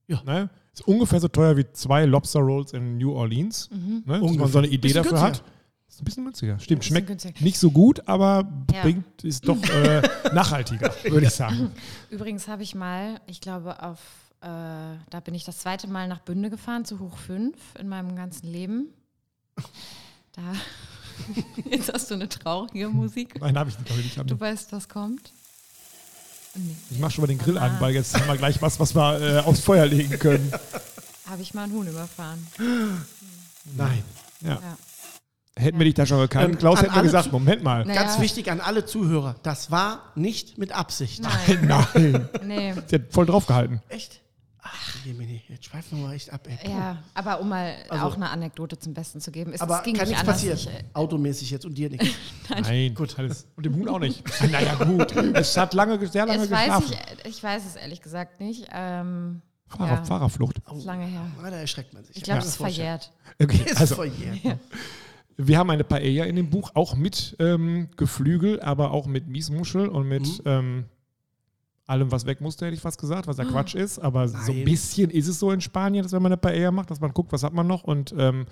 Ja. 0.06 0.22
Ne? 0.24 0.48
Ist 0.72 0.86
ungefähr 0.86 1.18
so 1.20 1.28
teuer 1.28 1.56
wie 1.56 1.66
zwei 1.72 2.04
Lobster 2.04 2.40
Rolls 2.40 2.72
in 2.72 2.98
New 2.98 3.12
Orleans. 3.12 3.68
Ne? 3.72 4.02
Dass 4.06 4.32
man 4.36 4.48
so 4.48 4.58
eine 4.58 4.68
Idee 4.68 4.92
dafür 4.92 5.12
günstiger. 5.12 5.32
hat. 5.32 5.44
Ist 5.88 6.00
ein 6.00 6.04
bisschen 6.04 6.24
günstiger. 6.24 6.58
Stimmt, 6.58 6.84
schmeckt 6.84 7.06
günstiger. 7.08 7.42
nicht 7.42 7.58
so 7.58 7.70
gut, 7.70 8.06
aber 8.08 8.48
Ja. 8.72 8.82
bringt, 8.82 9.24
ist 9.24 9.48
doch 9.48 9.60
äh, 9.68 10.02
nachhaltiger, 10.34 10.92
würde 11.04 11.26
ich 11.26 11.32
sagen. 11.32 11.70
Übrigens 12.10 12.46
habe 12.48 12.62
ich 12.62 12.74
mal, 12.74 13.20
ich 13.26 13.40
glaube, 13.40 13.82
auf, 13.82 14.00
äh, 14.42 14.46
da 14.46 15.20
bin 15.24 15.34
ich 15.34 15.44
das 15.44 15.58
zweite 15.58 15.88
Mal 15.88 16.06
nach 16.08 16.20
Bünde 16.20 16.50
gefahren, 16.50 16.84
zu 16.84 16.98
Hoch 17.00 17.16
5 17.18 17.56
in 17.80 17.88
meinem 17.88 18.14
ganzen 18.16 18.46
Leben. 18.48 18.88
Da. 20.32 20.42
Jetzt 21.70 21.92
hast 21.92 22.10
du 22.10 22.14
eine 22.14 22.28
traurige 22.28 22.88
Musik. 22.88 23.40
Nein, 23.40 23.58
habe 23.58 23.70
ich 23.70 23.78
nicht. 23.78 23.86
glaub 23.88 23.98
ich 23.98 24.16
nicht. 24.16 24.30
Du 24.30 24.38
weißt, 24.40 24.72
was 24.72 24.88
kommt. 24.88 25.32
Ich 26.90 26.98
mach 26.98 27.10
schon 27.10 27.22
mal 27.22 27.26
den 27.26 27.38
Grill 27.38 27.58
an, 27.58 27.78
weil 27.80 27.94
jetzt 27.94 28.18
haben 28.18 28.26
wir 28.28 28.36
gleich 28.38 28.62
was, 28.62 28.80
was 28.80 28.94
wir 28.94 29.20
äh, 29.20 29.38
aufs 29.40 29.60
Feuer 29.60 29.84
legen 29.84 30.18
können. 30.18 30.50
Habe 31.28 31.42
ich 31.42 31.52
mal 31.52 31.64
einen 31.64 31.72
Huhn 31.74 31.86
überfahren. 31.86 32.46
Nein. 33.76 34.02
Ja. 34.40 34.52
Ja. 34.54 34.78
Hätten 35.58 35.78
wir 35.78 35.84
dich 35.84 35.94
da 35.94 36.06
schon 36.06 36.20
gekannt, 36.20 36.52
Ähm, 36.54 36.58
Klaus 36.58 36.80
hätte 36.80 36.94
mir 36.94 37.02
gesagt, 37.02 37.32
Moment 37.32 37.62
mal. 37.62 37.84
Naja. 37.84 38.02
Ganz 38.04 38.20
wichtig 38.20 38.50
an 38.50 38.60
alle 38.60 38.86
Zuhörer, 38.86 39.36
das 39.42 39.70
war 39.70 40.12
nicht 40.14 40.56
mit 40.56 40.72
Absicht. 40.72 41.22
Nein, 41.22 41.66
Nein. 41.94 42.28
nee. 42.44 42.74
Sie 42.86 42.94
hat 42.96 43.02
voll 43.10 43.26
draufgehalten. 43.26 43.82
Echt? 43.88 44.20
Ach, 44.68 45.04
Jemini, 45.04 45.42
jetzt 45.48 45.64
schweifen 45.66 45.98
wir 45.98 46.06
mal 46.08 46.14
echt 46.14 46.32
ab. 46.32 46.46
Ey. 46.48 46.70
Ja, 46.70 47.02
aber 47.14 47.40
um 47.40 47.48
mal 47.48 47.74
Also- 47.88 48.04
auch 48.04 48.14
eine 48.16 48.28
Anekdote 48.30 48.78
zum 48.78 48.94
Besten 48.94 49.20
zu 49.20 49.30
geben. 49.30 49.52
Es, 49.52 49.60
Aber 49.60 49.78
es 49.78 49.82
ging 49.84 49.94
kann 49.94 50.08
nicht 50.08 50.16
nichts 50.18 50.20
anders. 50.28 50.36
passieren. 50.56 50.58
Ich, 50.58 50.68
äh, 50.68 50.94
Automäßig 50.94 51.50
jetzt 51.50 51.64
und 51.66 51.74
dir 51.76 51.88
nichts. 51.90 52.08
Nein, 52.48 52.94
gut, 52.94 53.18
alles. 53.18 53.46
Und 53.56 53.64
dem 53.66 53.74
Huhn 53.76 53.88
auch 53.88 53.98
nicht. 54.00 54.22
naja, 54.50 54.74
gut. 54.74 55.12
Es 55.34 55.56
hat 55.56 55.74
lange, 55.74 56.04
sehr 56.08 56.26
lange 56.26 56.42
es 56.44 56.50
weiß 56.50 56.66
geschlafen. 56.84 56.94
ich, 57.24 57.36
ich 57.36 57.42
weiß 57.42 57.64
es 57.66 57.76
ehrlich 57.76 58.00
gesagt 58.02 58.40
nicht. 58.40 58.66
Ähm, 58.72 59.42
Fahrer, 59.68 59.94
ja. 59.96 60.04
Fahrerflucht. 60.04 60.58
ist 60.76 60.84
lange 60.84 61.06
her. 61.06 61.20
Ah, 61.42 61.50
da 61.50 61.56
erschreckt 61.56 61.92
man 61.94 62.04
sich. 62.04 62.16
Ich 62.16 62.22
glaube, 62.22 62.38
Kann 62.38 62.46
es 62.48 62.52
ist 62.54 62.56
verjährt. 62.60 63.12
Okay, 63.42 63.62
Ist 63.66 63.80
also, 63.80 63.94
verjährt. 63.96 64.58
wir 65.36 65.58
haben 65.58 65.70
eine 65.70 65.84
Paella 65.84 66.24
in 66.24 66.36
dem 66.36 66.50
Buch, 66.50 66.70
auch 66.74 66.94
mit 66.94 67.36
ähm, 67.40 67.88
Geflügel, 67.96 68.60
aber 68.60 68.92
auch 68.92 69.06
mit 69.06 69.26
Miesmuschel 69.28 69.88
und 69.88 70.06
mit 70.08 70.22
Mhm. 70.24 70.40
ähm, 70.44 70.84
allem, 71.86 72.10
was 72.10 72.26
weg 72.26 72.40
musste, 72.40 72.66
hätte 72.66 72.74
ich 72.74 72.80
fast 72.80 73.00
gesagt, 73.00 73.26
was 73.26 73.38
ja 73.38 73.44
Quatsch 73.44 73.74
ist. 73.74 73.98
Aber 73.98 74.28
so 74.28 74.36
ein 74.36 74.56
Nein. 74.56 74.64
bisschen 74.64 75.10
ist 75.10 75.28
es 75.28 75.38
so 75.38 75.50
in 75.50 75.60
Spanien, 75.60 76.02
dass 76.02 76.12
wenn 76.12 76.22
man 76.22 76.32
eine 76.32 76.36
Paella 76.36 76.70
macht, 76.70 76.90
dass 76.90 77.00
man 77.00 77.12
guckt, 77.12 77.32
was 77.32 77.42
hat 77.42 77.52
man 77.52 77.66
noch. 77.66 77.84
Und 77.84 78.14
ähm, 78.18 78.46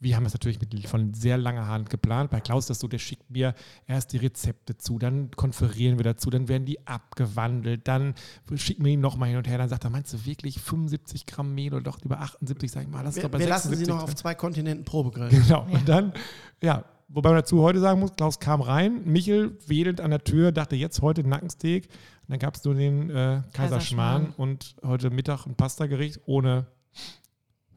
wir 0.00 0.16
haben 0.16 0.24
das 0.24 0.32
natürlich 0.32 0.58
mit, 0.58 0.88
von 0.88 1.14
sehr 1.14 1.38
langer 1.38 1.68
Hand 1.68 1.88
geplant. 1.88 2.30
Bei 2.30 2.40
Klaus 2.40 2.66
das 2.66 2.80
so, 2.80 2.88
der 2.88 2.98
schickt 2.98 3.30
mir 3.30 3.54
erst 3.86 4.12
die 4.12 4.16
Rezepte 4.16 4.76
zu, 4.76 4.98
dann 4.98 5.30
konferieren 5.30 5.96
wir 5.96 6.02
dazu, 6.02 6.28
dann 6.28 6.48
werden 6.48 6.64
die 6.64 6.84
abgewandelt, 6.88 7.86
dann 7.86 8.14
schicken 8.56 8.84
wir 8.84 8.92
ihn 8.92 9.00
nochmal 9.00 9.28
hin 9.28 9.38
und 9.38 9.46
her. 9.46 9.58
Dann 9.58 9.68
sagt 9.68 9.84
er, 9.84 9.90
meinst 9.90 10.12
du 10.12 10.24
wirklich 10.24 10.60
75 10.60 11.24
Gramm 11.26 11.54
Mehl 11.54 11.72
oder 11.72 11.84
doch 11.84 12.02
über 12.02 12.20
78? 12.20 12.72
Sag 12.72 12.82
ich 12.82 12.88
mal, 12.88 13.04
das 13.04 13.10
ist 13.10 13.16
Wir, 13.16 13.22
doch 13.22 13.30
bei 13.30 13.38
wir 13.38 13.48
lassen 13.48 13.68
76 13.68 13.86
sie 13.86 13.92
noch 13.92 14.00
drin. 14.00 14.08
auf 14.08 14.16
zwei 14.16 14.34
Kontinenten 14.34 14.84
Probegrillen. 14.84 15.30
Genau. 15.30 15.66
Und 15.70 15.88
dann, 15.88 16.12
ja, 16.60 16.84
wobei 17.08 17.28
man 17.30 17.38
dazu 17.38 17.62
heute 17.62 17.78
sagen 17.78 18.00
muss, 18.00 18.12
Klaus 18.16 18.40
kam 18.40 18.60
rein, 18.60 19.02
Michel 19.04 19.56
wedelnd 19.68 20.00
an 20.00 20.10
der 20.10 20.24
Tür, 20.24 20.50
dachte 20.50 20.74
jetzt 20.74 21.00
heute 21.00 21.22
Nackensteak. 21.22 21.88
Dann 22.32 22.38
gab 22.38 22.54
es 22.56 22.64
nur 22.64 22.74
den 22.74 23.10
äh, 23.10 23.42
Kaiserschmarrn 23.52 24.32
und 24.38 24.76
heute 24.82 25.10
Mittag 25.10 25.44
ein 25.44 25.54
Pastagericht 25.54 26.18
ohne 26.24 26.64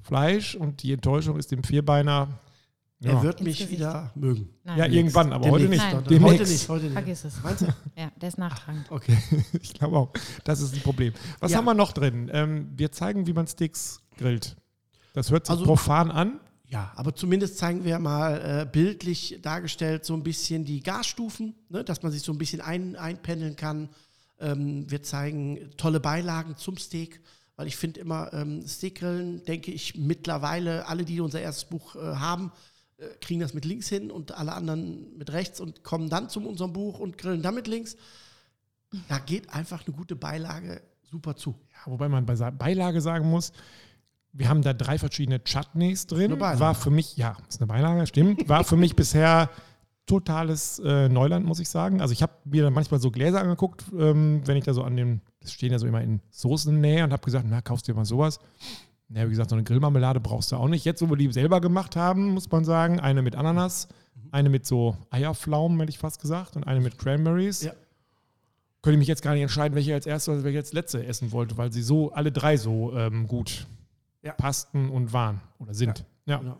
Fleisch. 0.01 0.55
Und 0.55 0.81
die 0.81 0.93
Enttäuschung 0.93 1.38
ist 1.38 1.51
dem 1.51 1.62
Vierbeiner. 1.62 2.29
Ja, 3.01 3.12
Er 3.12 3.24
wird 3.24 3.41
mich 3.41 3.69
wieder 3.69 4.13
mögen. 4.15 4.47
Nein, 4.63 4.77
ja 4.77 4.85
irgendwann, 4.85 5.33
aber 5.33 5.50
heute 5.50 5.65
nicht. 5.67 5.83
Demnächst. 5.83 6.09
Nein. 6.09 6.24
Heute 6.24 6.43
nicht, 6.50 6.69
heute 6.69 6.83
nicht. 6.85 6.93
vergiss 6.93 7.25
es. 7.25 7.43
Meinst 7.43 7.63
du? 7.63 7.65
Ja, 7.97 8.09
der 8.15 8.29
ist 8.29 8.38
nachtragend. 8.38 8.89
Okay. 8.89 9.17
Ich 9.62 9.74
glaube 9.74 9.97
auch. 9.97 10.13
Das 10.45 10.62
ist 10.62 10.74
ein 10.74 10.79
Problem. 10.83 11.13
Was 11.41 11.51
Ja. 11.51 11.57
haben 11.57 11.65
wir 11.65 11.74
noch 11.74 11.91
drin? 11.91 12.29
Ähm, 12.31 12.69
wir 12.77 12.93
zeigen, 12.93 13.27
wie 13.27 13.33
man 13.33 13.47
Steaks 13.47 14.00
grillt. 14.17 14.55
Das 15.12 15.31
hört 15.31 15.47
sich 15.47 15.51
Also- 15.51 15.65
profan 15.65 16.12
an. 16.12 16.39
Ja, 16.67 16.93
aber 16.95 17.13
zumindest 17.13 17.57
zeigen 17.57 17.83
wir 17.83 18.00
mal 18.00 18.62
äh, 18.62 18.65
bildlich 18.65 19.38
dargestellt 19.41 20.03
so 20.05 20.13
ein 20.13 20.24
bisschen 20.24 20.63
die 20.65 20.81
Gasstufen, 20.81 21.55
ne, 21.69 21.83
dass 21.83 22.01
man 22.03 22.12
sich 22.13 22.21
so 22.24 22.31
ein 22.31 22.38
bisschen 22.38 22.62
ein, 22.62 22.95
einpendeln 22.95 23.55
kann. 23.57 23.89
Ähm, 24.39 24.89
wir 24.89 25.03
zeigen 25.03 25.71
tolle 25.77 25.99
Beilagen 25.99 26.57
zum 26.57 26.77
Steak, 26.77 27.21
weil 27.55 27.67
ich 27.67 27.77
finde 27.77 27.99
immer, 28.01 28.33
ähm, 28.33 28.67
Steakgrillen, 28.67 29.43
denke 29.45 29.71
ich, 29.71 29.95
mittlerweile 29.95 30.87
alle, 30.87 31.05
die 31.05 31.21
unser 31.21 31.41
erstes 31.41 31.65
Buch 31.65 31.95
äh, 31.95 31.99
haben, 31.99 32.51
äh, 32.97 33.07
kriegen 33.21 33.39
das 33.39 33.53
mit 33.53 33.65
links 33.65 33.87
hin 33.87 34.11
und 34.11 34.37
alle 34.37 34.53
anderen 34.53 35.17
mit 35.17 35.31
rechts 35.31 35.59
und 35.59 35.83
kommen 35.83 36.09
dann 36.09 36.29
zu 36.29 36.45
unserem 36.45 36.73
Buch 36.73 36.99
und 36.99 37.17
grillen 37.17 37.41
dann 37.41 37.55
mit 37.55 37.67
links. 37.67 37.95
Da 39.09 39.19
geht 39.19 39.49
einfach 39.49 39.85
eine 39.85 39.95
gute 39.95 40.15
Beilage 40.15 40.81
super 41.09 41.35
zu. 41.35 41.55
Ja, 41.71 41.91
wobei 41.91 42.09
man 42.09 42.25
bei 42.25 42.35
Beilage 42.51 43.01
sagen 43.01 43.29
muss, 43.29 43.53
wir 44.33 44.49
haben 44.49 44.61
da 44.61 44.73
drei 44.73 44.97
verschiedene 44.97 45.41
Chutneys 45.43 46.07
drin. 46.07 46.39
War 46.39 46.75
für 46.75 46.89
mich, 46.89 47.15
ja, 47.15 47.37
ist 47.47 47.61
eine 47.61 47.67
Beilage, 47.67 48.05
stimmt. 48.05 48.49
War 48.49 48.63
für 48.63 48.75
mich 48.75 48.95
bisher 48.98 49.50
totales 50.05 50.79
äh, 50.79 51.09
Neuland, 51.09 51.46
muss 51.46 51.59
ich 51.59 51.70
sagen. 51.70 52.01
Also 52.01 52.11
ich 52.11 52.22
habe 52.22 52.33
mir 52.46 52.63
dann 52.63 52.74
manchmal 52.74 53.00
so 53.00 53.11
Gläser 53.11 53.41
angeguckt, 53.41 53.85
ähm, 53.98 54.41
wenn 54.46 54.57
ich 54.57 54.63
da 54.63 54.74
so 54.74 54.83
an 54.83 54.96
dem, 54.96 55.22
das 55.39 55.51
stehen 55.51 55.72
ja 55.72 55.79
so 55.79 55.87
immer 55.87 56.01
in 56.01 56.22
Soßennähe 56.31 57.03
und 57.03 57.11
habe 57.11 57.24
gesagt, 57.24 57.46
na, 57.50 57.61
kaufst 57.61 57.87
dir 57.87 57.94
mal 57.96 58.05
sowas. 58.05 58.39
Na, 59.09 59.25
wie 59.25 59.29
gesagt, 59.29 59.50
so 59.50 59.55
eine 59.55 59.63
Grillmarmelade 59.63 60.20
brauchst 60.20 60.51
du 60.51 60.55
auch 60.55 60.68
nicht. 60.68 60.85
Jetzt, 60.85 61.01
wo 61.01 61.09
wir 61.09 61.18
die 61.18 61.31
selber 61.31 61.61
gemacht 61.61 61.96
haben, 61.96 62.33
muss 62.33 62.50
man 62.51 62.65
sagen, 62.65 63.00
eine 63.00 63.22
mit 63.22 63.35
Ananas, 63.35 63.87
eine 64.31 64.50
mit 64.50 64.65
so 64.65 64.98
Eierpflaumen, 65.11 65.79
hätte 65.79 65.89
ich 65.91 65.98
fast 66.00 66.22
gesagt, 66.22 66.55
und 66.55 66.63
eine 66.65 66.81
mit 66.81 66.98
Cranberries. 66.98 67.63
Ja. 67.63 67.72
Könnte 68.81 68.96
ich 68.96 69.00
mich 69.00 69.07
jetzt 69.07 69.22
gar 69.24 69.33
nicht 69.33 69.41
entscheiden, 69.44 69.75
welche 69.75 69.94
als 69.94 70.05
erste 70.05 70.31
oder 70.31 70.44
welche 70.44 70.59
als 70.59 70.74
letzte 70.74 71.05
essen 71.05 71.31
wollte, 71.31 71.57
weil 71.57 71.72
sie 71.72 71.81
so, 71.81 72.11
alle 72.11 72.31
drei 72.31 72.57
so 72.57 72.94
ähm, 72.96 73.27
gut 73.27 73.65
Ja. 74.22 74.33
passten 74.33 74.89
und 74.89 75.13
waren 75.13 75.41
oder 75.59 75.74
sind. 75.74 76.05
Ja. 76.25 76.37
Genau. 76.37 76.57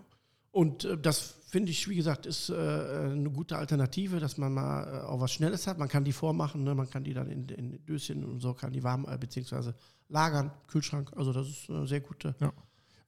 Und 0.56 0.86
äh, 0.86 0.98
das 0.98 1.36
finde 1.50 1.72
ich, 1.72 1.90
wie 1.90 1.98
gesagt, 1.98 2.26
ist 2.26 2.50
äh, 2.50 2.54
eine 2.54 3.30
gute 3.30 3.58
Alternative, 3.58 4.22
dass 4.22 4.38
man 4.38 4.54
mal 4.54 4.84
äh, 4.84 5.06
auch 5.06 5.20
was 5.20 5.34
Schnelles 5.34 5.68
hat. 5.68 5.78
Man 5.78 5.90
kann 5.90 6.06
die 6.06 6.14
vormachen, 6.14 6.64
ne? 6.64 6.74
man 6.74 6.90
kann 6.90 7.04
die 7.04 7.14
dann 7.14 7.30
in, 7.30 7.50
in 7.50 7.86
Döschen 7.86 8.24
und 8.24 8.40
so, 8.40 8.54
kann 8.54 8.72
die 8.72 8.82
warm 8.82 9.06
beziehungsweise 9.20 9.76
lagern, 10.08 10.52
Kühlschrank. 10.68 11.12
Also 11.18 11.34
das 11.34 11.50
ist 11.50 11.70
eine 11.70 11.86
sehr 11.86 12.00
gute. 12.00 12.34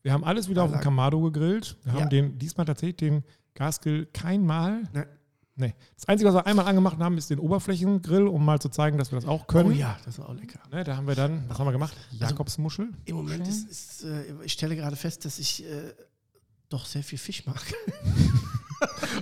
Wir 0.04 0.12
haben 0.12 0.26
alles 0.26 0.50
wieder 0.50 0.64
auf 0.64 0.72
dem. 0.72 0.82
Kamado 0.82 1.22
gegrillt. 1.22 1.78
Wir 1.86 1.94
haben 1.94 2.00
Ja. 2.02 2.06
den, 2.08 2.38
diesmal 2.38 2.66
tatsächlich 2.66 2.98
den 2.98 3.24
Gasgrill 3.54 4.08
kein 4.08 4.46
Mal. 4.46 4.84
Ne. 4.94 5.08
Nee. 5.56 5.74
Das 5.96 6.08
Einzige, 6.10 6.28
was 6.28 6.36
wir 6.36 6.46
einmal 6.46 6.68
angemacht 6.68 7.00
haben, 7.00 7.18
ist 7.18 7.30
den 7.30 7.40
Oberflächengrill, 7.40 8.28
um 8.28 8.44
mal 8.44 8.60
zu 8.60 8.68
zeigen, 8.68 8.98
dass 8.98 9.12
wir 9.12 9.16
das 9.16 9.28
auch 9.28 9.48
können. 9.48 9.70
Oh 9.70 9.74
ja, 9.74 9.98
das 10.04 10.20
ist 10.20 10.24
auch 10.24 10.34
lecker. 10.34 10.60
Ne, 10.70 10.84
da 10.84 10.98
haben 10.98 11.08
wir 11.08 11.16
dann, 11.16 11.46
was 11.48 11.58
haben 11.58 11.66
wir 11.66 11.72
gemacht? 11.72 11.96
Jakobsmuschel. 12.12 12.90
Im 13.06 13.16
Moment 13.16 13.48
ist, 13.48 13.72
ist 13.72 14.04
äh, 14.04 14.26
ich 14.44 14.52
stelle 14.52 14.76
gerade 14.76 14.98
fest, 14.98 15.24
dass 15.24 15.40
ich 15.40 15.64
äh, 15.66 15.94
doch 16.70 16.86
sehr 16.86 17.04
viel 17.04 17.18
Fisch 17.18 17.46
mag. 17.46 17.62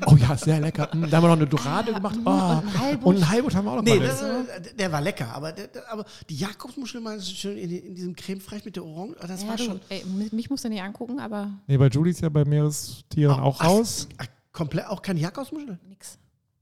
Oh 0.08 0.18
ja, 0.18 0.36
sehr 0.36 0.60
lecker. 0.60 0.90
Mm, 0.94 1.10
Da 1.10 1.18
haben 1.18 1.24
wir 1.24 1.28
noch 1.30 1.38
eine 1.38 1.48
Dorade 1.48 1.94
gemacht. 1.94 2.18
Oh. 2.26 2.30
Und 2.30 2.36
ein 2.36 2.80
Heilbutt. 2.80 3.06
Und 3.06 3.16
ein 3.18 3.30
Heilbutt 3.30 3.56
haben 3.56 3.66
wir 3.66 3.72
auch 3.72 3.76
noch 3.78 3.84
Nee, 3.84 4.00
mal. 4.00 4.08
das, 4.08 4.22
äh, 4.22 4.74
der 4.76 4.92
war 4.92 5.00
lecker, 5.00 5.34
aber, 5.34 5.54
der, 5.54 5.70
aber 5.90 6.04
die 6.30 6.36
Jakobsmuschel 6.36 7.00
du 7.32 7.36
schön 7.36 7.58
in, 7.58 7.72
in 7.72 7.96
diesem 7.96 8.16
Creme 8.18 8.42
fraiche 8.42 8.66
mit 8.66 8.76
der 8.76 8.84
Orange, 8.84 9.16
das 9.26 9.44
Ja, 9.44 9.48
war 9.48 9.56
du, 9.56 9.64
schon 9.64 9.80
ey, 9.88 10.04
mich- 10.06 10.50
musst 10.50 10.66
du 10.66 10.70
nicht 10.70 10.82
angucken, 10.82 11.20
aber 11.20 11.52
Nee, 11.68 11.78
bei 11.78 11.88
Julie 11.88 12.12
ist 12.12 12.20
ja 12.20 12.28
bei 12.28 12.44
Meerestieren 12.44 13.40
auch 13.40 13.62
Ach, 13.62 13.66
raus. 13.68 14.10
ach, 14.18 14.28
komplett 14.52 14.88
auch 14.88 15.02
keine 15.02 15.22
Jakobsmuschel. 15.22 15.80
nix. 15.88 16.18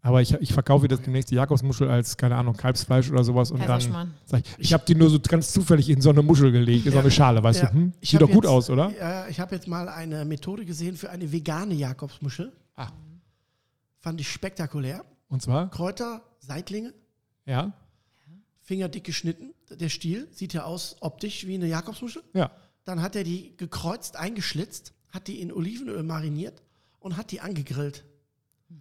Aber 0.05 0.21
ich, 0.21 0.33
ich 0.33 0.51
verkaufe 0.51 0.87
das 0.89 1.01
demnächst 1.01 1.31
die 1.31 1.35
Jakobsmuschel 1.35 1.89
als, 1.89 2.17
keine 2.17 2.35
Ahnung, 2.35 2.55
Kalbsfleisch 2.57 3.09
oder 3.09 3.23
sowas. 3.23 3.51
Und 3.51 3.61
dann 3.65 4.11
sag 4.25 4.41
ich, 4.41 4.55
ich 4.59 4.73
habe 4.73 4.83
die 4.85 4.95
nur 4.95 5.09
so 5.09 5.17
ganz 5.19 5.53
zufällig 5.53 5.89
in 5.89 6.01
so 6.01 6.09
eine 6.09 6.21
Muschel 6.21 6.51
gelegt, 6.51 6.85
in 6.85 6.91
so 6.91 6.99
eine 6.99 7.09
Schale, 7.09 7.41
weißt 7.41 7.61
Ja. 7.61 7.67
du? 7.69 7.73
Hm? 7.73 7.93
Ich 8.01 8.09
Sieht 8.11 8.21
doch 8.21 8.27
gut 8.29 8.43
jetzt- 8.43 8.51
aus, 8.51 8.69
oder? 8.69 8.91
Ja, 8.99 9.27
ich 9.29 9.39
habe 9.39 9.55
jetzt 9.55 9.65
mal 9.67 9.87
eine 9.87 10.25
Methode 10.25 10.65
gesehen 10.65 10.97
für 10.97 11.09
eine 11.09 11.31
vegane 11.31 11.73
Jakobsmuschel. 11.73 12.51
Ah. 12.75 12.89
Fand 13.99 14.19
ich 14.19 14.29
spektakulär. 14.29 15.05
Und 15.29 15.41
zwar? 15.41 15.69
Kräuter, 15.71 16.21
Seitlinge, 16.39 16.93
Ja. 17.45 17.71
fingerdick 18.61 19.05
geschnitten. 19.05 19.53
Der 19.71 19.87
Stiel 19.87 20.27
sieht 20.31 20.51
ja 20.53 20.65
aus 20.65 20.97
optisch 20.99 21.47
wie 21.47 21.55
eine 21.55 21.67
Jakobsmuschel. 21.67 22.23
Ja. 22.33 22.51
Dann 22.83 23.01
hat 23.01 23.15
er 23.15 23.23
die 23.23 23.55
gekreuzt, 23.55 24.17
eingeschlitzt, 24.17 24.91
hat 25.13 25.29
die 25.29 25.39
in 25.39 25.49
Olivenöl 25.53 26.03
mariniert 26.03 26.61
und 26.99 27.15
hat 27.15 27.31
die 27.31 27.39
angegrillt. 27.39 28.03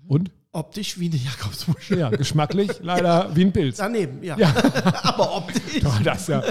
Und? 0.08 0.32
Optisch 0.54 0.98
wie 0.98 1.06
eine 1.06 1.16
Jakobsmuschel. 1.16 1.98
Ja, 1.98 2.10
geschmacklich 2.10 2.70
leider 2.82 3.34
wie 3.34 3.44
ein 3.44 3.52
Pilz. 3.52 3.78
Daneben, 3.78 4.22
ja. 4.22 4.36
Ja. 4.36 4.52
Aber 5.02 5.36
optisch. 5.36 5.80
Doch, 5.80 5.98
das 6.02 6.26
ja. 6.28 6.42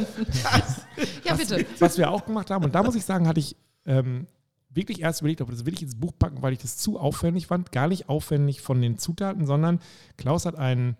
Ja, 1.24 1.36
bitte. 1.36 1.66
Was 1.80 1.98
wir 1.98 2.10
auch 2.10 2.26
gemacht 2.26 2.50
haben, 2.50 2.66
und 2.66 2.74
da 2.76 2.84
muss 2.84 2.96
ich 2.96 3.06
sagen, 3.06 3.28
hatte 3.28 3.40
ich 3.40 3.56
ähm, 3.86 4.26
wirklich 4.70 5.02
erst 5.02 5.22
überlegt, 5.22 5.42
ob 5.42 5.52
das 5.52 5.66
will 5.66 5.74
ich 5.74 5.84
ins 5.84 5.96
Buch 6.00 6.14
packen, 6.18 6.42
weil 6.42 6.54
ich 6.54 6.60
das 6.60 6.78
zu 6.78 7.00
aufwendig 7.00 7.48
fand. 7.48 7.72
Gar 7.72 7.88
nicht 7.90 8.10
aufwendig 8.10 8.62
von 8.62 8.82
den 8.82 8.98
Zutaten, 8.98 9.46
sondern 9.46 9.80
Klaus 10.18 10.46
hat 10.46 10.56
einen 10.58 10.98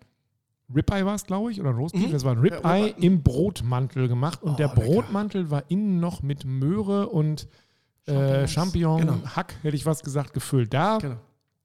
Ribeye 0.74 1.04
war 1.04 1.14
es, 1.16 1.26
glaube 1.26 1.50
ich, 1.52 1.60
oder 1.60 1.70
ein 1.70 1.76
Roastbeef. 1.76 2.06
Mhm. 2.08 2.12
Das 2.12 2.24
war 2.24 2.32
ein 2.32 2.38
Ribeye 2.38 2.94
im 2.98 3.22
Brotmantel 3.22 4.08
gemacht. 4.08 4.42
Und 4.42 4.52
Oh, 4.52 4.56
der 4.56 4.68
lecker. 4.68 4.80
Brotmantel 4.80 5.50
war 5.50 5.64
innen 5.68 6.00
noch 6.00 6.22
mit 6.22 6.44
Möhre 6.44 7.08
und 7.08 7.46
äh, 8.06 8.46
Champignons. 8.46 8.50
Champignon, 8.52 9.00
Genau. 9.00 9.18
Hack, 9.36 9.54
hätte 9.62 9.76
ich 9.76 9.84
was 9.86 10.02
gesagt, 10.02 10.32
gefüllt. 10.34 10.72
Da 10.72 10.98
Genau. 10.98 11.16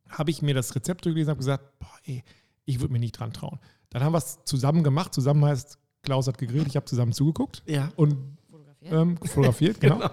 Habe 0.10 0.32
ich 0.32 0.42
mir 0.42 0.54
das 0.54 0.76
Rezept 0.76 1.06
durchgelesen 1.06 1.30
und 1.30 1.32
habe 1.32 1.40
gesagt, 1.40 1.80
boah, 1.80 1.92
ey, 2.06 2.24
ich 2.66 2.80
würde 2.80 2.92
mir 2.94 3.00
nicht 3.00 3.14
dran 3.20 3.34
trauen. 3.34 3.60
Dann 3.90 4.04
haben 4.04 4.14
wir 4.14 4.18
es 4.18 4.40
zusammen 4.46 4.84
gemacht. 4.84 5.14
Zusammen 5.14 5.46
heißt, 5.46 5.78
Klaus 6.04 6.28
hat 6.28 6.38
gegrillt, 6.38 6.68
ich 6.68 6.76
habe 6.76 6.86
zusammen 6.86 7.14
zugeguckt 7.14 7.64
Ja. 7.66 7.92
und 7.96 8.38
Fotografiert. 8.50 8.94
ähm, 8.94 9.18
fotografiert, 9.18 9.80
genau. 9.82 10.10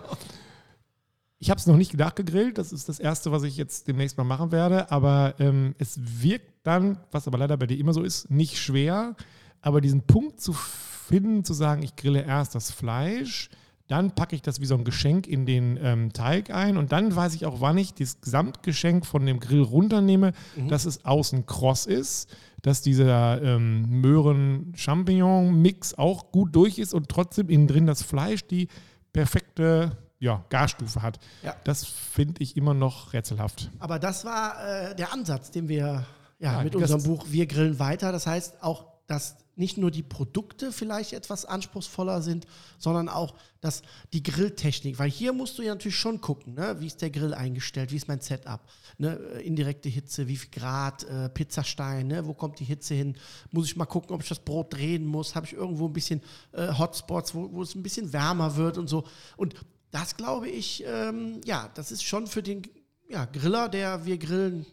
Ich 1.38 1.50
habe 1.50 1.58
es 1.58 1.66
noch 1.66 1.76
nicht 1.76 1.94
nachgegrillt, 1.94 2.56
das 2.56 2.72
ist 2.72 2.88
das 2.88 2.98
Erste, 2.98 3.30
was 3.30 3.42
ich 3.42 3.56
jetzt 3.56 3.86
demnächst 3.86 4.16
mal 4.16 4.24
machen 4.24 4.50
werde, 4.50 4.90
aber 4.90 5.34
ähm, 5.38 5.74
es 5.78 5.98
wirkt 6.22 6.50
dann, 6.66 6.98
was 7.10 7.26
aber 7.28 7.36
leider 7.38 7.56
bei 7.56 7.66
dir 7.66 7.76
immer 7.78 7.92
so 7.92 8.02
ist, 8.02 8.30
nicht 8.30 8.56
schwer, 8.58 9.14
aber 9.60 9.80
diesen 9.82 10.02
Punkt 10.02 10.40
zu 10.40 10.52
finden, 10.54 11.44
zu 11.44 11.52
sagen, 11.52 11.82
ich 11.82 11.96
grille 11.96 12.22
erst 12.22 12.54
das 12.54 12.70
Fleisch, 12.70 13.50
dann 13.88 14.14
packe 14.14 14.34
ich 14.34 14.42
das 14.42 14.60
wie 14.60 14.66
so 14.66 14.74
ein 14.74 14.84
Geschenk 14.84 15.26
in 15.26 15.44
den 15.46 15.78
ähm, 15.82 16.12
Teig 16.12 16.50
ein 16.50 16.76
und 16.76 16.92
dann 16.92 17.14
weiß 17.14 17.34
ich 17.34 17.44
auch, 17.44 17.60
wann 17.60 17.76
ich 17.76 17.92
das 17.94 18.20
Gesamtgeschenk 18.20 19.04
von 19.04 19.26
dem 19.26 19.40
Grill 19.40 19.62
runternehme, 19.62 20.32
dass 20.68 20.84
es 20.86 21.04
außen 21.04 21.44
kross 21.46 21.86
ist, 21.86 22.34
dass 22.62 22.80
dieser 22.80 23.42
ähm, 23.42 24.00
Möhren-Champignon-Mix 24.00 25.94
auch 25.94 26.32
gut 26.32 26.56
durch 26.56 26.78
ist 26.78 26.94
und 26.94 27.10
trotzdem 27.10 27.50
innen 27.50 27.66
drin 27.66 27.84
das 27.86 28.02
Fleisch 28.02 28.46
die 28.46 28.68
perfekte 29.12 29.98
ja, 30.18 30.42
Garstufe 30.48 31.02
hat. 31.02 31.18
Ja. 31.42 31.54
Das 31.64 31.84
finde 31.84 32.42
ich 32.42 32.56
immer 32.56 32.72
noch 32.72 33.12
rätselhaft. 33.12 33.70
Aber 33.78 33.98
das 33.98 34.24
war 34.24 34.66
äh, 34.66 34.96
der 34.96 35.12
Ansatz, 35.12 35.50
den 35.50 35.68
wir 35.68 36.06
ja, 36.38 36.58
Ja, 36.58 36.62
mit 36.62 36.74
unserem 36.74 37.02
Buch 37.02 37.26
Wir 37.28 37.46
grillen 37.46 37.78
weiter. 37.78 38.12
Das 38.12 38.26
heißt 38.26 38.62
auch, 38.62 38.86
dass 39.06 39.36
nicht 39.56 39.78
nur 39.78 39.90
die 39.90 40.02
Produkte 40.02 40.72
vielleicht 40.72 41.12
etwas 41.12 41.44
anspruchsvoller 41.44 42.22
sind, 42.22 42.46
sondern 42.78 43.08
auch, 43.08 43.34
dass 43.60 43.82
die 44.12 44.22
Grilltechnik, 44.22 44.98
weil 44.98 45.10
hier 45.10 45.32
musst 45.32 45.58
du 45.58 45.62
ja 45.62 45.74
natürlich 45.74 45.96
schon 45.96 46.20
gucken, 46.20 46.54
ne? 46.54 46.76
wie 46.80 46.86
ist 46.86 47.02
der 47.02 47.10
Grill 47.10 47.34
eingestellt, 47.34 47.92
wie 47.92 47.96
ist 47.96 48.08
mein 48.08 48.20
Setup, 48.20 48.60
ne? 48.98 49.18
äh, 49.34 49.46
indirekte 49.46 49.88
Hitze, 49.88 50.26
wie 50.26 50.36
viel 50.36 50.50
Grad, 50.50 51.04
äh, 51.04 51.28
Pizzastein, 51.28 52.08
ne? 52.08 52.26
wo 52.26 52.34
kommt 52.34 52.58
die 52.58 52.64
Hitze 52.64 52.94
hin, 52.94 53.16
muss 53.52 53.66
ich 53.66 53.76
mal 53.76 53.86
gucken, 53.86 54.14
ob 54.14 54.22
ich 54.22 54.28
das 54.28 54.40
Brot 54.40 54.72
drehen 54.72 55.06
muss, 55.06 55.34
habe 55.34 55.46
ich 55.46 55.52
irgendwo 55.52 55.86
ein 55.86 55.92
bisschen 55.92 56.20
äh, 56.52 56.72
Hotspots, 56.76 57.34
wo, 57.34 57.52
wo 57.52 57.62
es 57.62 57.74
ein 57.74 57.82
bisschen 57.82 58.12
wärmer 58.12 58.56
wird 58.56 58.78
und 58.78 58.88
so. 58.88 59.04
Und 59.36 59.54
das 59.90 60.16
glaube 60.16 60.48
ich, 60.48 60.82
ähm, 60.86 61.40
ja, 61.44 61.70
das 61.74 61.92
ist 61.92 62.02
schon 62.02 62.26
für 62.26 62.42
den 62.42 62.62
ja, 63.08 63.26
Griller, 63.26 63.68
der 63.68 64.04
wir 64.04 64.18
grillen 64.18 64.66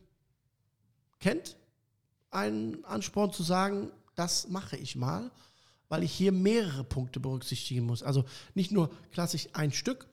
kennt, 1.19 1.57
ein 2.31 2.83
Ansporn 2.85 3.31
zu 3.31 3.43
sagen, 3.43 3.91
das 4.21 4.47
mache 4.47 4.77
ich 4.77 4.95
mal, 4.95 5.31
weil 5.89 6.03
ich 6.03 6.11
hier 6.11 6.31
mehrere 6.31 6.83
Punkte 6.83 7.19
berücksichtigen 7.19 7.87
muss. 7.87 8.03
Also 8.03 8.23
nicht 8.53 8.71
nur 8.71 8.91
klassisch 9.11 9.49
ein 9.53 9.71
Stück 9.71 10.05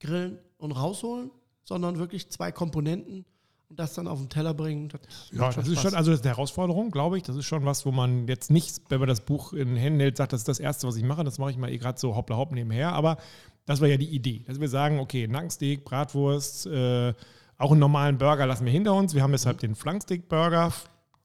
grillen 0.00 0.40
und 0.58 0.72
rausholen, 0.72 1.30
sondern 1.62 2.00
wirklich 2.00 2.28
zwei 2.28 2.50
Komponenten 2.50 3.24
und 3.70 3.78
das 3.78 3.94
dann 3.94 4.08
auf 4.08 4.18
den 4.18 4.30
Teller 4.30 4.52
bringen. 4.52 4.88
Das 4.88 5.00
Ja, 5.30 5.52
das 5.52 5.68
ist 5.68 5.80
schon, 5.80 5.94
also 5.94 6.10
das 6.10 6.18
ist 6.20 6.26
eine 6.26 6.34
Herausforderung, 6.34 6.90
glaube 6.90 7.16
ich. 7.16 7.22
Das 7.22 7.36
ist 7.36 7.46
schon 7.46 7.64
was, 7.64 7.86
wo 7.86 7.92
man 7.92 8.26
jetzt 8.26 8.50
nicht, 8.50 8.82
wenn 8.88 8.98
man 8.98 9.08
das 9.08 9.20
Buch 9.20 9.52
in 9.52 9.68
den 9.68 9.76
Händen 9.76 10.00
hält, 10.00 10.16
sagt, 10.16 10.32
das 10.32 10.40
ist 10.40 10.48
das 10.48 10.58
Erste, 10.58 10.88
was 10.88 10.96
ich 10.96 11.04
mache. 11.04 11.22
Das 11.22 11.38
mache 11.38 11.52
ich 11.52 11.56
mal 11.56 11.70
eh 11.70 11.78
gerade 11.78 12.00
so 12.00 12.16
hoppla 12.16 12.36
hopp 12.36 12.50
nebenher. 12.50 12.94
Aber 12.94 13.18
das 13.66 13.80
war 13.80 13.86
ja 13.86 13.96
die 13.96 14.08
Idee, 14.08 14.42
dass 14.48 14.58
wir 14.58 14.68
sagen, 14.68 14.98
okay, 14.98 15.28
Nackensteak, 15.28 15.84
Bratwurst, 15.84 16.66
äh, 16.66 17.14
auch 17.58 17.70
einen 17.70 17.80
normalen 17.80 18.18
Burger 18.18 18.44
lassen 18.44 18.64
wir 18.64 18.72
hinter 18.72 18.94
uns. 18.94 19.14
Wir 19.14 19.22
haben 19.22 19.30
deshalb 19.30 19.58
den 19.58 19.76
Flanksteak-Burger, 19.76 20.72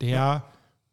der 0.01 0.43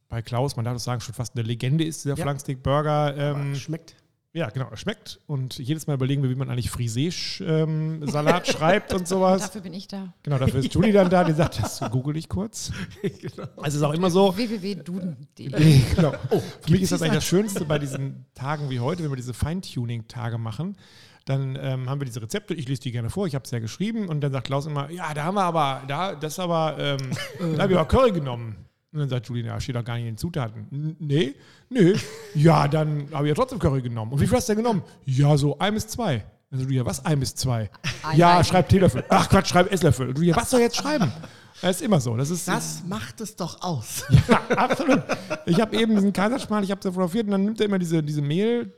bei 0.09 0.23
Klaus, 0.23 0.57
man 0.57 0.65
darf 0.65 0.75
das 0.75 0.85
sagen, 0.85 1.01
schon 1.01 1.15
fast 1.15 1.35
eine 1.37 1.43
Legende 1.47 1.85
ist, 1.85 2.05
dieser 2.05 2.17
Ja. 2.17 2.23
Flanksteak-Burger. 2.23 3.17
Ähm, 3.17 3.55
schmeckt. 3.57 3.97
ja, 4.33 4.49
genau, 4.51 4.69
er 4.71 4.77
schmeckt. 4.77 5.19
Und 5.27 5.59
jedes 5.59 5.87
Mal 5.87 5.95
überlegen 5.95 6.23
wir, 6.23 6.31
wie 6.31 6.35
man 6.35 6.49
eigentlich 6.51 6.71
Frisee-Salat 6.71 8.47
schreibt 8.49 8.93
und 8.95 9.09
sowas. 9.09 9.43
Dafür 9.43 9.63
bin 9.63 9.75
ich 9.75 9.89
da. 9.89 10.13
Genau, 10.23 10.39
dafür 10.39 10.61
ist 10.61 10.73
Julie 10.75 10.93
dann 10.93 11.11
da, 11.11 11.25
die 11.25 11.33
sagt, 11.33 11.61
das 11.63 11.81
google 11.91 12.17
ich 12.17 12.29
kurz. 12.29 12.71
Genau. 13.03 13.49
Also 13.57 13.69
es 13.69 13.75
ist 13.77 13.83
auch 13.83 13.95
immer 13.95 14.11
so, 14.11 14.37
www.duden.de. 14.37 15.81
genau. 15.97 16.13
Oh, 16.31 16.41
Für 16.61 16.71
mich 16.71 16.83
ist 16.83 16.93
das 16.93 17.03
eigentlich 17.03 17.15
das 17.15 17.25
Schönste 17.25 17.65
bei 17.65 17.79
diesen 17.79 18.27
Tagen 18.35 18.71
wie 18.71 18.81
heute, 18.81 19.03
wenn 19.03 19.11
wir 19.11 19.17
diese 19.17 19.35
Feintuning-Tage 19.35 20.39
machen. 20.39 20.77
Dann 21.25 21.59
ähm, 21.61 21.91
haben 21.91 22.01
wir 22.01 22.05
diese 22.05 22.23
Rezepte, 22.23 22.55
ich 22.55 22.69
lese 22.69 22.83
die 22.83 22.93
gerne 22.93 23.11
vor, 23.11 23.27
ich 23.27 23.35
habe 23.35 23.45
es 23.45 23.51
ja 23.51 23.59
geschrieben 23.59 24.09
und 24.09 24.21
dann 24.21 24.31
sagt 24.31 24.47
Klaus 24.47 24.67
immer, 24.67 24.89
ja, 24.93 25.13
da 25.13 25.25
haben 25.25 25.35
wir 25.35 25.43
aber, 25.43 25.83
da, 25.89 26.15
das 26.15 26.39
aber, 26.39 26.77
ähm, 26.79 26.99
da 27.57 27.63
habe 27.65 27.73
ich 27.73 27.79
aber 27.79 27.89
Curry 27.89 28.13
genommen. 28.13 28.55
Und 28.97 29.01
dann 29.03 29.09
sagt 29.11 29.29
Julie, 29.29 29.45
ja, 29.45 29.61
steht 29.61 29.77
doch 29.77 29.85
gar 29.85 29.95
nicht 29.95 30.05
in 30.05 30.13
den 30.13 30.17
Zutaten. 30.19 30.67
N- 30.73 30.97
Nee, 30.99 31.35
nee, 31.69 31.93
ja, 32.35 32.67
dann 32.67 33.09
habe 33.13 33.27
ich 33.27 33.29
ja 33.29 33.35
trotzdem 33.35 33.59
Curry 33.59 33.83
genommen. 33.83 34.13
Und 34.13 34.21
wie 34.21 34.27
viel 34.27 34.37
hast 34.37 34.49
du 34.49 34.55
denn 34.55 34.63
genommen? 34.65 34.83
Ja, 35.05 35.37
so 35.37 35.59
ein 35.59 35.75
bis 35.75 35.87
zwei. 35.87 36.25
Also 36.51 36.65
du 36.65 36.73
ja, 36.73 36.87
was 36.87 37.05
ein 37.05 37.21
bis 37.21 37.35
zwei? 37.35 37.69
Ein, 38.03 38.17
ja, 38.17 38.39
ein. 38.39 38.45
schreib 38.45 38.69
Teelöffel. 38.69 39.05
Ach 39.09 39.29
Quatsch, 39.29 39.49
schreib 39.49 39.71
Esslöffel. 39.73 40.15
Du 40.15 40.23
ja, 40.23 40.35
was 40.37 40.51
soll 40.51 40.61
jetzt 40.61 40.77
schreiben? 40.77 41.13
Das 41.61 41.77
ist 41.77 41.83
immer 41.83 42.01
so. 42.01 42.17
Das 42.17 42.31
ist 42.31 42.47
Das 42.49 42.83
macht 42.87 43.21
es 43.21 43.35
doch 43.37 43.61
aus. 43.63 44.05
ja, 44.29 44.41
absolut. 44.57 45.03
Ich 45.47 45.61
habe 45.61 45.77
eben 45.77 45.95
diesen 45.95 46.13
Kaiserschmarrn, 46.13 46.65
ich 46.65 46.71
habe 46.71 46.79
es 46.81 46.87
fotografiert 46.87 47.27
und 47.27 47.33
dann 47.33 47.45
nimmt 47.45 47.61
er 47.61 47.67
immer 47.67 47.79
diese, 47.79 48.03
diese 48.03 48.23
Mehl, 48.23 48.73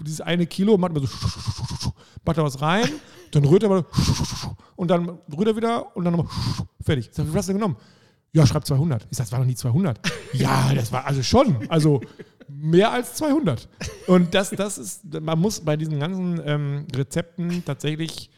dieses 0.00 0.20
eine 0.20 0.46
Kilo, 0.46 0.78
macht 0.78 0.92
immer 0.96 1.06
so, 1.06 1.92
macht 2.24 2.38
da 2.38 2.42
was 2.44 2.60
rein, 2.60 2.88
dann 3.32 3.44
rührt 3.44 3.62
er 3.64 3.68
mal 3.68 3.84
und 4.76 4.88
dann 4.88 5.08
rührt 5.36 5.48
er 5.48 5.56
wieder 5.56 5.96
und 5.96 6.04
dann 6.04 6.14
nochmal 6.14 6.32
fertig. 6.82 7.08
Sag, 7.12 7.26
wie 7.26 7.30
viel 7.30 7.38
hast 7.38 7.48
du 7.48 7.52
denn 7.52 7.60
genommen? 7.60 7.76
Ja, 8.34 8.46
schreib 8.46 8.66
200. 8.66 9.06
Ich 9.10 9.18
sag, 9.18 9.24
das 9.24 9.32
war 9.32 9.40
noch 9.40 9.46
nie 9.46 9.54
200. 9.54 10.00
Ja, 10.32 10.72
das 10.74 10.90
war 10.90 11.06
also 11.06 11.22
schon, 11.22 11.68
also 11.68 12.00
mehr 12.48 12.90
als 12.90 13.14
200. 13.14 13.68
Und 14.06 14.34
das, 14.34 14.50
das 14.50 14.78
ist, 14.78 15.20
man 15.20 15.38
muss 15.38 15.60
bei 15.60 15.76
diesen 15.76 16.00
ganzen 16.00 16.40
ähm, 16.44 16.86
Rezepten 16.94 17.62
tatsächlich 17.64 18.30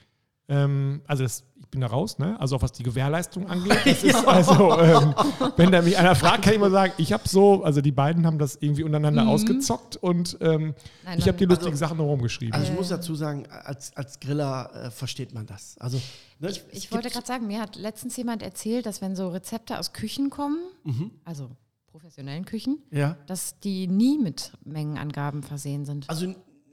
ähm, 0.48 1.00
also 1.06 1.22
das, 1.22 1.44
ich 1.60 1.68
bin 1.70 1.80
da 1.80 1.86
raus, 1.86 2.18
ne? 2.18 2.38
Also 2.38 2.56
auch 2.56 2.62
was 2.62 2.72
die 2.72 2.82
Gewährleistung 2.82 3.48
angeht. 3.48 3.78
Das 3.84 4.02
ist 4.04 4.26
also, 4.28 4.78
ähm, 4.80 5.14
wenn 5.56 5.72
da 5.72 5.80
mich 5.82 5.96
einer 5.98 6.14
fragt, 6.14 6.42
kann 6.44 6.52
ich 6.52 6.60
mal 6.60 6.70
sagen, 6.70 6.92
ich 6.98 7.12
habe 7.12 7.26
so, 7.28 7.64
also 7.64 7.80
die 7.80 7.92
beiden 7.92 8.26
haben 8.26 8.38
das 8.38 8.56
irgendwie 8.60 8.82
untereinander 8.82 9.26
ausgezockt 9.26 9.96
und 9.96 10.36
ähm, 10.40 10.74
Nein, 11.04 11.18
ich 11.18 11.26
habe 11.28 11.38
die 11.38 11.46
lustigen 11.46 11.76
Sachen 11.76 11.96
noch 11.96 12.04
rumgeschrieben. 12.04 12.52
Also 12.54 12.70
ich 12.72 12.78
muss 12.78 12.88
dazu 12.90 13.14
sagen, 13.14 13.46
als, 13.50 13.96
als 13.96 14.20
Griller 14.20 14.70
äh, 14.74 14.90
versteht 14.90 15.32
man 15.34 15.46
das. 15.46 15.76
Also, 15.78 16.00
ne, 16.40 16.50
Ich, 16.50 16.62
ich 16.72 16.92
wollte 16.92 17.08
gerade 17.10 17.26
sagen, 17.26 17.46
mir 17.46 17.60
hat 17.60 17.76
letztens 17.76 18.16
jemand 18.16 18.42
erzählt, 18.42 18.84
dass 18.86 19.00
wenn 19.00 19.16
so 19.16 19.28
Rezepte 19.30 19.78
aus 19.78 19.92
Küchen 19.92 20.30
kommen, 20.30 20.58
Mhm. 20.84 21.10
also 21.24 21.50
professionellen 21.86 22.44
Küchen, 22.44 22.82
Ja. 22.90 23.16
dass 23.26 23.58
die 23.60 23.86
nie 23.86 24.18
mit 24.18 24.52
Mengenangaben 24.64 25.42
versehen 25.42 25.84
sind. 25.84 26.10
Also 26.10 26.26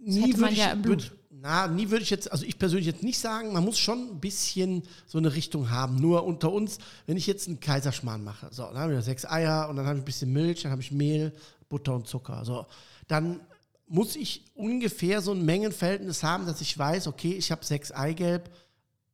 nie 0.03 0.35
würde 0.37 0.51
ich, 0.53 0.57
ja 0.59 0.73
würd, 0.83 1.15
na, 1.33 1.67
nie 1.67 1.89
würde 1.89 2.03
ich 2.03 2.09
jetzt, 2.09 2.31
also 2.31 2.45
ich 2.45 2.59
persönlich 2.59 2.85
jetzt 2.85 3.03
nicht 3.03 3.19
sagen, 3.19 3.53
man 3.53 3.63
muss 3.63 3.79
schon 3.79 4.09
ein 4.11 4.19
bisschen 4.19 4.83
so 5.07 5.17
eine 5.17 5.33
Richtung 5.33 5.69
haben. 5.69 5.95
Nur 5.95 6.25
unter 6.25 6.51
uns, 6.51 6.77
wenn 7.05 7.17
ich 7.17 7.25
jetzt 7.25 7.47
einen 7.47 7.59
Kaiserschmarrn 7.59 8.23
mache, 8.23 8.49
so, 8.51 8.63
dann 8.63 8.77
habe 8.77 8.95
ich 8.95 9.05
sechs 9.05 9.25
Eier 9.25 9.67
und 9.69 9.77
dann 9.77 9.85
habe 9.85 9.97
ich 9.97 10.03
ein 10.03 10.05
bisschen 10.05 10.33
Milch, 10.33 10.63
dann 10.63 10.71
habe 10.71 10.81
ich 10.81 10.91
Mehl, 10.91 11.33
Butter 11.69 11.95
und 11.95 12.07
Zucker. 12.07 12.43
So, 12.43 12.65
dann 13.07 13.39
muss 13.87 14.15
ich 14.15 14.45
ungefähr 14.55 15.21
so 15.21 15.31
ein 15.31 15.43
Mengenverhältnis 15.45 16.23
haben, 16.23 16.45
dass 16.45 16.61
ich 16.61 16.77
weiß, 16.77 17.07
okay, 17.07 17.33
ich 17.33 17.51
habe 17.51 17.63
sechs 17.63 17.91
Eigelb, 17.91 18.49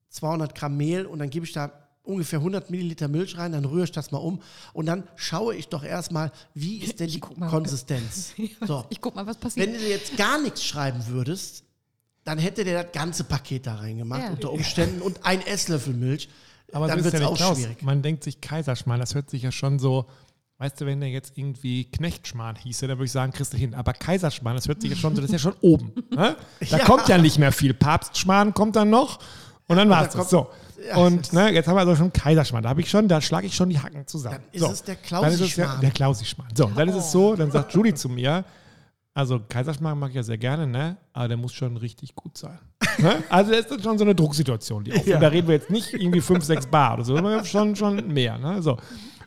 200 0.10 0.56
Gramm 0.56 0.78
Mehl 0.78 1.06
und 1.06 1.20
dann 1.20 1.30
gebe 1.30 1.46
ich 1.46 1.52
da 1.52 1.72
ungefähr 2.04 2.40
100 2.40 2.70
Milliliter 2.72 3.08
Milch 3.08 3.38
rein, 3.38 3.52
dann 3.52 3.66
rühre 3.66 3.84
ich 3.84 3.92
das 3.92 4.12
mal 4.12 4.20
um 4.20 4.42
und 4.74 4.86
dann 4.86 5.04
schaue 5.16 5.56
ich 5.56 5.68
doch 5.68 5.84
erstmal, 5.84 6.32
wie 6.54 6.78
ist 6.78 7.00
denn 7.00 7.10
die 7.10 7.20
guck 7.20 7.38
mal. 7.38 7.50
Konsistenz. 7.50 8.34
So. 8.66 8.86
Ich 8.90 9.02
guck 9.02 9.16
mal, 9.16 9.28
was 9.28 9.38
passiert. 9.38 9.68
Wenn 9.68 9.76
du 9.76 9.88
jetzt 9.88 10.18
gar 10.18 10.42
nichts 10.42 10.64
schreiben 10.64 11.06
würdest, 11.08 11.64
dann 12.28 12.38
hätte 12.40 12.64
der 12.64 12.84
das 12.84 12.92
ganze 12.92 13.24
Paket 13.24 13.66
da 13.68 13.76
reingemacht 13.76 14.22
Ja. 14.22 14.30
unter 14.32 14.52
Umständen 14.52 15.02
und 15.02 15.26
ein 15.26 15.42
Esslöffel 15.46 15.94
Milch. 15.94 16.30
Aber 16.74 16.88
dann 16.88 17.00
so 17.00 17.06
ist 17.08 17.14
wird 17.14 17.14
es 17.16 17.22
ja 17.22 17.28
auch 17.28 17.32
nicht 17.32 17.40
Klaus. 17.42 17.58
schwierig. 17.58 17.82
Man 17.82 18.02
denkt 18.02 18.24
sich 18.24 18.42
Kaiserschmarrn, 18.42 19.00
das 19.00 19.16
hört 19.16 19.30
sich 19.30 19.42
ja 19.44 19.52
schon 19.54 19.80
so, 19.80 20.06
weißt 20.58 20.82
du, 20.82 20.86
wenn 20.86 21.00
der 21.00 21.10
jetzt 21.10 21.38
irgendwie 21.38 21.86
Knechtschmarrn 21.86 22.58
hieße, 22.58 22.88
dann 22.88 22.98
würde 22.98 23.06
ich 23.06 23.12
sagen, 23.14 23.32
kriegst 23.32 23.54
du 23.54 23.58
hin. 23.58 23.74
Aber 23.74 23.94
Kaiserschmarrn, 23.94 24.58
das 24.58 24.68
hört 24.68 24.82
sich 24.82 24.92
ja 24.92 24.98
schon 24.98 25.16
so, 25.16 25.22
das 25.22 25.30
ist 25.32 25.34
ja 25.34 25.40
schon 25.52 25.56
oben. 25.62 25.94
Ne? 26.14 26.36
Da 26.70 26.78
Ja. 26.78 26.84
kommt 26.84 27.08
ja 27.08 27.18
nicht 27.18 27.38
mehr 27.40 27.54
viel. 27.54 27.74
Papstschmarrn 27.74 28.54
kommt 28.54 28.76
dann 28.76 28.90
noch 28.90 29.20
und 29.68 29.78
dann 29.78 29.90
war's 29.90 30.10
da 30.12 30.20
das. 30.20 30.30
So. 30.30 30.48
Ja, 30.86 30.98
und 30.98 31.32
ne, 31.34 31.50
jetzt 31.52 31.68
haben 31.68 31.76
wir 31.76 31.80
also 31.80 31.96
schon 31.96 32.12
Kaiserschmarrn. 32.14 32.64
Da 32.64 32.70
habe 32.70 32.82
ich 32.82 32.90
schon, 32.90 33.08
da 33.08 33.20
schlage 33.22 33.48
ich 33.48 33.56
schon 33.56 33.70
die 33.70 33.80
Hacken 33.80 34.06
zusammen. 34.06 34.36
Dann 34.36 34.52
ist 34.54 34.60
so. 34.62 34.72
es 34.72 34.84
der 34.84 34.96
es 34.96 35.02
ja, 35.02 35.08
Klausi-Schmarrn. 35.20 35.82
der 35.82 35.92
Klausi-Schmarrn. 35.92 36.56
So, 36.56 36.66
dann 36.76 36.90
ist 36.90 36.96
es 36.96 37.12
so, 37.12 37.36
dann 37.36 37.50
sagt 37.52 37.74
Julie 37.74 37.94
zu 37.96 38.10
mir, 38.10 38.44
also 39.18 39.40
Kaiserschmarrn 39.50 39.98
mag 39.98 40.10
ich 40.10 40.16
ja 40.16 40.22
sehr 40.22 40.38
gerne, 40.38 40.68
ne? 40.68 40.96
Aber 41.12 41.28
der 41.28 41.38
muss 41.38 41.52
schon 41.52 41.76
richtig 41.78 42.14
gut 42.14 42.38
sein. 42.38 42.60
ne? 43.00 43.24
Also 43.30 43.52
das 43.52 43.66
ist 43.66 43.84
schon 43.84 43.98
so 43.98 44.04
eine 44.04 44.14
Drucksituation, 44.14 44.84
die. 44.84 44.92
Ja. 44.92 45.18
Da 45.18 45.30
reden 45.30 45.48
wir 45.48 45.56
jetzt 45.56 45.72
nicht 45.72 45.92
irgendwie 45.92 46.22
5, 46.22 46.44
6 46.44 46.68
Bar 46.68 46.94
oder 46.94 47.04
so, 47.04 47.16
sondern 47.16 47.44
schon, 47.44 47.76
schon 47.76 48.14
mehr. 48.14 48.38
Ne? 48.38 48.62
So. 48.62 48.78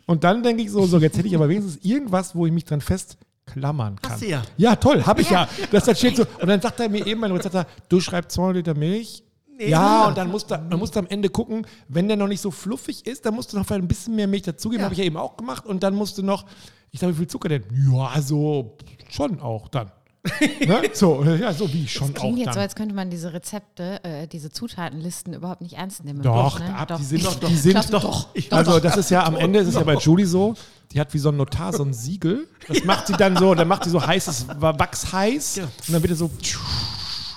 Und 0.07 0.23
dann 0.23 0.45
denke 0.45 0.63
ich 0.63 0.71
so, 0.71 0.87
so, 0.87 0.99
jetzt 0.99 1.19
hätte 1.19 1.27
ich 1.27 1.35
aber 1.35 1.49
wenigstens 1.49 1.85
irgendwas, 1.85 2.37
wo 2.37 2.47
ich 2.47 2.53
mich 2.53 2.65
dran 2.65 2.81
festklammern 2.81 3.97
kann. 4.01 4.13
Hast 4.13 4.23
du 4.23 4.27
ja. 4.27 4.43
Ja, 4.57 4.77
toll, 4.77 5.05
habe 5.05 5.23
ich 5.23 5.31
ja. 5.31 5.49
Das, 5.73 5.87
das 5.87 5.99
steht 5.99 6.15
so. 6.15 6.25
Und 6.41 6.47
dann 6.47 6.61
sagt 6.61 6.79
er 6.79 6.89
mir 6.89 7.05
eben, 7.05 7.21
mein 7.21 7.33
Rezepter, 7.33 7.67
du 7.89 7.99
schreibst 7.99 8.31
200 8.37 8.59
Liter 8.59 8.79
Milch. 8.79 9.25
Nee, 9.61 9.69
ja, 9.69 10.05
100. 10.05 10.09
und 10.09 10.19
dann 10.19 10.31
musst, 10.31 10.51
du, 10.51 10.55
dann 10.57 10.79
musst 10.79 10.97
du 10.97 11.01
am 11.01 11.07
Ende 11.09 11.29
gucken, 11.29 11.67
wenn 11.89 12.09
der 12.09 12.17
noch 12.17 12.29
nicht 12.29 12.41
so 12.41 12.51
fluffig 12.51 13.07
ist, 13.07 13.27
dann 13.27 13.35
musst 13.35 13.53
du 13.53 13.59
noch 13.59 13.67
vielleicht 13.67 13.83
ein 13.83 13.89
bisschen 13.89 14.17
mehr 14.17 14.27
Milch 14.27 14.43
dazugeben. 14.43 14.81
Ja. 14.81 14.85
Habe 14.85 14.95
ich 14.95 14.99
ja 15.01 15.05
eben 15.05 15.19
auch 15.19 15.37
gemacht. 15.37 15.67
Und 15.67 15.83
dann 15.83 15.95
musst 15.95 16.17
du 16.17 16.23
noch, 16.23 16.47
ich 16.91 17.01
sage, 17.01 17.13
wie 17.13 17.19
viel 17.19 17.27
Zucker 17.27 17.51
denn? 17.51 17.65
Ja, 17.93 18.07
also 18.07 18.79
schon 19.11 19.39
auch 19.41 19.69
dann. 19.69 19.93
ne? 20.67 20.83
So, 20.95 21.23
ja, 21.25 21.53
so 21.53 21.71
wie 21.73 21.87
schon 21.87 22.09
das 22.09 22.17
auch 22.17 22.21
klingt 22.25 22.39
jetzt 22.39 22.47
dann. 22.49 22.55
so, 22.55 22.61
als 22.61 22.75
könnte 22.75 22.95
man 22.95 23.11
diese 23.11 23.35
Rezepte, 23.35 24.03
äh, 24.03 24.27
diese 24.27 24.51
Zutatenlisten 24.51 25.35
überhaupt 25.35 25.61
nicht 25.61 25.75
ernst 25.75 26.05
nehmen. 26.05 26.23
Doch, 26.23 26.59
Buch, 26.59 26.67
ne? 26.67 26.75
ab, 26.75 26.89
Doch. 26.89 26.97
die 26.97 27.05
sind, 27.05 27.25
Doch, 27.27 27.35
die 27.39 27.57
sind 27.57 27.77
doch. 27.77 27.91
doch, 27.91 28.29
doch, 28.35 28.57
also 28.57 28.81
das 28.81 28.97
ist 28.97 29.11
ja 29.11 29.25
am 29.25 29.37
Ende, 29.37 29.59
ist 29.59 29.69
es 29.69 29.75
ja 29.75 29.83
bei 29.83 29.97
Julie 29.97 30.27
so, 30.27 30.55
die 30.93 31.01
hat 31.01 31.13
wie 31.13 31.19
so 31.19 31.29
ein 31.29 31.37
Notar 31.37 31.75
so 31.75 31.85
ein 31.85 31.93
Siegel. 31.93 32.49
Das 32.67 32.83
macht 32.85 33.09
sie 33.09 33.13
dann 33.13 33.37
so, 33.37 33.55
dann 33.55 33.69
macht 33.69 33.85
sie 33.85 33.91
so 33.91 34.07
heißes 34.07 34.47
Wachs 34.59 35.13
heiß 35.13 35.59
und 35.59 35.93
dann 35.93 36.03
wird 36.03 36.13
es 36.13 36.19
so 36.19 36.31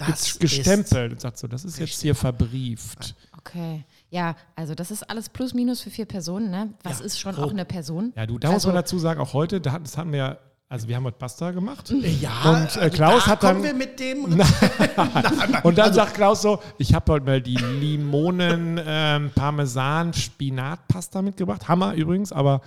Das 0.07 0.39
gestempelt 0.39 1.11
und 1.13 1.21
sagt 1.21 1.37
so, 1.37 1.47
das 1.47 1.65
ist 1.65 1.79
jetzt 1.79 2.01
hier 2.01 2.15
verbrieft. 2.15 3.15
Okay. 3.37 3.83
Ja, 4.09 4.35
also 4.55 4.73
das 4.75 4.91
ist 4.91 5.03
alles 5.09 5.27
plus 5.29 5.53
minus 5.53 5.81
für 5.81 5.89
vier 5.89 6.05
Personen, 6.05 6.49
ne? 6.51 6.73
Was 6.83 6.99
Ja, 6.99 7.05
ist 7.05 7.19
schon 7.19 7.33
grob. 7.35 7.45
auch 7.47 7.51
eine 7.51 7.65
Person? 7.65 8.13
Ja, 8.15 8.25
du, 8.25 8.37
da 8.39 8.47
muss 8.49 8.55
Also- 8.55 8.67
man 8.69 8.75
dazu 8.75 8.97
sagen, 8.99 9.19
auch 9.19 9.33
heute, 9.33 9.59
da, 9.59 9.79
das 9.79 9.97
hatten 9.97 10.11
wir 10.11 10.17
ja, 10.19 10.37
also 10.69 10.87
wir 10.87 10.95
haben 10.95 11.03
heute 11.03 11.17
Pasta 11.17 11.51
gemacht. 11.51 11.91
Ja, 12.21 12.31
Und, 12.49 12.75
äh, 12.77 12.79
also 12.79 12.89
Klaus 12.95 13.25
da 13.25 13.31
hat 13.31 13.43
dann- 13.43 13.53
kommen 13.57 13.63
wir 13.65 13.73
mit 13.73 13.99
dem. 13.99 14.23
Und 15.63 15.77
dann 15.77 15.93
sagt 15.93 16.13
Klaus 16.15 16.41
so, 16.41 16.59
ich 16.77 16.93
habe 16.93 17.11
heute 17.11 17.25
mal 17.25 17.41
die 17.41 17.55
Limonen 17.57 18.79
ähm, 18.85 19.31
Parmesan 19.35 20.13
Spinatpasta 20.13 21.21
mitgebracht. 21.21 21.67
Hammer 21.67 21.93
übrigens, 21.93 22.31
aber 22.31 22.61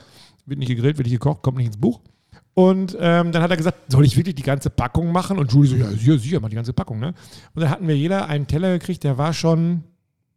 wird 0.45 0.59
nicht 0.59 0.69
gegrillt, 0.69 0.99
wird 0.99 1.07
nicht 1.09 1.15
gekocht, 1.21 1.43
kommt 1.43 1.57
nicht 1.59 1.67
ins 1.69 1.77
Buch. 1.81 2.01
Und 2.59 2.97
ähm, 2.99 3.33
dann 3.33 3.43
hat 3.43 3.51
er 3.51 3.59
gesagt, 3.59 3.93
soll 3.93 4.07
ich 4.07 4.17
wirklich 4.17 4.35
die 4.35 4.43
ganze 4.43 4.71
Packung 4.71 5.13
machen? 5.13 5.39
Und 5.39 5.53
Julie 5.53 5.69
so, 5.69 5.77
ja, 5.77 5.91
sicher, 5.91 6.19
sicher, 6.19 6.41
mach 6.41 6.49
die 6.49 6.57
ganze 6.57 6.73
Packung. 6.73 6.99
Ne? 6.99 7.09
Und 7.55 7.61
dann 7.61 7.69
hatten 7.69 7.87
wir 7.87 7.95
jeder 7.95 8.29
einen 8.29 8.47
Teller 8.47 8.73
gekriegt, 8.73 9.05
der 9.05 9.19
war 9.19 9.35
schon, 9.35 9.85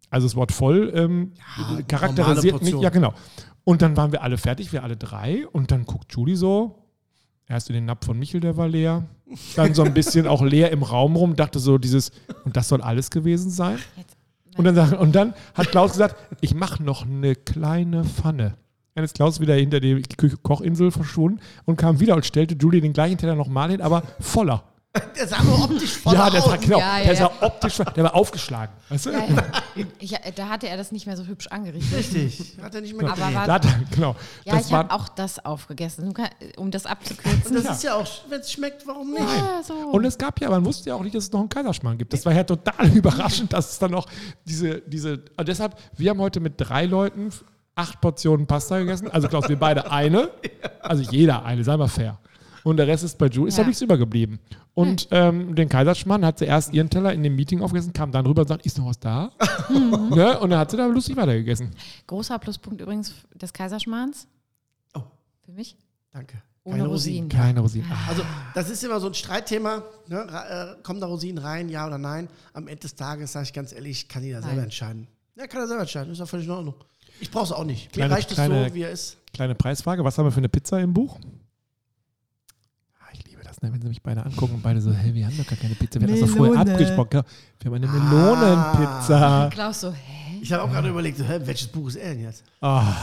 also 0.09 0.27
das 0.27 0.35
Wort 0.35 0.51
voll, 0.51 0.91
ähm, 0.93 1.31
normale 1.57 1.83
charakterisiert 1.85 2.61
nicht. 2.61 2.77
Ja, 2.81 2.89
genau. 2.89 3.13
Und 3.63 3.81
dann 3.81 3.95
waren 3.95 4.11
wir 4.11 4.21
alle 4.21 4.37
fertig, 4.37 4.73
wir 4.73 4.83
alle 4.83 4.97
drei. 4.97 5.47
Und 5.47 5.71
dann 5.71 5.85
guckt 5.85 6.13
Julie 6.13 6.35
so, 6.35 6.83
erst 7.47 7.69
in 7.69 7.75
den 7.75 7.85
Napf 7.85 8.05
von 8.05 8.19
Michel, 8.19 8.41
der 8.41 8.57
war 8.57 8.67
leer. 8.67 9.05
Dann 9.55 9.73
so 9.73 9.83
ein 9.83 9.93
bisschen 9.93 10.27
auch 10.27 10.41
leer 10.41 10.71
im 10.71 10.83
Raum 10.83 11.15
rum, 11.15 11.37
dachte 11.37 11.59
so 11.59 11.77
dieses, 11.77 12.11
und 12.43 12.57
das 12.57 12.67
soll 12.67 12.81
alles 12.81 13.11
gewesen 13.11 13.49
sein? 13.49 13.77
Und 14.57 14.65
dann, 14.65 14.93
und 14.95 15.15
dann 15.15 15.33
hat 15.53 15.71
Klaus 15.71 15.93
gesagt, 15.93 16.17
ich 16.41 16.53
mache 16.53 16.83
noch 16.83 17.05
eine 17.05 17.35
kleine 17.35 18.03
Pfanne. 18.03 18.57
Dann 18.99 19.05
ist 19.05 19.15
Klaus 19.15 19.39
wieder 19.39 19.53
hinter 19.55 19.79
die 19.79 20.01
Kochinsel 20.43 20.91
verschwunden 20.91 21.39
und 21.63 21.77
kam 21.77 22.01
wieder 22.01 22.15
und 22.15 22.25
stellte 22.25 22.53
Julie 22.55 22.81
den 22.81 22.91
gleichen 22.91 23.17
Teller 23.17 23.35
nochmal 23.35 23.71
hin, 23.71 23.81
aber 23.81 24.03
voller. 24.19 24.63
Der 25.15 25.25
sah 25.27 25.41
nur 25.43 25.63
optisch 25.65 25.97
voll 25.97 26.15
ja, 26.15 26.29
der 26.31 26.43
aus. 26.43 26.49
sah, 26.49 26.55
genau, 26.57 26.79
Ja, 26.79 26.97
ja, 26.97 27.05
der 27.05 27.15
sah 27.15 27.31
optisch, 27.41 27.77
der 27.77 28.03
war 28.03 28.15
aufgeschlagen. 28.15 28.73
Weißt 28.89 29.05
du? 29.05 29.11
ja, 29.11 29.19
ja. 29.19 29.85
Ich, 29.99 30.15
da 30.35 30.49
hatte 30.49 30.67
er 30.67 30.77
das 30.77 30.91
nicht 30.91 31.05
mehr 31.05 31.15
so 31.15 31.25
hübsch 31.27 31.45
angerichtet. 31.47 31.95
Richtig. 31.95 32.57
Hat 32.59 32.73
er 32.73 32.81
nicht 32.81 32.97
mehr 32.97 33.05
Aber 33.07 33.15
gedreht. 33.15 33.35
war- 33.35 33.45
Da 33.47 33.53
hat 33.53 33.65
er, 33.65 33.79
genau. 33.95 34.15
Ja, 34.45 34.55
das 34.55 34.65
ich 34.65 34.71
war, 34.71 34.79
habe 34.79 34.91
auch 34.95 35.07
das 35.09 35.45
aufgegessen, 35.45 36.11
um 36.57 36.71
das 36.71 36.87
abzukürzen. 36.87 37.53
Das 37.53 37.63
Ja. 37.65 37.71
ist 37.71 37.83
ja 37.83 37.93
auch, 37.95 38.07
wenn 38.29 38.41
es 38.41 38.51
schmeckt, 38.51 38.85
warum 38.87 39.11
nicht? 39.11 39.21
ja, 39.21 39.61
so. 39.63 39.73
und 39.75 40.03
es 40.05 40.17
gab 40.17 40.41
ja, 40.41 40.49
man 40.49 40.65
wusste 40.65 40.89
ja 40.89 40.95
auch 40.95 41.03
nicht, 41.03 41.13
dass 41.15 41.25
es 41.25 41.31
noch 41.31 41.41
einen 41.41 41.49
Kaiserschmarrn 41.49 41.97
gibt. 41.99 42.11
Das 42.11 42.25
war 42.25 42.33
ja 42.33 42.43
total 42.43 42.87
überraschend, 42.95 43.53
dass 43.53 43.73
es 43.73 43.79
dann 43.79 43.91
noch 43.91 44.07
diese, 44.45 44.81
diese, 44.81 45.21
und 45.37 45.47
deshalb, 45.47 45.77
wir 45.97 46.09
haben 46.09 46.19
heute 46.19 46.39
mit 46.39 46.55
drei 46.57 46.85
Leuten 46.85 47.29
acht 47.79 48.01
Portionen 48.01 48.45
Pasta 48.45 48.77
gegessen. 48.79 49.09
Also 49.09 49.27
Klaus, 49.27 49.47
wir 49.49 49.57
beide 49.57 49.89
eine. 49.91 50.29
Also 50.81 51.03
jeder 51.03 51.43
eine, 51.45 51.63
sei 51.63 51.77
mal 51.77 51.87
fair. 51.87 52.17
Und 52.63 52.77
der 52.77 52.87
Rest 52.87 53.03
ist 53.03 53.17
bei 53.17 53.27
Julie, 53.27 53.49
ist 53.49 53.57
Ja. 53.57 53.63
doch 53.63 53.67
nichts 53.67 53.81
übergeblieben. 53.81 54.39
Und 54.73 55.07
ähm, 55.11 55.53
den 55.55 55.69
Kaiserschmarrn 55.69 56.25
hat 56.25 56.39
sie 56.39 56.45
erst 56.45 56.73
ihren 56.73 56.89
Teller 56.89 57.13
in 57.13 57.21
dem 57.21 57.35
Meeting 57.35 57.61
aufgegessen, 57.61 57.93
kam 57.93 58.11
dann 58.11 58.25
rüber 58.25 58.41
und 58.41 58.47
sagt, 58.47 58.65
ist 58.65 58.77
noch 58.77 58.87
was 58.87 58.99
da? 58.99 59.31
ne? 59.69 60.39
Und 60.39 60.49
dann 60.49 60.59
hat 60.59 60.71
sie 60.71 60.77
da 60.77 60.85
lustig 60.87 61.15
weitergegessen. 61.15 61.69
Großer 62.07 62.39
Pluspunkt 62.39 62.81
übrigens 62.81 63.13
des 63.35 63.53
Kaiserschmarrns. 63.53 64.27
Oh. 64.95 65.01
Für 65.45 65.51
mich. 65.51 65.77
Danke. 66.11 66.41
Ohne 66.63 66.85
Rosinen. 66.87 67.29
Keine 67.29 67.59
Rosinen. 67.59 67.91
Also, 68.07 68.23
das 68.55 68.69
ist 68.69 68.83
immer 68.83 68.99
so 68.99 69.07
ein 69.07 69.13
Streitthema. 69.13 69.83
Ne? 70.07 70.17
Äh, 70.79 70.81
kommen 70.83 70.99
da 71.01 71.07
Rosinen 71.07 71.37
rein, 71.43 71.69
ja 71.69 71.85
oder 71.87 71.97
nein? 71.97 72.29
Am 72.53 72.67
Ende 72.67 72.81
des 72.81 72.95
Tages, 72.95 73.31
sage 73.33 73.45
ich 73.45 73.53
ganz 73.53 73.73
ehrlich, 73.73 74.07
kann 74.07 74.23
jeder 74.23 74.41
selber 74.41 74.55
Nein. 74.55 74.65
entscheiden. 74.65 75.07
Ja, 75.35 75.45
kann 75.47 75.61
er 75.61 75.67
selber 75.67 75.81
entscheiden. 75.81 76.11
Ist 76.11 76.19
ja 76.19 76.25
völlig 76.25 76.45
in 76.47 76.51
Ordnung. 76.51 76.75
Ich 77.19 77.31
brauche 77.31 77.45
es 77.45 77.51
auch 77.51 77.63
nicht. 77.65 77.87
Mir 77.87 77.91
Kleine- 77.91 78.13
reicht 78.15 78.29
es 78.29 78.35
kleine- 78.35 78.69
so, 78.69 78.75
wie 78.75 78.81
er 78.83 78.91
ist. 78.91 79.17
Kleine 79.33 79.55
Preisfrage, 79.55 80.03
was 80.03 80.17
haben 80.17 80.25
wir 80.25 80.31
für 80.31 80.37
eine 80.39 80.49
Pizza 80.49 80.79
im 80.79 80.93
Buch? 80.93 81.19
Ah, 82.99 83.05
Ich 83.13 83.23
liebe 83.25 83.43
das, 83.43 83.61
ne? 83.61 83.71
wenn 83.71 83.81
sie 83.81 83.87
mich 83.89 84.01
beide 84.01 84.25
angucken 84.25 84.55
und 84.55 84.63
beide 84.63 84.81
so, 84.81 84.91
hey, 84.93 85.13
wir 85.13 85.25
haben 85.25 85.37
doch 85.37 85.45
gar 85.47 85.57
keine 85.57 85.75
Pizza. 85.75 85.99
Wir 86.01 86.07
haben 86.07 86.19
das 86.19 86.29
doch 86.29 86.35
vorher 86.37 86.55
Melone. 86.57 86.71
abgesprochen. 86.73 87.23
Wir 87.59 87.71
haben 87.71 87.75
eine 87.75 87.87
Ah. 87.87 87.91
Melonenpizza. 87.91 89.49
Klaus 89.51 89.81
so, 89.81 89.91
hä? 89.91 90.39
Ich 90.41 90.51
habe 90.53 90.63
auch 90.63 90.71
gerade 90.71 90.89
überlegt, 90.89 91.19
hä, 91.19 91.39
welches 91.43 91.67
Buch 91.67 91.89
ist 91.89 91.95
er 91.97 92.13
denn 92.13 92.23
jetzt? 92.23 92.43
Ah, 92.61 92.93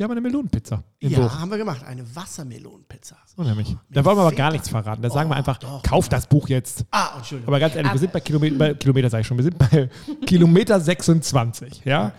wir 0.00 0.04
haben 0.04 0.12
eine 0.12 0.22
Melonenpizza 0.22 0.82
ja, 1.02 1.20
Buch. 1.20 1.38
haben 1.38 1.50
wir 1.50 1.58
gemacht. 1.58 1.84
Eine 1.84 2.16
Wassermelonenpizza. 2.16 3.18
So 3.36 3.42
nämlich. 3.42 3.76
Da 3.90 4.02
wollen 4.02 4.16
wir 4.16 4.22
aber 4.22 4.34
gar 4.34 4.50
nichts 4.50 4.70
verraten. 4.70 5.02
Da 5.02 5.10
sagen 5.10 5.28
wir 5.28 5.36
einfach, 5.36 5.58
doch. 5.58 5.82
kauf 5.82 6.08
das 6.08 6.26
Buch 6.26 6.48
jetzt. 6.48 6.86
Ah, 6.90 7.18
Entschuldigung. 7.18 7.48
Aber 7.48 7.60
ganz 7.60 7.74
ehrlich, 7.74 7.92
wir 7.92 7.98
sind 7.98 8.10
bei 8.10 8.20
Kilometer, 8.20 8.56
bei 8.56 8.72
Kilometer 8.72 9.10
sage 9.10 9.20
ich 9.20 9.26
schon, 9.26 9.36
wir 9.36 9.44
sind 9.44 9.58
bei 9.58 9.90
Kilometer 10.26 10.80
26. 10.80 11.82
Ja? 11.84 12.12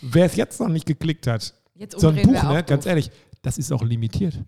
Wer 0.00 0.26
es 0.26 0.36
jetzt 0.36 0.60
noch 0.60 0.68
nicht 0.68 0.86
geklickt 0.86 1.26
hat, 1.26 1.54
Jetzt 1.74 1.98
so 1.98 2.06
ein 2.06 2.22
Buch, 2.22 2.40
ne, 2.40 2.62
ganz 2.62 2.86
ehrlich, 2.86 3.10
das 3.42 3.58
ist 3.58 3.72
auch 3.72 3.82
limitiert. 3.82 4.38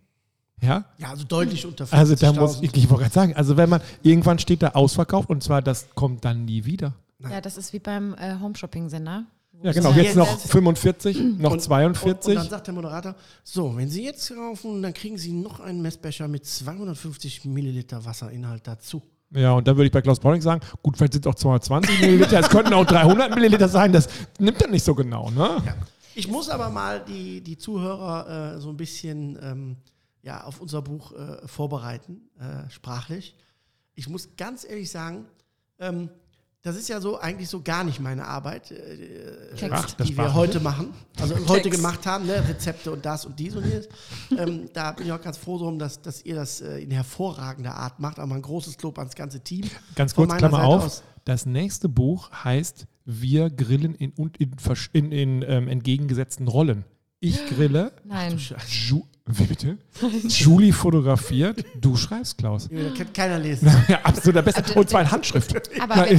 Ja? 0.62 0.84
Ja, 0.98 1.10
also 1.10 1.24
deutlich 1.24 1.66
unter 1.66 1.86
50.000. 1.86 1.92
Also 1.92 2.14
da 2.14 2.32
muss 2.34 2.62
ich, 2.62 2.72
ich 2.76 2.88
wollte 2.88 3.02
gerade 3.02 3.14
sagen, 3.14 3.34
also 3.34 3.56
wenn 3.56 3.68
man, 3.68 3.80
irgendwann 4.04 4.38
steht 4.38 4.62
da 4.62 4.68
ausverkauft 4.70 5.28
und 5.28 5.42
zwar 5.42 5.60
das 5.60 5.88
kommt 5.96 6.24
dann 6.24 6.44
nie 6.44 6.64
wieder. 6.64 6.94
Ja, 7.18 7.40
das 7.40 7.56
ist 7.56 7.72
wie 7.72 7.80
beim 7.80 8.14
äh, 8.14 8.38
Home-Shopping-Sender. 8.40 9.24
Ja, 9.62 9.72
genau. 9.72 9.90
Ja, 9.90 10.02
Jetzt 10.02 10.16
noch 10.16 10.30
jetzt- 10.30 10.50
45, 10.50 11.16
noch 11.20 11.24
Und, 11.24 11.44
und, 11.44 11.52
und 11.52 11.60
42. 11.62 12.34
dann 12.34 12.48
sagt 12.48 12.66
der 12.66 12.74
Moderator, 12.74 13.14
so, 13.42 13.76
wenn 13.76 13.88
Sie 13.88 14.04
jetzt 14.04 14.34
kaufen, 14.34 14.82
dann 14.82 14.92
kriegen 14.92 15.16
Sie 15.18 15.32
noch 15.32 15.60
einen 15.60 15.80
Messbecher 15.82 16.28
mit 16.28 16.44
250 16.46 17.44
Milliliter 17.46 18.04
Wasserinhalt 18.04 18.66
dazu. 18.66 19.02
Ja, 19.30 19.52
und 19.54 19.66
dann 19.66 19.76
würde 19.76 19.86
ich 19.86 19.92
bei 19.92 20.02
Klaus 20.02 20.20
Browning 20.20 20.40
sagen, 20.40 20.60
gut, 20.82 20.96
vielleicht 20.96 21.14
sind 21.14 21.26
es 21.26 21.30
auch 21.32 21.34
220 21.34 22.00
Milliliter, 22.00 22.38
es 22.38 22.48
könnten 22.48 22.72
auch 22.74 22.84
300 22.86 23.34
Milliliter 23.34 23.68
sein, 23.68 23.92
das 23.92 24.08
nimmt 24.38 24.62
er 24.62 24.68
nicht 24.68 24.84
so 24.84 24.94
genau, 24.94 25.30
ne? 25.30 25.62
Ich 26.14 26.28
muss 26.28 26.48
aber 26.48 26.70
mal 26.70 27.00
die, 27.06 27.40
die 27.40 27.58
Zuhörer 27.58 28.54
äh, 28.56 28.60
so 28.60 28.70
ein 28.70 28.76
bisschen 28.76 29.36
ähm, 29.42 29.76
ja, 30.22 30.44
auf 30.44 30.60
unser 30.60 30.80
Buch 30.80 31.12
äh, 31.12 31.46
vorbereiten, 31.46 32.28
äh, 32.38 32.70
sprachlich. 32.70 33.34
Ich 33.94 34.08
muss 34.08 34.28
ganz 34.36 34.64
ehrlich 34.64 34.90
sagen, 34.90 35.26
ähm, 35.80 36.08
das 36.66 36.74
ist 36.74 36.88
ja 36.88 37.00
so 37.00 37.20
eigentlich 37.20 37.48
so 37.48 37.62
gar 37.62 37.84
nicht 37.84 38.00
meine 38.00 38.26
Arbeit, 38.26 38.72
äh, 38.72 39.54
Text. 39.54 39.70
Ach, 39.72 39.90
das 39.92 40.06
die 40.08 40.16
wir 40.16 40.34
heute 40.34 40.58
machen. 40.58 40.92
Also 41.20 41.36
heute 41.46 41.62
Text. 41.62 41.78
gemacht 41.78 42.04
haben, 42.06 42.26
ne? 42.26 42.42
Rezepte 42.48 42.90
und 42.90 43.06
das 43.06 43.24
und 43.24 43.38
dies 43.38 43.54
und 43.54 43.64
jenes. 43.64 43.88
ähm, 44.36 44.68
da 44.72 44.90
bin 44.90 45.06
ich 45.06 45.12
auch 45.12 45.20
ganz 45.20 45.38
froh 45.38 45.58
drum, 45.58 45.78
dass, 45.78 46.02
dass 46.02 46.24
ihr 46.24 46.34
das 46.34 46.60
äh, 46.62 46.78
in 46.78 46.90
hervorragender 46.90 47.76
Art 47.76 48.00
macht. 48.00 48.18
Aber 48.18 48.34
ein 48.34 48.42
großes 48.42 48.82
Lob 48.82 48.98
ans 48.98 49.14
ganze 49.14 49.38
Team. 49.38 49.70
Ganz 49.94 50.12
Von 50.12 50.26
kurz, 50.26 50.40
meiner 50.40 50.48
Klammer 50.48 50.64
Seite 50.64 50.68
auf, 50.68 50.84
aus. 50.84 51.02
das 51.24 51.46
nächste 51.46 51.88
Buch 51.88 52.32
heißt 52.32 52.88
Wir 53.04 53.48
grillen 53.48 53.94
in, 53.94 54.10
und 54.10 54.36
in, 54.38 54.56
in, 54.92 55.12
in 55.12 55.44
ähm, 55.46 55.68
entgegengesetzten 55.68 56.48
Rollen. 56.48 56.84
Ich 57.20 57.46
grille, 57.46 57.92
Nein. 58.04 58.38
Ju 58.88 59.04
wie 59.28 59.42
bitte? 59.42 59.76
Julie 60.28 60.72
fotografiert, 60.72 61.64
du 61.80 61.96
schreibst, 61.96 62.38
Klaus. 62.38 62.68
Da 62.70 62.90
kann 62.96 63.12
keiner 63.12 63.40
lesen. 63.40 63.68
Ja, 63.88 64.00
absolut, 64.04 64.36
der 64.36 64.42
Beste. 64.42 64.78
Und 64.78 64.88
zwar 64.88 65.00
in 65.02 65.10
Handschrift. 65.10 65.52
Aber 65.80 66.08
äh, 66.08 66.18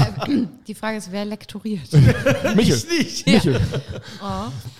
die 0.68 0.76
Frage 0.76 0.98
ist, 0.98 1.10
wer 1.10 1.24
lektoriert? 1.24 1.90
Michel. 2.56 2.76
Ich 3.00 3.26
nicht. 3.26 3.28
Michel. 3.28 3.62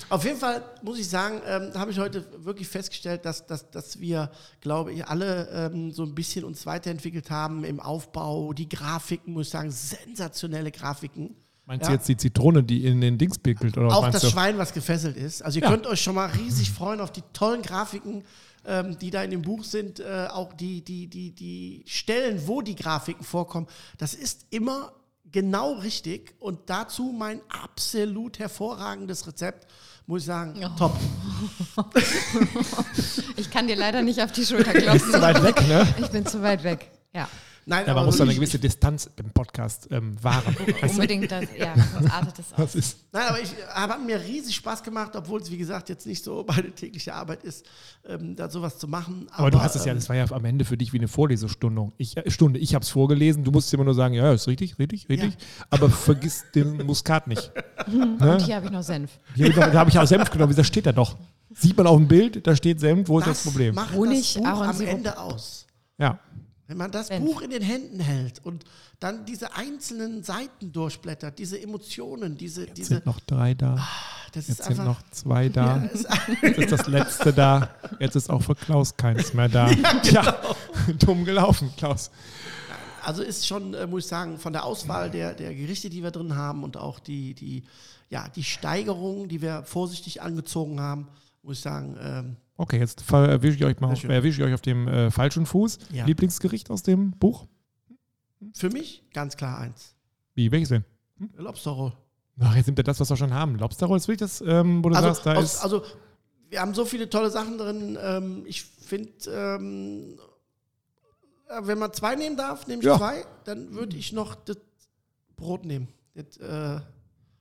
Auf 0.10 0.26
jeden 0.26 0.38
Fall 0.38 0.62
muss 0.84 1.00
ich 1.00 1.08
sagen, 1.08 1.42
ähm, 1.48 1.72
habe 1.76 1.92
ich 1.92 2.00
heute 2.00 2.26
wirklich 2.44 2.68
festgestellt, 2.68 3.24
dass, 3.24 3.46
dass, 3.46 3.72
dass 3.72 4.02
wir, 4.02 4.30
glaube 4.60 4.92
ich, 4.92 5.06
alle 5.06 5.48
ähm, 5.50 5.92
so 5.92 6.04
ein 6.04 6.14
bisschen 6.14 6.44
uns 6.44 6.66
weiterentwickelt 6.66 7.32
haben 7.32 7.64
im 7.64 7.80
Aufbau. 7.80 8.52
Die 8.52 8.68
Grafiken, 8.68 9.32
muss 9.32 9.48
ich 9.48 9.52
sagen, 9.52 9.72
sensationelle 9.72 10.72
Grafiken. 10.72 11.36
Meinst 11.68 11.84
Ja. 11.84 11.90
du 11.90 11.94
jetzt 11.96 12.08
die 12.08 12.16
Zitrone, 12.18 12.64
die 12.64 12.86
in 12.86 13.02
den 13.02 13.18
Dings 13.18 13.38
pickelt? 13.38 13.78
Oder 13.78 13.88
was 13.88 13.94
Auch 13.96 14.10
das 14.10 14.22
du? 14.24 14.30
Schwein, 14.30 14.58
was 14.58 14.74
gefesselt 14.74 15.18
ist. 15.18 15.44
Also 15.44 15.60
ihr 15.60 15.64
Ja. 15.66 15.70
könnt 15.70 15.86
euch 15.86 16.02
schon 16.02 16.16
mal 16.16 16.28
riesig 16.28 16.72
freuen 16.72 17.02
auf 17.02 17.12
die 17.12 17.24
tollen 17.34 17.62
Grafiken, 17.62 18.24
ähm, 18.66 18.98
die 19.00 19.12
da 19.12 19.22
in 19.22 19.32
dem 19.32 19.42
Buch 19.42 19.64
sind. 19.66 20.00
Äh, 20.00 20.28
auch 20.32 20.54
die, 20.54 20.82
die, 20.82 21.08
die, 21.08 21.32
die 21.36 21.84
Stellen, 21.86 22.48
wo 22.48 22.62
die 22.62 22.76
Grafiken 22.76 23.26
vorkommen. 23.26 23.68
Das 23.98 24.14
ist 24.14 24.46
immer 24.50 24.94
genau 25.30 25.74
richtig. 25.74 26.36
Und 26.40 26.70
dazu 26.70 27.14
mein 27.18 27.42
absolut 27.50 28.40
hervorragendes 28.40 29.28
Rezept. 29.28 29.68
Muss 30.06 30.22
ich 30.22 30.28
sagen, 30.28 30.54
Oh. 30.64 30.70
top. 30.78 30.96
Ich 33.36 33.52
kann 33.52 33.68
dir 33.68 33.76
leider 33.76 34.02
nicht 34.02 34.22
auf 34.22 34.32
die 34.32 34.46
Schulter 34.46 34.72
klopfen. 34.74 35.12
Zu 35.12 35.22
weit 35.22 35.44
weg, 35.44 35.68
ne? 35.68 35.86
Ich 36.00 36.08
bin 36.08 36.26
zu 36.26 36.42
weit 36.42 36.64
weg. 36.64 36.90
Ja, 37.14 37.28
Nein, 37.70 37.86
Ja, 37.86 37.94
man 37.94 37.98
aber 37.98 38.06
muss 38.06 38.18
da 38.18 38.24
eine 38.24 38.34
gewisse 38.34 38.60
Distanz 38.60 39.10
im 39.18 39.30
Podcast 39.32 39.90
ähm, 39.92 40.16
wahren. 40.24 40.56
Unbedingt. 40.90 41.30
Das, 41.30 41.44
ja, 41.58 41.76
sonst 41.76 42.12
artet 42.14 42.40
es 42.40 42.54
aus. 42.54 42.58
Das 42.58 42.76
ist, 42.76 42.98
Nein, 43.12 43.24
aber 43.28 43.42
ich 43.42 43.50
habe 43.74 43.94
hat 43.94 44.06
mir 44.06 44.22
riesig 44.22 44.56
Spaß 44.56 44.84
gemacht, 44.84 45.18
obwohl 45.18 45.42
es, 45.42 45.52
wie 45.52 45.58
gesagt, 45.58 45.90
jetzt 45.90 46.08
nicht 46.08 46.24
so 46.24 46.46
meine 46.48 46.72
tägliche 46.72 47.14
Arbeit 47.14 47.44
ist, 47.44 47.66
ähm, 48.08 48.38
da 48.38 48.50
sowas 48.50 48.78
zu 48.78 48.88
machen. 48.88 49.28
aber 49.32 49.52
du 49.52 49.62
hast 49.62 49.76
es 49.76 49.84
ja, 49.84 49.92
ähm, 49.92 49.98
das 49.98 50.08
war 50.08 50.16
ja 50.16 50.32
am 50.32 50.46
Ende 50.46 50.64
für 50.64 50.78
dich 50.78 50.94
wie 50.94 50.98
eine 50.98 51.10
Vorlesestunde. 51.10 51.92
Ich, 51.98 52.16
äh, 52.16 52.32
Stunde. 52.32 52.58
ich 52.58 52.74
habe 52.74 52.84
es 52.84 52.90
vorgelesen, 52.90 53.44
du 53.44 53.52
musst 53.52 53.74
immer 53.74 53.84
nur 53.84 53.96
sagen, 53.96 54.14
ja, 54.14 54.32
ist 54.32 54.48
richtig, 54.48 54.80
richtig, 54.80 55.10
richtig. 55.10 55.36
Aber 55.70 55.90
vergiss 55.90 56.46
den 56.56 56.86
Muskat 56.86 57.28
nicht. 57.28 57.52
Und 57.88 58.46
hier 58.46 58.56
habe 58.56 58.68
ich 58.68 58.72
noch 58.72 58.84
Senf. 58.84 59.20
Hier, 59.36 59.52
da 59.52 59.74
habe 59.74 59.90
ich 59.90 60.00
auch 60.00 60.08
Senf 60.08 60.32
genommen, 60.32 60.56
da 60.56 60.64
steht 60.64 60.86
er 60.86 60.94
doch. 60.94 61.18
Sieht 61.54 61.76
man 61.76 61.86
auf 61.88 61.98
dem 61.98 62.08
Bild, 62.08 62.48
da 62.48 62.56
steht 62.56 62.80
Senf, 62.80 63.10
wo 63.10 63.20
ist 63.20 63.28
das 63.28 63.44
das 63.44 63.52
Problem? 63.52 63.76
macht 63.76 63.94
Honig, 63.94 64.36
das 64.36 64.42
Buch 64.42 64.62
am. 64.62 64.82
Ende 64.82 65.20
aus. 65.20 65.68
Ja. 65.98 66.20
Wenn 66.68 66.78
man 66.78 66.92
das 66.92 67.08
Senf. 67.08 67.26
Buch 67.26 67.42
in 67.42 67.50
den 67.50 67.62
Händen 67.62 68.00
hält 68.02 68.44
und 68.44 68.66
dann 69.00 69.26
diese 69.26 69.56
einzelnen 69.56 70.24
Seiten 70.24 70.74
durchblättert, 70.74 71.40
diese 71.40 71.62
Emotionen, 71.62 72.38
diese, 72.38 72.66
Jetzt 72.66 72.78
diese, 72.78 72.96
sind 72.96 73.06
noch 73.06 73.22
drei 73.22 73.54
da, 73.54 73.76
das 74.34 74.48
jetzt 74.48 74.60
ist 74.60 74.66
sind 74.66 74.80
einfach. 74.80 74.86
noch 74.86 75.02
zwei 75.12 75.48
da. 75.48 75.78
Ja, 75.78 75.86
ist, 75.86 76.08
Jetzt 76.42 76.58
ist 76.60 76.72
das 76.74 76.88
letzte 76.88 77.32
da. 77.32 77.70
Jetzt 78.00 78.16
ist 78.16 78.30
auch 78.30 78.42
für 78.42 78.56
Klaus 78.56 78.98
keins 78.98 79.34
mehr 79.34 79.48
da. 79.48 79.72
Ja, 80.12 80.42
dumm 81.00 81.24
gelaufen, 81.24 81.72
Klaus. 81.78 82.12
also 83.04 83.24
ist 83.24 83.48
schon, 83.48 83.74
äh, 83.74 83.88
muss 83.88 84.04
ich 84.04 84.10
sagen, 84.10 84.38
von 84.38 84.52
der 84.52 84.66
Auswahl 84.66 85.10
der, 85.10 85.34
der 85.34 85.56
Gerichte, 85.56 85.90
die 85.90 86.04
wir 86.04 86.12
drin 86.12 86.36
haben 86.36 86.64
und 86.66 86.76
auch 86.76 87.00
die, 87.00 87.34
die, 87.34 87.64
ja, 88.10 88.28
die 88.36 88.44
Steigerung, 88.44 89.30
die 89.30 89.42
wir 89.42 89.64
vorsichtig 89.64 90.22
angezogen 90.22 90.82
haben, 90.82 91.08
muss 91.48 91.58
ich 91.58 91.64
sagen, 91.64 91.98
ähm, 92.00 92.36
Okay, 92.58 92.78
jetzt 92.80 93.10
erwische 93.12 93.56
ich 93.58 93.64
euch 93.66 93.80
mal 93.80 93.94
erwische 94.10 94.42
ich 94.42 94.48
euch 94.48 94.54
auf 94.54 94.62
dem 94.62 94.88
äh, 94.88 95.12
falschen 95.12 95.46
Fuß. 95.46 95.78
Ja. 95.94 96.06
Lieblingsgericht 96.06 96.70
aus 96.70 96.84
dem 96.84 97.12
Buch? 97.12 97.48
für 98.54 98.70
mich 98.70 99.04
ganz 99.14 99.36
klar 99.38 99.58
eins. 99.60 99.96
Wie, 100.36 100.52
welches 100.52 100.70
denn? 100.70 100.84
Lobster 101.38 101.72
Roll. 101.72 101.94
Ach, 102.40 102.56
jetzt 102.56 102.68
nimmt 102.68 102.78
er 102.80 102.84
das, 102.84 103.00
was 103.00 103.10
wir 103.10 103.18
schon 103.18 103.34
haben. 103.34 103.56
Lobsterroll, 103.58 103.98
ist 103.98 104.08
wirklich 104.08 104.20
das, 104.20 104.42
ähm, 104.42 104.84
wo 104.84 104.90
du 104.90 104.96
Also, 104.96 105.08
sagst, 105.08 105.26
da 105.26 105.36
aus, 105.36 105.44
ist. 105.56 105.64
also 105.64 105.84
wir 106.50 106.62
haben 106.62 106.74
so 106.76 106.86
viele 106.86 107.10
tolle 107.10 107.32
Sachen 107.32 107.58
drin. 107.58 107.98
Ähm, 108.00 108.44
ich 108.46 108.64
finde, 108.64 109.12
ähm, 109.30 110.20
äh, 111.50 111.62
wenn 111.64 111.80
man 111.80 111.94
zwei 111.94 112.16
nehmen 112.16 112.38
darf, 112.38 112.68
nehme 112.68 112.82
ich 112.82 112.86
Ja. 112.88 112.98
zwei. 112.98 113.26
Dann 113.46 113.74
würde 113.74 113.96
ich 113.98 114.14
noch 114.14 114.36
das 114.36 114.58
Brot 115.36 115.66
nehmen. 115.66 115.88
Das, 116.14 116.38
äh, 116.38 116.80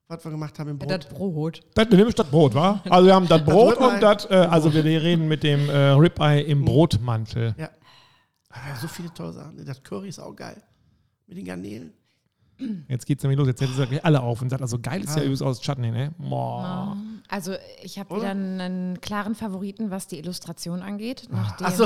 was 0.09 0.25
wir 0.25 0.31
gemacht 0.31 0.59
haben 0.59 0.71
im 0.71 0.79
Brot. 0.79 0.91
Das 0.91 1.07
Brot. 1.09 1.61
Das 1.75 1.89
nehme 1.91 2.09
ich 2.09 2.15
das 2.15 2.29
Brot, 2.29 2.55
wa? 2.55 2.81
Also 2.89 3.07
wir 3.07 3.15
haben 3.15 3.27
das 3.29 3.45
Brot 3.45 3.79
und 3.79 4.01
das, 4.01 4.25
äh, 4.31 4.35
also 4.35 4.73
wir 4.73 4.85
reden 4.85 5.27
mit 5.29 5.43
dem 5.43 5.69
äh, 5.69 5.91
Ribeye 5.91 6.43
im 6.43 6.65
Brotmantel. 6.65 7.55
ja. 7.59 7.71
Ah, 8.51 8.75
so 8.81 8.89
viele 8.89 9.13
tolle 9.13 9.35
Sachen. 9.35 9.63
Das 9.67 9.83
Curry 9.83 10.09
ist 10.09 10.19
auch 10.19 10.35
geil. 10.35 10.63
Mit 11.27 11.37
den 11.37 11.45
Garnelen. 11.45 11.93
Jetzt 12.89 13.05
geht's 13.05 13.23
nämlich 13.23 13.39
los, 13.39 13.47
jetzt 13.49 13.59
setzen 13.59 13.87
sie 13.91 14.03
alle 14.03 14.23
auf 14.23 14.41
und 14.41 14.49
sagt, 14.49 14.63
also 14.63 14.79
geil 14.79 15.03
ist 15.03 15.11
ja 15.11 15.17
Ah. 15.17 15.25
übrigens 15.25 15.43
aus 15.43 15.61
Chutney, 15.61 15.91
ne? 15.91 16.15
Boah. 16.17 16.97
Also 17.29 17.53
ich 17.83 17.99
habe 17.99 18.17
wieder 18.17 18.31
einen, 18.31 18.99
klaren 19.03 19.35
Favoriten, 19.35 19.91
was 19.91 20.07
die 20.07 20.19
Illustration 20.19 20.81
angeht. 20.81 21.25
Nachdem 21.31 21.67
Achso, 21.67 21.85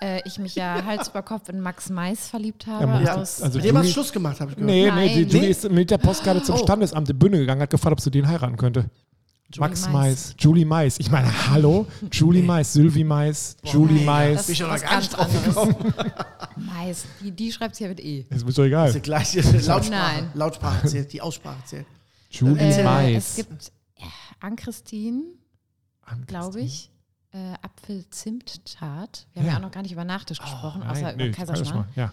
äh, 0.00 0.20
ich 0.24 0.38
mich 0.38 0.54
ja 0.54 0.82
Hals 0.86 1.08
über 1.08 1.22
Kopf 1.22 1.48
in 1.48 1.60
Max 1.60 1.88
Mais 1.90 2.28
verliebt 2.28 2.66
habe. 2.66 2.86
Max- 2.86 3.08
aus, 3.10 3.42
also 3.42 3.58
mit 3.58 3.66
dem 3.68 3.78
hast 3.78 3.90
Schluss 3.90 4.12
gemacht, 4.12 4.40
habe 4.40 4.50
ich 4.52 4.56
gehört. 4.56 4.70
Nee, 4.70 4.84
nee, 4.84 4.90
Nein. 4.90 5.08
die 5.08 5.22
Julie 5.22 5.40
Nee? 5.40 5.48
ist 5.50 5.70
mit 5.70 5.90
der 5.90 5.98
Postkarte 5.98 6.42
zum 6.42 6.56
Oh. 6.56 6.58
Standesamt 6.58 7.08
in 7.10 7.18
Bünde 7.18 7.38
gegangen, 7.38 7.60
hat 7.62 7.70
gefragt, 7.70 7.92
ob 7.92 8.00
sie 8.00 8.10
den 8.10 8.26
heiraten 8.28 8.56
könnte. 8.56 8.90
Julie 9.52 9.60
Max 9.68 9.82
Mais. 9.84 9.92
Mais. 9.92 10.34
Julie 10.38 10.64
Mais. 10.64 10.98
Ich 10.98 11.08
meine, 11.10 11.28
hallo? 11.50 11.86
Julie 12.10 12.42
Mais, 12.42 12.72
Sylvie 12.72 13.04
Mais, 13.04 13.56
Julie 13.62 14.04
nein, 14.04 14.34
Mais. 14.34 14.46
das- 14.48 14.60
was 14.60 14.82
gar 14.82 14.98
nicht 14.98 15.16
ganz 15.16 15.30
drauf 15.30 15.44
gekommen. 15.44 15.76
Mais, 16.56 17.04
die, 17.22 17.30
die 17.30 17.52
schreibt 17.52 17.76
hier 17.76 17.88
mit 17.88 18.00
E. 18.00 18.24
Das 18.28 18.38
ist 18.38 18.44
mir 18.46 18.52
doch 18.52 18.64
egal. 18.64 18.86
Das 18.86 18.96
ist 18.96 19.04
die 19.04 19.08
gleiche 19.08 19.40
Lautsprache. 19.66 19.90
Nein. 19.90 20.30
Lautsprache 20.34 20.86
zählt, 20.88 21.12
die 21.12 21.20
Aussprache 21.20 21.62
zählt. 21.64 21.86
Julie 22.30 22.58
Äh, 22.60 22.82
Mais. 22.82 23.28
es 23.30 23.36
gibt 23.36 23.72
äh, 23.98 24.02
Ann-Christine, 24.40 25.22
glaube 26.26 26.60
ich. 26.60 26.90
Äh, 27.36 27.52
Apfel-Zimt-Tart. 27.60 29.26
Wir 29.34 29.40
haben 29.42 29.46
ja. 29.46 29.52
Ja. 29.52 29.58
auch 29.58 29.62
noch 29.62 29.70
gar 29.70 29.82
nicht 29.82 29.92
über 29.92 30.04
Nachtisch 30.04 30.38
gesprochen, 30.38 30.80
Nein, 30.80 30.90
außer 30.90 31.12
nee, 31.16 31.26
über 31.26 31.36
Kaiserschmarrn. 31.36 31.86
Ja. 31.94 32.10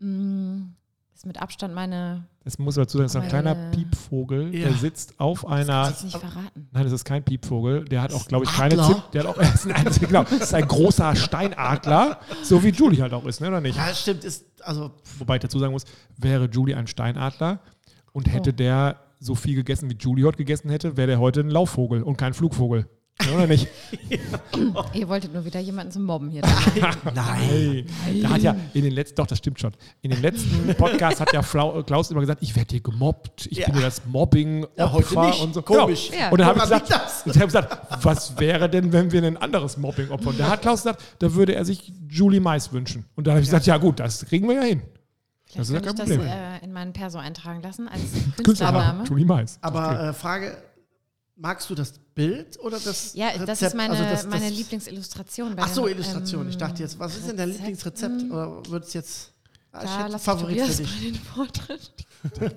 Mm, 0.00 0.74
ist 1.14 1.24
mit 1.24 1.40
Abstand 1.40 1.72
meine. 1.74 2.24
Das 2.44 2.58
muss 2.58 2.74
dazu 2.74 2.98
sagen, 2.98 3.06
das 3.06 3.14
ist 3.14 3.20
ein 3.22 3.28
kleiner 3.28 3.54
Piepvogel, 3.70 4.54
Ja. 4.54 4.68
der 4.68 4.76
sitzt 4.76 5.18
auf 5.18 5.46
einer. 5.46 5.84
Das 5.88 6.04
nicht 6.04 6.18
verraten. 6.18 6.68
Nein, 6.72 6.84
das 6.84 6.92
ist 6.92 7.04
kein 7.06 7.24
Piepvogel. 7.24 7.86
Der 7.86 8.02
hat 8.02 8.12
auch, 8.12 8.26
glaube 8.28 8.44
ich, 8.44 8.50
keine? 8.52 8.76
Zimt. 8.82 9.02
Der 9.14 9.22
hat 9.22 9.30
auch, 9.30 9.36
nein, 9.38 9.84
das 9.84 9.96
ist, 9.96 10.00
genau, 10.06 10.24
das 10.24 10.32
ist 10.32 10.52
ein 10.54 10.68
großer 10.68 11.16
Steinadler, 11.16 12.20
so 12.42 12.62
wie 12.62 12.68
Julie 12.68 13.00
halt 13.00 13.14
auch 13.14 13.24
ist, 13.24 13.40
ne, 13.40 13.48
oder 13.48 13.62
nicht? 13.62 13.76
Ja, 13.78 13.88
das 13.88 14.02
stimmt. 14.02 14.24
Ist, 14.24 14.44
also, 14.62 14.90
Wobei 15.18 15.36
ich 15.36 15.42
dazu 15.42 15.58
sagen 15.58 15.72
muss, 15.72 15.84
wäre 16.18 16.50
Julie 16.50 16.76
ein 16.76 16.86
Steinadler 16.86 17.60
und 18.12 18.30
hätte 18.30 18.50
Oh. 18.50 18.56
der 18.56 19.00
so 19.20 19.34
viel 19.34 19.54
gegessen, 19.54 19.88
wie 19.88 19.96
Julie 19.98 20.26
heute 20.26 20.36
gegessen 20.36 20.68
hätte, 20.68 20.98
wäre 20.98 21.06
der 21.06 21.18
heute 21.18 21.40
ein 21.40 21.48
Laufvogel 21.48 22.02
und 22.02 22.18
kein 22.18 22.34
Flugvogel. 22.34 22.86
Ja, 23.22 23.32
oder 23.36 23.46
nicht? 23.46 23.68
Ihr 24.92 25.08
wolltet 25.08 25.32
nur 25.32 25.44
wieder 25.44 25.60
jemanden 25.60 25.92
zum 25.92 26.02
Mobben 26.04 26.30
hier. 26.30 26.42
nein. 26.42 27.04
Nein. 27.14 27.86
Da 28.22 28.28
hat 28.30 28.42
ja 28.42 28.56
in 28.74 28.82
den 28.82 28.92
letzten, 28.92 29.14
doch, 29.16 29.26
das 29.28 29.38
stimmt 29.38 29.60
schon. 29.60 29.72
In 30.02 30.10
den 30.10 30.20
letzten 30.20 30.74
Podcasts 30.74 31.20
hat 31.20 31.32
ja 31.32 31.42
Flau, 31.42 31.82
Klaus 31.84 32.10
immer 32.10 32.20
gesagt, 32.20 32.42
ich 32.42 32.54
werde 32.56 32.72
hier 32.72 32.80
gemobbt, 32.80 33.46
ich 33.46 33.58
Ja. 33.58 33.66
bin 33.66 33.76
hier 33.76 33.84
das 33.84 34.04
Mobbing 34.06 34.66
Ja, 34.76 34.90
heute 34.90 35.20
nicht. 35.20 35.40
und 35.42 35.54
so. 35.54 35.62
Komisch. 35.62 36.10
Genau. 36.10 36.22
Ja. 36.22 36.30
Und 36.30 36.38
dann 36.40 36.48
habe 36.48 36.58
ich 36.58 36.64
gesagt, 36.64 36.90
das? 36.90 37.24
ich 37.26 37.36
hab 37.38 37.46
gesagt, 37.46 38.04
was 38.04 38.38
wäre 38.40 38.68
denn, 38.68 38.92
wenn 38.92 39.12
wir 39.12 39.22
ein 39.22 39.36
anderes 39.36 39.76
Mobbing 39.76 40.10
opfern? 40.10 40.34
Da 40.36 40.48
hat 40.50 40.62
Klaus 40.62 40.82
gesagt, 40.82 41.02
da 41.20 41.32
würde 41.34 41.54
er 41.54 41.64
sich 41.64 41.92
Julie 42.08 42.40
Mais 42.40 42.72
wünschen. 42.72 43.04
Und 43.14 43.26
da 43.28 43.30
habe 43.32 43.40
ich 43.40 43.46
gesagt, 43.46 43.66
ja 43.66 43.76
gut, 43.76 44.00
das 44.00 44.24
kriegen 44.26 44.48
wir 44.48 44.56
ja 44.56 44.62
hin. 44.62 44.82
Das 45.54 45.68
Vielleicht 45.68 45.70
ist 45.70 45.70
ja 45.70 45.80
könnte 45.80 46.02
ich 46.02 46.08
kein 46.08 46.18
das 46.18 46.26
Problem. 46.26 46.62
äh, 46.62 46.64
in 46.64 46.72
meinen 46.72 46.92
Perso 46.92 47.18
eintragen 47.18 47.62
lassen 47.62 47.86
als 47.88 48.00
Künstlername. 48.02 48.42
Künstlername. 48.42 49.04
Julie 49.04 49.24
Mais. 49.24 49.58
Aber 49.62 50.08
äh, 50.08 50.12
Frage, 50.12 50.56
magst 51.36 51.68
du 51.70 51.74
das 51.74 51.94
Bild 52.14 52.58
oder 52.60 52.78
das 52.78 53.14
Ja, 53.14 53.28
Rezept? 53.28 53.48
das 53.48 53.62
ist 53.62 53.74
meine, 53.74 53.90
Also 53.94 54.04
das- 54.04 54.22
das- 54.22 54.30
meine 54.30 54.48
Lieblingsillustration. 54.50 55.56
bei 55.56 55.62
Ach 55.62 55.68
so, 55.68 55.88
Illustration. 55.88 56.42
ähm, 56.42 56.48
ich 56.48 56.56
dachte 56.56 56.82
jetzt, 56.82 56.98
was 56.98 57.16
ist 57.16 57.28
denn 57.28 57.36
dein. 57.36 57.50
Lieblingsrezept? 57.50 58.30
Oder 58.30 58.62
wird 58.68 58.84
es 58.84 58.92
jetzt... 58.94 59.32
Ah, 59.72 60.06
ich 60.06 60.12
Da 60.12 60.18
Favorit 60.18 60.60
für 60.60 60.82
dich. 60.82 60.94
mal 60.94 61.00
den 61.00 61.14
Vortritt. 61.16 61.92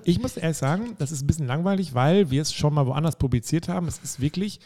Ich 0.04 0.20
muss 0.20 0.36
ehrlich 0.36 0.56
sagen, 0.56 0.94
das 0.98 1.10
ist 1.10 1.22
ein 1.22 1.26
bisschen 1.26 1.46
langweilig, 1.48 1.92
weil 1.92 2.30
wir 2.30 2.40
es 2.42 2.52
schon 2.54 2.72
mal 2.72 2.86
woanders 2.86 3.16
publiziert 3.16 3.68
haben. 3.68 3.88
Es 3.88 3.98
ist 3.98 4.20
wirklich 4.20 4.60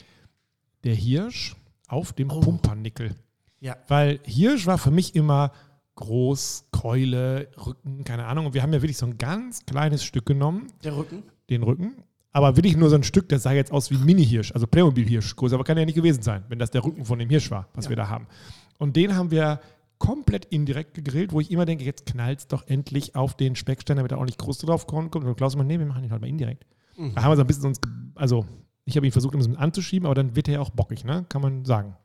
der 0.85 0.94
Hirsch 0.94 1.57
auf 1.88 2.12
dem 2.12 2.31
Oh. 2.31 2.40
Pumpernickel. 2.40 3.16
Ja. 3.61 3.77
Weil 3.88 4.20
Hirsch 4.25 4.66
war 4.66 4.77
für 4.77 4.90
mich 4.90 5.14
immer 5.14 5.53
groß, 5.94 6.64
Keule, 6.72 7.48
Rücken, 7.57 8.05
keine 8.05 8.27
Ahnung. 8.27 8.46
Und 8.46 8.55
wir 8.55 8.62
haben 8.62 8.72
ja 8.75 8.83
wirklich 8.83 8.98
so 8.98 9.07
ein 9.07 9.16
ganz 9.16 9.64
kleines 9.64 10.05
Stück 10.05 10.27
genommen, 10.27 10.66
Der 10.85 10.94
Rücken. 10.96 11.22
den 11.48 11.62
Rücken. 11.62 11.96
Aber 12.33 12.57
wirklich 12.57 12.77
nur 12.77 12.88
so 12.88 12.97
ein 12.97 13.03
Stück, 13.03 13.29
das 13.29 13.42
sah 13.42 13.53
jetzt 13.53 13.73
aus 13.73 13.90
wie 13.90 13.97
ein 13.97 14.05
Mini-Hirsch, 14.05 14.53
also 14.53 14.66
Playmobil-Hirsch. 14.66 15.37
Größer 15.37 15.55
aber 15.55 15.64
kann 15.64 15.77
ja 15.77 15.85
nicht 15.85 15.95
gewesen 15.95 16.23
sein, 16.23 16.45
wenn 16.49 16.59
das 16.59 16.71
der 16.71 16.83
Rücken 16.85 17.05
von 17.05 17.18
dem 17.18 17.29
Hirsch 17.29 17.51
war, 17.51 17.68
was 17.75 17.85
Ja. 17.85 17.90
wir 17.90 17.97
da 17.97 18.09
haben. 18.09 18.27
Und 18.79 18.97
den 18.97 19.14
haben 19.16 19.31
wir 19.31 19.61
komplett 19.99 20.47
indirekt 20.47 20.95
gegrillt, 20.95 21.33
wo 21.33 21.40
ich 21.40 21.51
immer 21.51 21.64
denke, 21.66 21.85
jetzt 21.85 22.07
knallt 22.07 22.40
es 22.40 22.47
doch 22.49 22.66
endlich 22.66 23.14
auf 23.14 23.37
den 23.37 23.55
Speckstein, 23.55 23.99
damit 23.99 24.11
er 24.12 24.18
auch 24.18 24.25
nicht 24.25 24.38
groß 24.38 24.59
drauf 24.59 24.87
kommt. 24.87 25.14
Und 25.14 25.37
Klaus 25.37 25.55
meinte, 25.57 25.73
nee, 25.73 25.79
wir 25.79 25.87
machen 25.87 26.03
ihn 26.05 26.11
halt 26.11 26.21
mal 26.21 26.27
indirekt. 26.27 26.66
Mhm. 26.97 27.14
Da 27.14 27.23
haben 27.23 27.31
wir 27.33 27.37
so 27.37 27.42
ein 27.42 27.47
bisschen 27.47 27.66
uns, 27.66 27.81
also 28.14 28.47
ich 28.85 28.97
habe 28.97 29.07
ihn 29.07 29.12
versucht, 29.12 29.35
ein 29.35 29.38
bisschen 29.38 29.57
anzuschieben, 29.57 30.07
aber 30.07 30.14
dann 30.14 30.35
wird 30.35 30.49
er 30.49 30.55
ja 30.55 30.61
auch 30.61 30.71
bockig, 30.71 31.05
ne? 31.05 31.25
Kann 31.29 31.42
man 31.42 31.64
sagen. 31.64 31.97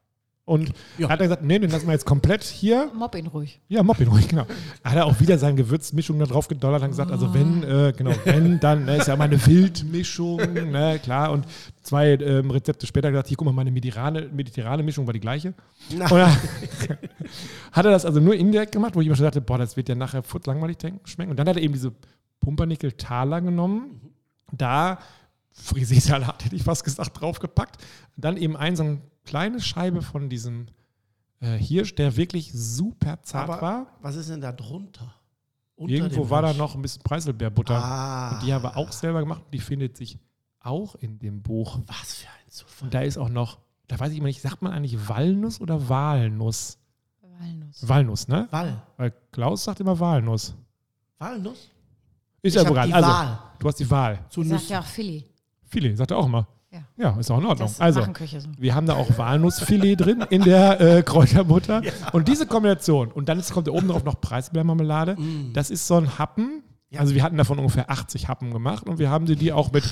Und 0.48 0.72
Ja. 0.98 1.10
hat 1.10 1.20
er 1.20 1.26
gesagt, 1.26 1.44
nee, 1.44 1.60
den 1.60 1.70
lassen 1.70 1.88
wir 1.88 1.92
jetzt 1.92 2.06
komplett 2.06 2.42
hier. 2.42 2.90
Mob 2.96 3.14
ihn 3.16 3.28
ruhig. 3.28 3.60
Ja, 3.68 3.84
Mob 3.84 4.00
ihn 4.00 4.08
ruhig, 4.08 4.30
genau. 4.30 4.46
Hat 4.82 4.96
er 4.96 5.06
auch 5.06 5.20
wieder 5.20 5.38
seine 5.38 5.56
Gewürzmischung 5.56 6.18
da 6.20 6.26
drauf 6.26 6.48
gedollert 6.48 6.84
und 6.84 6.88
gesagt, 6.88 7.12
also 7.12 7.34
wenn, 7.34 7.64
äh, 7.64 7.92
genau, 7.96 8.12
wenn, 8.24 8.58
dann 8.62 8.86
ne, 8.86 8.96
ist 8.96 9.10
ja 9.10 9.18
mal 9.18 9.26
eine 9.26 9.46
Wildmischung, 9.46 10.38
ne, 10.54 11.02
klar. 11.04 11.32
Und 11.32 11.46
zwei 11.82 12.12
ähm, 12.14 12.50
Rezepte 12.50 12.88
später 12.88 13.12
gesagt, 13.12 13.28
hier, 13.28 13.36
guck 13.36 13.44
mal, 13.46 13.52
meine 13.52 13.72
mediterrane, 13.72 14.30
mediterrane 14.32 14.84
Mischung 14.84 15.06
war 15.06 15.12
die 15.12 15.20
gleiche. 15.20 15.54
Dann 16.00 16.10
hat 17.74 17.86
er 17.86 17.92
das 17.92 18.06
also 18.06 18.22
nur 18.22 18.34
indirekt 18.36 18.72
gemacht, 18.72 18.96
wo 18.96 19.02
ich 19.02 19.08
immer 19.08 19.18
schon 19.18 19.26
dachte, 19.26 19.42
boah, 19.42 19.58
das 19.58 19.76
wird 19.76 19.90
ja 19.90 19.96
nachher 19.96 20.24
futz 20.24 20.46
langweilig 20.46 20.78
denken- 20.78 21.06
schmecken. 21.06 21.32
Und 21.32 21.38
dann 21.40 21.50
hat 21.50 21.58
er 21.58 21.62
eben 21.62 21.74
diese 21.74 21.92
Pumpernickel-Taler 22.40 23.42
genommen, 23.42 24.00
da 24.54 25.00
Frisee-Salat, 25.52 26.46
hätte 26.46 26.56
ich 26.56 26.64
fast 26.64 26.84
gesagt, 26.86 27.20
draufgepackt. 27.20 27.82
Dann 28.16 28.38
eben 28.38 28.56
ein 28.56 28.76
so 28.78 28.84
eine 28.84 29.00
kleine 29.28 29.62
Scheibe 29.62 30.02
von 30.02 30.30
diesem 30.30 30.68
äh, 31.40 31.58
Hirsch, 31.58 31.94
der 31.96 32.16
wirklich 32.18 32.52
super 32.54 33.22
zart 33.22 33.50
Aber 33.50 33.62
war. 33.62 33.88
was 34.02 34.16
ist 34.16 34.30
denn 34.30 34.42
da 34.42 34.52
drunter? 34.52 35.14
Unter 35.76 35.94
Irgendwo 35.94 36.30
war 36.32 36.42
da 36.42 36.54
noch 36.54 36.74
ein 36.74 36.82
bisschen 36.82 37.04
Preiselbeerbutter. 37.04 37.76
Ah, 37.76 38.32
Und 38.34 38.44
die 38.48 38.52
haben 38.54 38.64
wir 38.64 38.76
auch 38.78 38.92
selber 38.92 39.20
gemacht 39.20 39.44
und 39.46 39.54
die 39.54 39.60
findet 39.60 39.96
sich 39.96 40.18
auch 40.60 40.96
in 40.96 41.20
dem 41.20 41.44
Buch. 41.44 41.80
was 41.86 42.16
für 42.16 42.28
ein 42.28 42.50
Zufall. 42.50 42.86
Und 42.88 42.94
da 42.96 43.02
ist 43.02 43.18
auch 43.20 43.30
noch, 43.30 43.60
da 43.88 44.00
weiß 44.00 44.12
ich 44.12 44.18
immer 44.18 44.28
nicht, 44.28 44.42
sagt 44.42 44.64
man 44.64 44.72
eigentlich 44.74 45.08
Walnuss 45.08 45.62
oder 45.62 45.88
Walnuss? 45.88 46.80
Walnuss. 47.22 47.88
Walnuss, 47.88 48.28
ne? 48.28 48.48
Wal. 48.50 48.82
Weil 48.98 49.14
Klaus 49.32 49.66
sagt 49.66 49.80
immer 49.80 50.00
Walnuss. 50.00 50.56
Walnuss? 51.20 51.70
Ist 52.42 52.56
Ich 52.56 52.62
ja 52.64 52.68
egal. 52.70 52.88
die 52.88 52.94
Also, 52.94 53.10
Wahl 53.10 53.40
du 53.60 53.68
hast 53.68 53.80
die 53.80 53.90
Wahl. 53.90 54.26
zu 54.30 54.44
Sagt 54.44 54.70
ja 54.70 54.80
auch 54.80 54.86
Philly. 54.86 55.24
Filet, 55.64 55.96
sagt 55.96 56.12
er 56.12 56.18
auch 56.18 56.26
immer. 56.26 56.48
Ja. 56.72 56.80
Ja, 56.98 57.18
ist 57.20 57.32
auch 57.32 57.38
in 57.40 57.46
Ordnung. 57.46 57.68
Das 57.68 57.80
Also, 57.80 58.02
so. 58.02 58.40
wir 58.58 58.76
haben 58.76 58.88
da 58.88 58.96
auch 58.96 59.18
Walnussfilet 59.18 59.96
drin 59.96 60.26
in 60.30 60.44
der 60.44 60.82
äh, 60.82 61.02
Kräuterbutter. 61.04 61.82
Und 62.12 62.28
diese 62.28 62.46
Kombination, 62.46 63.12
und 63.12 63.30
dann 63.30 63.40
ist, 63.40 63.52
kommt 63.54 63.68
da 63.68 63.72
oben 63.72 63.88
drauf 63.88 64.04
noch 64.04 64.20
Preiselbeermarmelade. 64.20 65.16
Mm. 65.16 65.54
Das 65.54 65.70
ist 65.70 65.88
so 65.88 65.96
ein 65.96 66.18
Happen. 66.20 66.64
Ja. 66.90 67.00
Also 67.00 67.16
wir 67.16 67.24
hatten 67.24 67.38
davon 67.38 67.58
ungefähr 67.60 67.90
80 67.90 68.28
Happen 68.28 68.52
gemacht 68.52 68.88
und 68.88 68.98
wir 69.00 69.10
haben 69.10 69.28
sie 69.28 69.36
die 69.36 69.52
auch 69.54 69.72
mit 69.72 69.84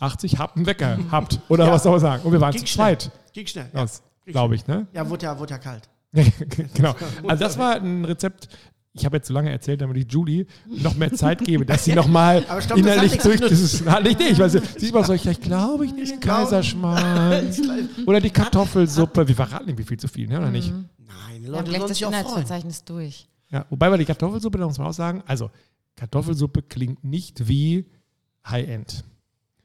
80 0.00 0.38
Happen 0.38 0.66
weggehabt. 0.66 1.40
Oder 1.48 1.66
Ja. 1.66 1.72
was 1.72 1.82
soll 1.84 1.92
man 1.92 2.00
sagen? 2.00 2.22
Und 2.24 2.32
wir 2.32 2.40
waren 2.40 2.52
Ging 2.52 2.60
zu 2.60 2.66
schnell. 2.66 2.98
zweit. 2.98 3.10
Ging 3.32 3.46
schnell. 3.46 3.70
Ja, 3.72 3.86
glaube 4.26 4.54
ich, 4.56 4.66
ne? 4.66 4.86
ja 4.92 5.08
wurde, 5.08 5.26
ja 5.26 5.38
wurde 5.38 5.50
ja 5.52 5.58
kalt. 5.58 5.88
genau. 6.74 6.94
Also 7.26 7.44
das 7.44 7.58
war 7.58 7.74
ein 7.76 8.04
Rezept. 8.04 8.48
Ich 8.96 9.04
habe 9.04 9.16
jetzt 9.16 9.26
so 9.26 9.34
lange 9.34 9.50
erzählt, 9.50 9.80
damit 9.80 9.96
ich 9.96 10.12
Julie 10.12 10.46
noch 10.66 10.94
mehr 10.94 11.12
Zeit 11.12 11.42
gebe, 11.44 11.66
dass 11.66 11.84
sie 11.84 11.94
nochmal 11.94 12.42
das 12.42 12.70
innerlich 12.70 13.18
durch 13.18 13.40
mit- 13.40 13.50
dieses. 13.50 13.84
Hat 13.86 14.04
nicht 14.04 14.20
ich, 14.20 14.38
weil 14.38 14.48
sie, 14.50 14.60
sie 14.78 14.88
immer 14.90 15.02
so, 15.02 15.12
ich, 15.14 15.26
ich 15.26 15.40
glaube, 15.40 15.84
ich 15.86 15.92
nehme 15.92 16.06
den 16.06 16.20
Kaiserschmarrn. 16.20 17.50
Oder 18.06 18.20
die 18.20 18.30
Kartoffelsuppe. 18.30 19.26
Wir 19.26 19.34
verraten 19.34 19.68
irgendwie 19.68 19.82
viel 19.84 19.98
zu 19.98 20.06
viel, 20.06 20.28
ne? 20.28 20.38
oder 20.38 20.50
nicht? 20.50 20.70
Nein, 20.70 20.86
die 21.42 21.42
Wir 21.42 21.58
haben 21.58 21.66
Leute 21.66 21.70
gleich 21.70 21.80
sollen 21.80 21.88
das. 21.90 22.00
Inhaltsverzeichnis 22.22 22.84
durch. 22.84 23.28
Ja, 23.50 23.66
wobei 23.68 23.90
wir 23.90 23.98
die 23.98 24.04
Kartoffelsuppe, 24.04 24.58
da 24.58 24.66
muss 24.66 24.78
man 24.78 24.86
auch 24.86 24.92
sagen, 24.94 25.24
also 25.26 25.50
Kartoffelsuppe 25.96 26.62
klingt 26.62 27.02
nicht 27.02 27.48
wie 27.48 27.86
High-End. 28.48 29.02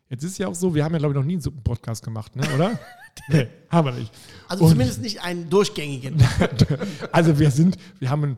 Jetzt 0.09 0.23
ist 0.23 0.39
ja 0.39 0.47
auch 0.47 0.55
so, 0.55 0.73
wir 0.73 0.83
haben 0.83 0.93
ja, 0.93 0.97
glaube 0.97 1.13
ich, 1.13 1.17
noch 1.19 1.25
nie 1.25 1.33
einen 1.33 1.41
Suppenpodcast 1.41 2.03
gemacht, 2.03 2.35
ne, 2.35 2.43
oder? 2.55 2.79
nee, 3.29 3.47
haben 3.69 3.85
wir 3.87 3.91
nicht. 3.93 4.11
Also 4.47 4.63
Und- 4.63 4.71
zumindest 4.71 5.01
nicht 5.03 5.21
einen 5.21 5.51
durchgängigen. 5.51 6.15
Also 7.11 7.37
wir 7.37 7.51
sind, 7.51 7.77
wir 7.99 8.09
haben 8.09 8.23
ein 8.23 8.37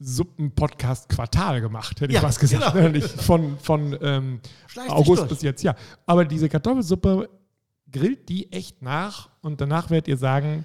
Suppen-Podcast-Quartal 0.00 1.60
gemacht, 1.60 2.00
hätte 2.00 2.12
Ja, 2.12 2.20
ich 2.20 2.24
was 2.24 2.38
gesagt. 2.38 2.72
genau. 2.74 2.88
Ne? 2.88 3.00
Von 3.00 3.58
von 3.58 3.96
ähm, 4.00 4.40
August 4.88 5.28
bis 5.28 5.42
jetzt, 5.42 5.62
ja. 5.62 5.74
Aber 6.06 6.24
diese 6.24 6.48
Kartoffelsuppe 6.48 7.28
grillt 7.90 8.28
die 8.28 8.50
echt 8.52 8.82
nach 8.82 9.30
und 9.42 9.60
danach 9.60 9.90
werdet 9.90 10.08
ihr 10.08 10.16
sagen, 10.16 10.64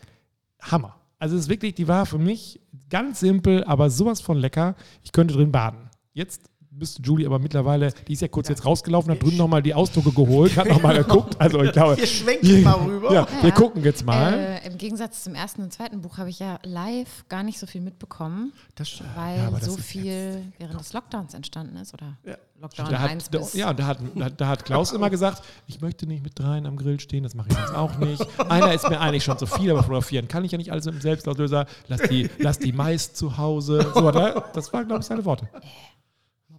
Hammer. 0.62 0.96
Also 1.20 1.36
es 1.36 1.44
ist 1.44 1.50
wirklich, 1.50 1.76
die 1.76 1.88
war 1.88 2.06
für 2.06 2.18
mich 2.18 2.60
ganz 2.90 3.20
simpel, 3.20 3.64
aber 3.64 3.90
sowas 3.90 4.22
von 4.22 4.38
lecker. 4.38 4.76
Ich 5.04 5.12
könnte 5.12 5.34
drin 5.34 5.52
baden. 5.52 5.90
Jetzt 6.14 6.50
müsste 6.78 7.02
Julie 7.02 7.26
aber 7.26 7.40
mittlerweile, 7.40 7.92
die 8.08 8.14
ist 8.14 8.22
ja 8.22 8.28
kurz 8.28 8.50
jetzt 8.50 8.66
rausgelaufen, 8.66 9.12
hat 9.12 9.22
drüben 9.24 9.38
nochmal 9.38 9.62
die 9.64 9.74
Ausdrucke 9.74 10.12
geholt, 10.12 10.56
hat 10.58 10.68
nochmal 10.68 10.96
geguckt. 11.04 11.40
Also 11.40 11.62
ich 11.64 11.72
glaube. 11.72 11.98
Wir 11.98 12.08
schwenken 12.08 12.64
mal 12.64 12.74
rüber. 12.74 13.14
Ja, 13.14 13.28
wir 13.42 13.52
gucken 13.52 13.84
jetzt 13.84 14.06
mal. 14.06 14.34
Äh, 14.34 14.68
Im 14.68 14.78
Gegensatz 14.78 15.24
zum 15.24 15.36
ersten 15.36 15.62
und 15.64 15.72
zweiten 15.74 16.02
Buch 16.02 16.18
habe 16.18 16.30
ich 16.30 16.40
ja 16.40 16.60
live 16.64 17.26
gar 17.30 17.44
nicht 17.44 17.60
so 17.60 17.66
viel 17.68 17.82
mitbekommen, 17.82 18.54
Das, 18.76 19.02
weil 19.16 19.50
das 19.52 19.66
so 19.66 19.78
viel 19.78 20.42
während 20.58 20.80
des 20.80 20.94
Lockdowns 20.94 21.34
entstanden 21.34 21.78
ist. 21.78 21.94
Oder 21.94 22.18
Ja. 22.26 22.36
Lockdown 22.62 22.90
Da 22.90 23.00
1 23.00 23.26
hat, 23.26 23.32
bis. 23.32 23.54
ja, 23.54 23.74
da 23.74 23.86
hat, 23.86 23.98
da, 24.16 24.30
da 24.30 24.48
hat 24.48 24.64
Klaus 24.64 24.94
immer 24.94 25.10
gesagt, 25.10 25.44
ich 25.68 25.82
möchte 25.82 26.08
nicht 26.08 26.24
mit 26.24 26.40
dreien 26.40 26.66
am 26.66 26.78
Grill 26.78 27.02
stehen, 27.02 27.24
das 27.24 27.36
mache 27.36 27.50
ich 27.50 27.58
jetzt 27.58 27.76
auch 27.76 27.98
nicht. 27.98 28.26
Einer 28.50 28.74
ist 28.74 28.90
mir 28.90 29.02
eigentlich 29.02 29.26
schon 29.26 29.38
zu 29.38 29.46
viel, 29.46 29.70
aber 29.72 29.84
fotografieren 29.84 30.30
kann 30.30 30.46
ich 30.46 30.54
ja 30.54 30.58
nicht 30.58 30.72
alles 30.72 30.86
im 30.86 31.02
Selbstauslöser. 31.02 31.66
Lass 31.90 32.02
die, 32.04 32.30
lass 32.40 32.58
die 32.58 32.72
Mais 32.72 33.14
zu 33.14 33.38
Hause. 33.38 33.92
So, 33.94 34.10
da, 34.10 34.46
das 34.54 34.72
waren, 34.72 34.88
glaube 34.88 35.02
ich, 35.02 35.06
seine 35.06 35.26
Worte. 35.26 35.50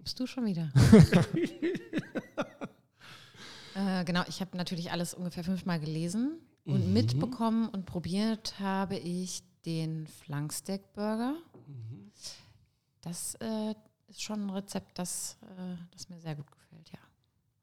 Bist 0.06 0.20
du 0.20 0.26
schon 0.28 0.46
wieder? 0.46 0.70
äh, 3.74 4.04
genau, 4.04 4.22
ich 4.28 4.40
habe 4.40 4.56
natürlich 4.56 4.92
alles 4.92 5.14
ungefähr 5.14 5.42
fünfmal 5.42 5.80
gelesen 5.80 6.38
und 6.64 6.92
mitbekommen 6.92 7.68
und 7.68 7.86
probiert 7.86 8.60
habe 8.60 8.96
ich 8.98 9.42
den 9.64 10.06
Flanksteak-Burger. 10.06 11.34
Das 13.00 13.34
äh, 13.40 13.74
ist 14.06 14.22
schon 14.22 14.46
ein 14.46 14.50
Rezept, 14.50 14.96
das, 14.96 15.38
äh, 15.42 15.76
das 15.90 16.08
mir 16.08 16.20
sehr 16.20 16.36
gut 16.36 16.52
gefällt, 16.52 16.88
ja. 16.92 17.00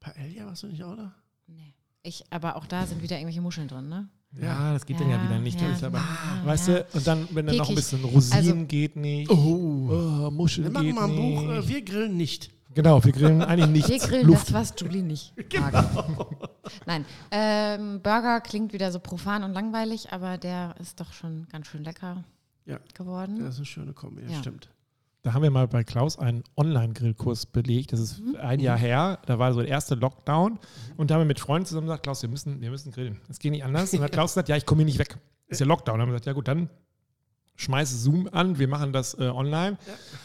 Paella 0.00 0.44
warst 0.44 0.64
du 0.64 0.66
nicht 0.66 0.84
auch 0.84 0.96
da? 0.96 1.14
Nee. 1.46 1.72
Ich, 2.02 2.30
aber 2.30 2.56
auch 2.56 2.66
da 2.66 2.84
sind 2.84 3.00
wieder 3.00 3.16
irgendwelche 3.16 3.40
Muscheln 3.40 3.68
drin, 3.68 3.88
ne? 3.88 4.10
Ja, 4.40 4.72
das 4.72 4.84
geht 4.84 4.98
dann 5.00 5.08
ja 5.10 5.16
Ja, 5.16 5.24
wieder 5.24 5.38
nicht. 5.38 5.60
ja. 5.60 5.68
Ist 5.70 5.84
aber, 5.84 5.98
Ah, 5.98 6.44
weißt 6.44 6.68
ja. 6.68 6.74
du, 6.80 6.86
und 6.92 7.06
dann, 7.06 7.28
wenn 7.30 7.46
dann 7.46 7.56
noch 7.56 7.68
ein 7.68 7.74
bisschen 7.74 8.04
Rosinen 8.04 8.38
Also- 8.58 8.66
geht 8.66 8.96
nicht. 8.96 9.30
Oh. 9.30 10.24
Oh, 10.26 10.30
Muscheln 10.30 10.66
Wir 10.66 10.72
machen 10.72 10.86
geht 10.86 10.94
mal 10.94 11.04
ein 11.04 11.14
nicht. 11.14 11.36
Buch, 11.36 11.50
äh, 11.52 11.68
wir 11.68 11.82
grillen 11.84 12.16
nicht. 12.16 12.50
genau, 12.74 13.04
wir 13.04 13.12
grillen 13.12 13.42
eigentlich 13.42 13.68
nichts. 13.70 13.88
Wir 13.90 13.98
grillen 13.98 14.26
Luft. 14.26 14.48
das, 14.48 14.54
was 14.54 14.74
Julie 14.78 15.02
nicht 15.02 15.32
mag. 15.60 15.86
Nein, 16.86 17.04
ähm, 17.30 18.00
Burger 18.02 18.40
klingt 18.40 18.72
wieder 18.72 18.90
so 18.90 18.98
profan 18.98 19.44
und 19.44 19.52
langweilig, 19.52 20.12
aber 20.12 20.36
der 20.38 20.74
ist 20.80 20.98
doch 21.00 21.12
schon 21.12 21.46
ganz 21.52 21.68
schön 21.68 21.84
lecker 21.84 22.24
Ja. 22.66 22.78
geworden. 22.94 23.38
Das 23.38 23.50
ist 23.54 23.58
eine 23.58 23.66
schöne 23.66 23.92
Kombi, 23.92 24.22
ja. 24.22 24.30
Ja. 24.30 24.38
stimmt. 24.38 24.68
Da 25.24 25.32
haben 25.32 25.42
wir 25.42 25.50
mal 25.50 25.66
bei 25.66 25.82
Klaus 25.84 26.18
einen 26.18 26.44
Online-Grillkurs 26.56 27.46
belegt. 27.46 27.92
Das 27.92 27.98
ist 28.00 28.20
Mhm. 28.20 28.36
ein 28.36 28.60
Jahr 28.60 28.76
her. 28.78 29.18
Da 29.26 29.38
war 29.38 29.52
so 29.54 29.60
der 29.60 29.68
erste 29.70 29.94
Lockdown. 29.94 30.58
Und 30.98 31.10
da 31.10 31.14
haben 31.14 31.22
wir 31.22 31.26
mit 31.26 31.40
Freunden 31.40 31.66
zusammen 31.66 31.86
gesagt, 31.86 32.02
Klaus, 32.04 32.20
wir 32.22 32.28
müssen, 32.28 32.60
wir 32.60 32.70
müssen 32.70 32.92
grillen. 32.92 33.20
Das 33.26 33.38
geht 33.38 33.50
nicht 33.52 33.64
anders. 33.64 33.92
Und 33.92 33.98
dann 34.00 34.04
hat 34.04 34.12
Klaus 34.12 34.32
gesagt, 34.32 34.48
ja, 34.50 34.56
ich 34.56 34.66
komme 34.66 34.80
hier 34.80 34.86
nicht 34.86 34.98
weg. 34.98 35.16
Ist 35.48 35.60
ja 35.60 35.66
Lockdown. 35.66 35.94
Dann 35.94 36.02
haben 36.02 36.08
wir 36.10 36.12
gesagt, 36.12 36.26
ja 36.26 36.32
gut, 36.34 36.46
dann 36.46 36.68
schmeiß 37.56 38.02
Zoom 38.02 38.28
an. 38.32 38.58
Wir 38.58 38.68
machen 38.68 38.92
das 38.92 39.14
äh, 39.14 39.22
online. 39.28 39.78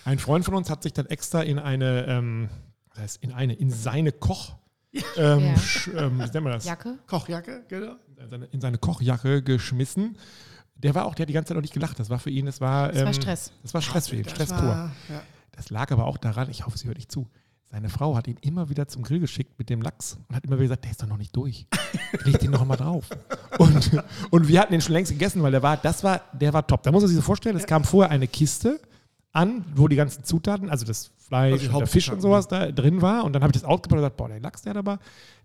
Ein 0.04 0.20
Freund 0.20 0.44
von 0.44 0.54
uns 0.54 0.70
hat 0.70 0.84
sich 0.84 0.92
dann 0.94 1.06
extra 1.06 1.44
in 1.44 1.60
eine, 1.60 2.06
ähm, 2.08 2.50
was 2.90 2.98
heißt 3.00 3.24
in 3.24 3.32
eine, 3.32 3.54
in 3.54 3.70
seine 3.70 4.12
Koch, 4.12 4.58
ähm, 4.92 5.02
Ja. 5.16 6.02
ähm, 6.08 6.18
wie 6.18 6.24
nennt 6.24 6.34
man 6.42 6.52
das? 6.54 6.66
Jacke? 6.66 6.98
Kochjacke, 7.08 7.64
genau. 7.70 7.94
In 8.18 8.30
seine, 8.30 8.46
in 8.48 8.60
seine 8.60 8.78
Kochjacke 8.80 9.44
geschmissen. 9.44 10.18
Der 10.82 10.96
war 10.96 11.06
auch, 11.06 11.14
der 11.16 11.24
hat 11.24 11.30
die 11.30 11.34
ganze 11.34 11.50
Zeit 11.50 11.56
noch 11.56 11.62
nicht 11.62 11.74
gelacht. 11.74 12.00
Das 12.00 12.10
war 12.10 12.20
für 12.20 12.30
ihn, 12.30 12.46
das 12.46 12.62
war, 12.62 12.88
Das 12.90 13.02
war 13.02 13.08
ähm, 13.08 13.14
Stress. 13.14 13.52
Das 13.64 13.74
war 13.74 13.82
Stress 13.82 14.08
für 14.08 14.16
ihn, 14.16 14.28
Stress 14.28 14.50
war- 14.52 14.60
pur. 14.62 14.92
Ja. 15.16 15.22
Das 15.52 15.70
lag 15.70 15.92
aber 15.92 16.06
auch 16.06 16.18
daran, 16.18 16.50
ich 16.50 16.66
hoffe, 16.66 16.78
sie 16.78 16.88
hört 16.88 16.98
nicht 16.98 17.12
zu. 17.12 17.28
Seine 17.72 17.90
Frau 17.90 18.16
hat 18.16 18.28
ihn 18.28 18.38
immer 18.42 18.70
wieder 18.70 18.88
zum 18.88 19.04
Grill 19.04 19.20
geschickt 19.20 19.60
mit 19.60 19.70
dem 19.70 19.82
Lachs 19.82 20.18
und 20.28 20.36
hat 20.36 20.44
immer 20.44 20.56
wieder 20.56 20.64
gesagt, 20.70 20.86
der 20.86 20.92
ist 20.92 21.04
doch 21.04 21.08
noch 21.08 21.18
nicht 21.18 21.36
durch. 21.36 21.68
Leg 22.24 22.40
den 22.40 22.50
noch 22.50 22.66
mal 22.66 22.78
drauf. 22.78 23.06
Und, 23.60 23.92
und 24.30 24.48
wir 24.48 24.62
hatten 24.62 24.72
den 24.72 24.80
schon 24.80 24.94
längst 24.94 25.12
gegessen, 25.12 25.44
weil 25.44 25.52
der 25.52 25.62
war, 25.62 25.76
das 25.76 26.02
war, 26.02 26.22
der 26.32 26.54
war 26.54 26.66
top. 26.66 26.82
Da 26.84 26.92
muss 26.94 27.02
man 27.02 27.10
sich 27.10 27.16
so 27.18 27.22
vorstellen, 27.22 27.58
es 27.58 27.66
kam 27.66 27.84
vorher 27.84 28.10
eine 28.10 28.26
Kiste 28.28 28.80
an, 29.32 29.64
wo 29.76 29.88
die 29.88 29.96
ganzen 29.96 30.24
Zutaten, 30.24 30.70
also 30.70 30.86
das 30.86 31.12
Fleisch, 31.20 31.54
Also 31.62 31.70
und 31.74 31.80
der 31.82 31.88
Fisch 31.88 32.10
und 32.12 32.20
sowas 32.20 32.48
da 32.48 32.72
drin 32.72 33.04
war. 33.04 33.24
Und 33.24 33.34
dann 33.34 33.44
habe 33.44 33.52
ich 33.52 33.62
das 33.62 33.64
ausgepackt 33.64 33.92
und 33.94 33.98
gesagt, 34.00 34.18
boah, 34.18 34.28
der 34.28 34.40
Lachs, 34.40 34.64
der 34.64 34.72
hat 34.72 34.78
aber 34.78 34.98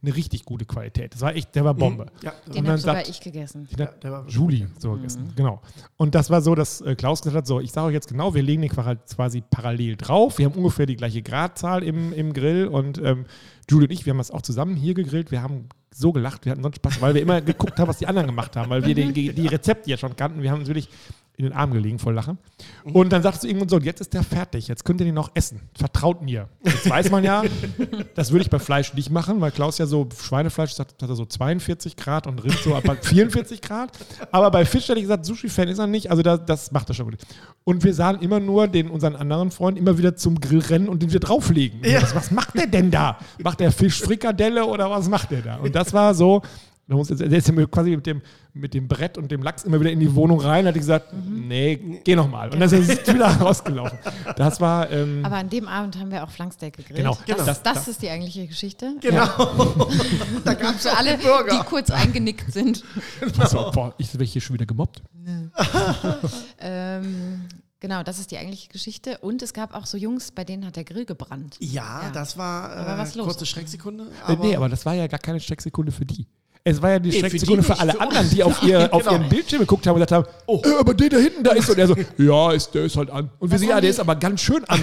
eine 0.02 0.16
richtig 0.16 0.46
gute 0.46 0.64
Qualität. 0.64 1.12
Das 1.12 1.20
war 1.20 1.36
echt, 1.36 1.54
der 1.54 1.66
war 1.66 1.74
Bombe. 1.74 2.06
Ja, 2.22 2.32
Den 2.46 2.50
Und 2.52 2.56
habe 2.56 2.66
dann 2.68 2.78
sogar 2.78 2.94
sagt- 2.96 3.08
ich 3.10 3.20
gegessen. 3.20 3.68
Den 3.70 3.86
hat 3.86 3.92
Ja, 3.94 3.98
der 4.00 4.10
war 4.12 4.18
wirklich 4.20 4.34
Julie 4.36 4.66
so 4.78 4.92
gegessen, 4.92 5.32
genau. 5.36 5.60
Und 5.98 6.14
das 6.14 6.30
war 6.30 6.40
so, 6.40 6.54
dass 6.54 6.80
äh, 6.80 6.94
Klaus 6.94 7.20
gesagt 7.20 7.36
hat, 7.36 7.46
so, 7.46 7.60
ich 7.60 7.72
sage 7.72 7.88
euch 7.88 7.92
jetzt 7.92 8.08
genau, 8.08 8.32
wir 8.34 8.42
legen 8.42 8.62
den 8.62 8.70
quasi- 8.70 8.96
quasi 9.14 9.42
parallel 9.42 9.96
drauf. 9.96 10.38
Wir 10.38 10.46
haben 10.46 10.54
ungefähr 10.54 10.86
die 10.86 10.96
gleiche 10.96 11.20
Gradzahl 11.20 11.82
im, 11.82 12.14
im 12.14 12.32
Grill 12.32 12.66
und 12.68 12.96
ähm, 13.04 13.26
Julie 13.68 13.86
und 13.86 13.92
ich, 13.92 14.06
wir 14.06 14.12
haben 14.12 14.18
das 14.18 14.30
auch 14.30 14.42
zusammen 14.42 14.76
hier 14.76 14.94
gegrillt. 14.94 15.30
Wir 15.30 15.42
haben 15.42 15.68
so 15.94 16.12
gelacht, 16.12 16.46
wir 16.46 16.52
hatten 16.52 16.62
sonst 16.62 16.76
Spaß, 16.76 17.02
weil 17.02 17.14
wir 17.14 17.20
immer 17.20 17.42
geguckt 17.42 17.78
haben, 17.78 17.88
was 17.88 17.98
die 17.98 18.06
anderen 18.06 18.26
gemacht 18.26 18.56
haben, 18.56 18.70
weil 18.70 18.84
wir 18.86 18.94
die, 18.94 19.32
die 19.34 19.46
Rezepte 19.46 19.90
ja 19.90 19.96
schon 19.98 20.16
kannten. 20.16 20.42
Wir 20.42 20.50
haben 20.50 20.60
uns 20.60 20.68
wirklich 20.68 20.88
in 21.36 21.44
den 21.44 21.52
Arm 21.52 21.72
gelegen 21.72 21.98
voll 21.98 22.14
Lachen. 22.14 22.38
Und 22.84 23.12
dann 23.12 23.22
sagst 23.22 23.42
du 23.42 23.48
irgendwann 23.48 23.68
so, 23.68 23.78
jetzt 23.78 24.00
ist 24.00 24.14
der 24.14 24.22
fertig, 24.22 24.68
jetzt 24.68 24.84
könnt 24.84 25.00
ihr 25.00 25.04
den 25.04 25.14
noch 25.14 25.32
essen. 25.34 25.60
Vertraut 25.76 26.22
mir. 26.22 26.48
Jetzt 26.64 26.88
weiß 26.88 27.10
man 27.10 27.24
ja, 27.24 27.42
das 28.14 28.30
würde 28.30 28.44
ich 28.44 28.50
bei 28.50 28.60
Fleisch 28.60 28.94
nicht 28.94 29.10
machen, 29.10 29.40
weil 29.40 29.50
Klaus 29.50 29.78
ja 29.78 29.86
so 29.86 30.08
Schweinefleisch 30.16 30.72
sagt, 30.72 31.02
hat 31.02 31.08
er 31.08 31.16
so 31.16 31.26
42 31.26 31.96
Grad 31.96 32.28
und 32.28 32.44
Rind 32.44 32.58
so 32.62 32.76
ab 32.76 32.84
44 33.02 33.60
Grad. 33.62 33.90
Aber 34.30 34.50
bei 34.52 34.64
Fisch 34.64 34.88
hätte 34.88 34.98
ich 34.98 35.04
gesagt, 35.04 35.26
Sushi-Fan 35.26 35.66
ist 35.68 35.78
er 35.78 35.88
nicht, 35.88 36.10
also 36.10 36.22
da, 36.22 36.36
das 36.36 36.70
macht 36.70 36.88
er 36.88 36.94
schon 36.94 37.10
gut. 37.10 37.18
Und 37.64 37.82
wir 37.82 37.94
sahen 37.94 38.20
immer 38.20 38.38
nur 38.38 38.68
den 38.68 38.88
unseren 38.88 39.16
anderen 39.16 39.50
Freund 39.50 39.76
immer 39.76 39.98
wieder 39.98 40.14
zum 40.14 40.38
Grill 40.40 40.60
rennen 40.60 40.88
und 40.88 41.02
den 41.02 41.12
wir 41.12 41.20
drauflegen. 41.20 41.80
Und 41.80 42.02
Was, 42.02 42.14
was 42.14 42.30
macht 42.30 42.56
der 42.56 42.68
denn 42.68 42.92
da? 42.92 43.18
Macht 43.42 43.58
der 43.58 43.72
Fischfrikadelle 43.72 44.64
oder 44.64 44.88
was 44.88 45.08
macht 45.08 45.32
der 45.32 45.42
da? 45.42 45.56
Und 45.56 45.74
das 45.74 45.92
war 45.92 46.14
so, 46.14 46.42
da 46.86 46.96
muss 46.96 47.08
jetzt- 47.08 47.20
der 47.20 47.30
ist 47.32 47.48
ja 47.48 47.66
quasi 47.66 47.96
mit 47.96 48.06
dem, 48.06 48.20
mit 48.52 48.74
dem 48.74 48.86
Brett 48.88 49.16
und 49.18 49.30
dem 49.32 49.42
Lachs 49.42 49.64
immer 49.64 49.80
wieder 49.80 49.90
in 49.90 50.00
die 50.00 50.14
Wohnung 50.14 50.40
rein, 50.40 50.66
hat 50.66 50.74
gesagt, 50.74 51.12
nee, 51.28 52.00
geh 52.04 52.14
noch 52.14 52.28
mal. 52.30 52.50
Und 52.52 52.60
dann 52.60 52.70
ist 52.70 53.08
er 53.08 53.14
wieder 53.14 53.26
rausgelaufen. 53.26 53.98
Das 54.36 54.60
war, 54.60 54.90
ähm, 54.90 55.24
Aber 55.24 55.36
an 55.36 55.48
dem 55.48 55.66
Abend 55.66 55.98
haben 55.98 56.10
wir 56.10 56.22
auch 56.22 56.30
Flanksteak 56.30 56.76
gegrillt. 56.76 56.98
Genau, 56.98 57.14
Das, 57.14 57.24
genau. 57.26 57.44
das, 57.44 57.62
Das- 57.62 57.88
ist 57.88 58.02
die 58.02 58.10
eigentliche 58.10 58.46
Geschichte. 58.46 58.94
Genau. 59.00 59.26
da 60.44 60.54
gab 60.54 60.76
es 60.76 60.86
alle, 60.86 61.16
die 61.18 61.58
kurz 61.66 61.90
eingenickt 61.90 62.52
sind. 62.52 62.84
also, 63.38 63.70
boah, 63.72 63.94
ich 63.98 64.12
werde 64.12 64.24
hier 64.24 64.40
schon 64.42 64.54
wieder 64.54 64.66
gemobbt. 64.66 65.02
Ähm, 66.58 67.42
genau, 67.80 68.02
das 68.02 68.18
ist 68.18 68.30
die 68.30 68.38
eigentliche 68.38 68.68
Geschichte. 68.68 69.18
Und 69.18 69.42
es 69.42 69.52
gab 69.52 69.74
auch 69.74 69.86
so 69.86 69.96
Jungs, 69.96 70.30
bei 70.32 70.44
denen 70.44 70.64
hat 70.66 70.76
der 70.76 70.84
Grill 70.84 71.04
gebrannt. 71.04 71.56
Ja, 71.60 72.02
Ja. 72.04 72.10
das 72.10 72.36
war 72.38 72.72
äh, 72.72 72.76
Da 72.76 72.86
war 72.86 72.98
was 72.98 73.14
los. 73.14 73.26
kurze 73.26 73.46
Schrecksekunde. 73.46 74.06
Äh, 74.28 74.36
nee, 74.36 74.56
aber 74.56 74.68
das 74.68 74.84
war 74.86 74.94
ja 74.94 75.06
gar 75.06 75.18
keine 75.20 75.40
Schrecksekunde 75.40 75.92
für 75.92 76.04
die. 76.06 76.26
Es 76.66 76.80
war 76.80 76.92
ja 76.92 76.98
die 76.98 77.12
für 77.12 77.18
Schrecksekunde 77.20 77.62
für, 77.62 77.78
alle 77.78 77.92
für 77.92 78.00
anderen, 78.00 78.30
die 78.30 78.42
auf, 78.42 78.62
ihr, 78.62 78.92
auf 78.92 79.02
Genau. 79.02 79.12
ihren 79.16 79.28
Bildschirm 79.28 79.60
geguckt 79.60 79.86
haben 79.86 79.96
und 79.96 80.00
gesagt 80.06 80.12
haben, 80.12 80.34
oh, 80.46 80.62
äh, 80.64 80.74
aber 80.80 80.94
der 80.94 81.10
da 81.10 81.18
hinten, 81.18 81.44
da 81.44 81.52
ist. 81.52 81.68
Und 81.68 81.78
er 81.78 81.86
so, 81.86 81.94
ja, 82.16 82.52
ist, 82.52 82.74
der 82.74 82.84
ist 82.84 82.96
halt 82.96 83.10
an. 83.10 83.30
Und 83.38 83.50
wir 83.50 83.58
sehen, 83.58 83.68
ja, 83.68 83.74
haben 83.76 83.82
der 83.82 83.90
ist 83.90 84.00
aber 84.00 84.16
ganz 84.16 84.40
schön 84.40 84.64
an. 84.64 84.80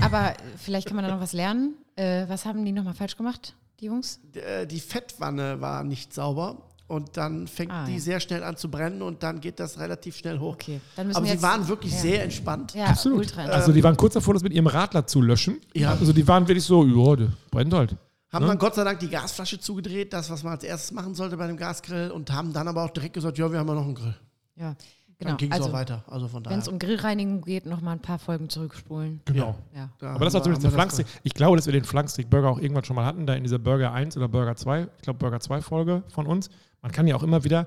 Aber 0.00 0.32
vielleicht 0.56 0.86
kann 0.88 0.96
man 0.96 1.04
da 1.04 1.10
noch 1.14 1.20
was 1.20 1.34
lernen. 1.34 1.74
Äh, 1.96 2.24
was 2.28 2.46
haben 2.46 2.64
die 2.64 2.72
nochmal 2.72 2.94
falsch 2.94 3.16
gemacht, 3.16 3.54
die 3.80 3.86
Jungs? 3.86 4.20
äh, 4.34 4.66
die 4.66 4.80
Fettwanne 4.80 5.60
war 5.60 5.84
nicht 5.84 6.14
sauber 6.14 6.62
und 6.86 7.18
dann 7.18 7.46
fängt 7.46 7.72
Ah, 7.72 7.84
die 7.84 7.94
ja. 7.94 8.00
sehr 8.00 8.20
schnell 8.20 8.42
an 8.42 8.56
zu 8.56 8.70
brennen 8.70 9.02
und 9.02 9.22
dann 9.22 9.40
geht 9.42 9.60
das 9.60 9.78
relativ 9.78 10.16
schnell 10.16 10.38
hoch. 10.38 10.54
Okay, 10.54 10.80
dann 10.96 11.08
müssen 11.08 11.16
Aber 11.18 11.26
wir 11.26 11.36
sie 11.36 11.42
waren 11.42 11.68
wirklich 11.68 11.92
ja. 11.92 11.98
sehr 11.98 12.22
entspannt. 12.24 12.72
Ja, 12.74 12.86
Absolut. 12.86 13.18
ultra 13.18 13.42
Also 13.42 13.72
die 13.72 13.84
waren 13.84 13.96
kurz 13.98 14.14
davor, 14.14 14.32
das 14.32 14.42
mit 14.42 14.54
ihrem 14.54 14.66
Radler 14.68 15.06
zu 15.06 15.20
löschen. 15.20 15.60
Ja. 15.74 15.90
Also 15.90 16.14
die 16.14 16.26
waren 16.26 16.48
wirklich 16.48 16.64
so, 16.64 16.86
ja, 16.86 17.16
der 17.16 17.28
brennt 17.50 17.74
halt. 17.74 17.96
Haben 18.30 18.42
Ne? 18.44 18.48
dann 18.50 18.58
Gott 18.58 18.74
sei 18.74 18.84
Dank 18.84 18.98
die 19.00 19.08
Gasflasche 19.08 19.58
zugedreht, 19.58 20.12
das, 20.12 20.30
was 20.30 20.42
man 20.42 20.52
als 20.52 20.64
erstes 20.64 20.92
machen 20.92 21.14
sollte 21.14 21.36
bei 21.36 21.46
dem 21.46 21.56
Gasgrill 21.56 22.10
und 22.10 22.30
haben 22.30 22.52
dann 22.52 22.68
aber 22.68 22.84
auch 22.84 22.90
direkt 22.90 23.14
gesagt, 23.14 23.38
ja, 23.38 23.50
wir 23.50 23.58
haben 23.58 23.68
ja 23.68 23.74
noch 23.74 23.84
einen 23.84 23.94
Grill. 23.94 24.14
Ja, 24.56 24.74
Dann 24.74 24.76
genau. 25.18 25.36
ging 25.36 25.50
es 25.50 25.56
Also, 25.56 25.68
auch 25.70 25.72
weiter. 25.72 26.04
Also 26.08 26.28
von 26.28 26.42
daher. 26.42 26.54
wenn 26.54 26.60
es 26.60 26.68
um 26.68 26.78
Grillreinigung 26.78 27.40
geht, 27.42 27.64
nochmal 27.64 27.94
ein 27.94 28.02
paar 28.02 28.18
Folgen 28.18 28.48
zurückspulen. 28.50 29.20
Genau. 29.24 29.56
Ja. 29.74 29.88
da 29.98 30.14
Aber 30.14 30.24
das 30.26 30.34
war 30.34 30.42
zumindest 30.42 30.64
der 30.64 30.72
Flanksteak. 30.72 31.06
Ich 31.22 31.32
glaube, 31.32 31.56
dass 31.56 31.66
wir 31.66 31.72
den 31.72 31.84
Flanksteak-Burger 31.84 32.48
auch 32.50 32.58
irgendwann 32.58 32.84
schon 32.84 32.96
mal 32.96 33.06
hatten, 33.06 33.26
da 33.26 33.34
in 33.34 33.44
dieser 33.44 33.58
Burger 33.58 33.92
1 33.92 34.16
oder 34.16 34.28
Burger 34.28 34.56
2, 34.56 34.88
ich 34.96 35.02
glaube 35.02 35.18
Burger 35.18 35.40
2 35.40 35.62
Folge 35.62 36.02
von 36.08 36.26
uns. 36.26 36.50
Man 36.82 36.92
kann 36.92 37.06
ja 37.06 37.16
auch 37.16 37.22
immer 37.22 37.44
wieder, 37.44 37.66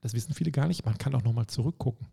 das 0.00 0.14
wissen 0.14 0.34
viele 0.34 0.50
gar 0.50 0.66
nicht, 0.66 0.84
man 0.84 0.98
kann 0.98 1.14
auch 1.14 1.22
nochmal 1.22 1.46
zurückgucken. 1.46 2.06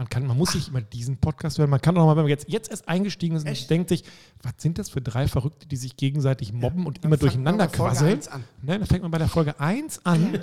Man, 0.00 0.08
kann, 0.08 0.26
man 0.26 0.38
muss 0.38 0.54
nicht 0.54 0.68
immer 0.68 0.80
diesen 0.80 1.18
Podcast 1.18 1.58
hören, 1.58 1.68
man 1.68 1.82
kann 1.82 1.94
auch 1.94 2.00
nochmal, 2.00 2.16
wenn 2.16 2.22
man 2.22 2.30
jetzt, 2.30 2.48
jetzt 2.48 2.70
erst 2.70 2.88
eingestiegen 2.88 3.36
ist 3.36 3.42
und 3.42 3.48
Echt? 3.48 3.68
denkt 3.68 3.90
sich, 3.90 4.02
was 4.42 4.54
sind 4.56 4.78
das 4.78 4.88
für 4.88 5.02
drei 5.02 5.28
Verrückte, 5.28 5.68
die 5.68 5.76
sich 5.76 5.98
gegenseitig 5.98 6.54
mobben 6.54 6.86
und 6.86 7.04
Dann 7.04 7.10
immer 7.10 7.18
durcheinander 7.18 7.68
quasseln. 7.68 8.14
1 8.14 8.28
an. 8.28 8.44
Ne, 8.62 8.78
dann 8.78 8.86
fängt 8.86 9.02
man 9.02 9.10
bei 9.10 9.18
der 9.18 9.28
Folge 9.28 9.60
1 9.60 10.06
an. 10.06 10.40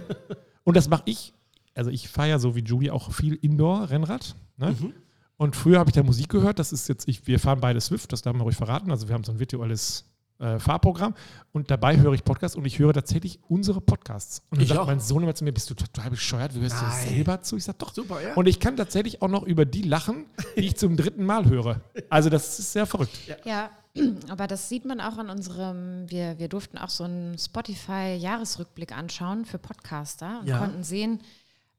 Und 0.63 0.77
das 0.77 0.89
mache 0.89 1.01
ich, 1.05 1.33
also 1.73 1.89
ich 1.89 2.07
fahre 2.07 2.29
ja 2.29 2.37
so 2.37 2.55
wie 2.55 2.59
Julie 2.59 2.93
auch 2.93 3.11
viel 3.11 3.33
Indoor-Rennrad. 3.33 4.35
Ne? 4.57 4.75
Mhm. 4.79 4.93
Und 5.37 5.55
früher 5.55 5.79
habe 5.79 5.89
ich 5.89 5.95
da 5.95 6.03
Musik 6.03 6.29
gehört. 6.29 6.59
Das 6.59 6.71
ist 6.71 6.87
jetzt, 6.87 7.07
ich, 7.07 7.25
wir 7.25 7.39
fahren 7.39 7.59
beide 7.59 7.81
Swift, 7.81 8.13
das 8.13 8.21
darf 8.21 8.33
man 8.33 8.43
ruhig 8.43 8.57
verraten. 8.57 8.91
Also 8.91 9.07
wir 9.07 9.15
haben 9.15 9.23
so 9.23 9.31
ein 9.31 9.39
virtuelles 9.39 10.05
äh, 10.39 10.59
Fahrprogramm. 10.59 11.13
Und 11.51 11.71
dabei 11.71 11.97
höre 11.97 12.13
ich 12.13 12.23
Podcasts 12.23 12.55
und 12.55 12.65
ich 12.65 12.77
höre 12.79 12.93
tatsächlich 12.93 13.39
unsere 13.47 13.81
Podcasts. 13.81 14.43
Und 14.49 14.57
dann 14.57 14.63
Ich 14.63 14.69
sagt 14.69 14.79
auch. 14.81 14.87
mein 14.87 14.99
Sohn 14.99 15.23
immer 15.23 15.33
zu 15.35 15.43
mir, 15.43 15.51
bist 15.51 15.69
du 15.69 15.73
total 15.73 16.09
bescheuert? 16.11 16.53
Wie 16.55 16.59
hörst 16.59 16.79
du 16.79 16.85
das 16.85 17.05
Nein. 17.05 17.15
selber 17.15 17.41
zu? 17.41 17.57
Ich 17.57 17.63
sage, 17.63 17.77
doch. 17.79 17.93
Super, 17.93 18.21
ja. 18.21 18.33
Und 18.35 18.47
ich 18.47 18.59
kann 18.59 18.77
tatsächlich 18.77 19.21
auch 19.21 19.29
noch 19.29 19.43
über 19.43 19.65
die 19.65 19.81
lachen, 19.81 20.25
die 20.55 20.61
ich 20.61 20.77
zum 20.77 20.95
dritten 20.97 21.25
Mal 21.25 21.45
höre. 21.49 21.81
Also 22.09 22.29
das 22.29 22.59
ist 22.59 22.71
sehr 22.73 22.85
verrückt. 22.85 23.17
Ja, 23.45 23.69
aber 24.29 24.45
das 24.47 24.69
sieht 24.69 24.85
man 24.85 25.01
auch 25.01 25.17
an 25.17 25.29
unserem, 25.29 26.09
wir, 26.09 26.37
wir 26.37 26.49
durften 26.49 26.77
auch 26.77 26.89
so 26.89 27.03
einen 27.05 27.37
Spotify-Jahresrückblick 27.37 28.95
anschauen 28.95 29.45
für 29.45 29.57
Podcaster 29.57 30.41
und 30.41 30.47
Ja. 30.47 30.59
konnten 30.59 30.83
sehen, 30.83 31.19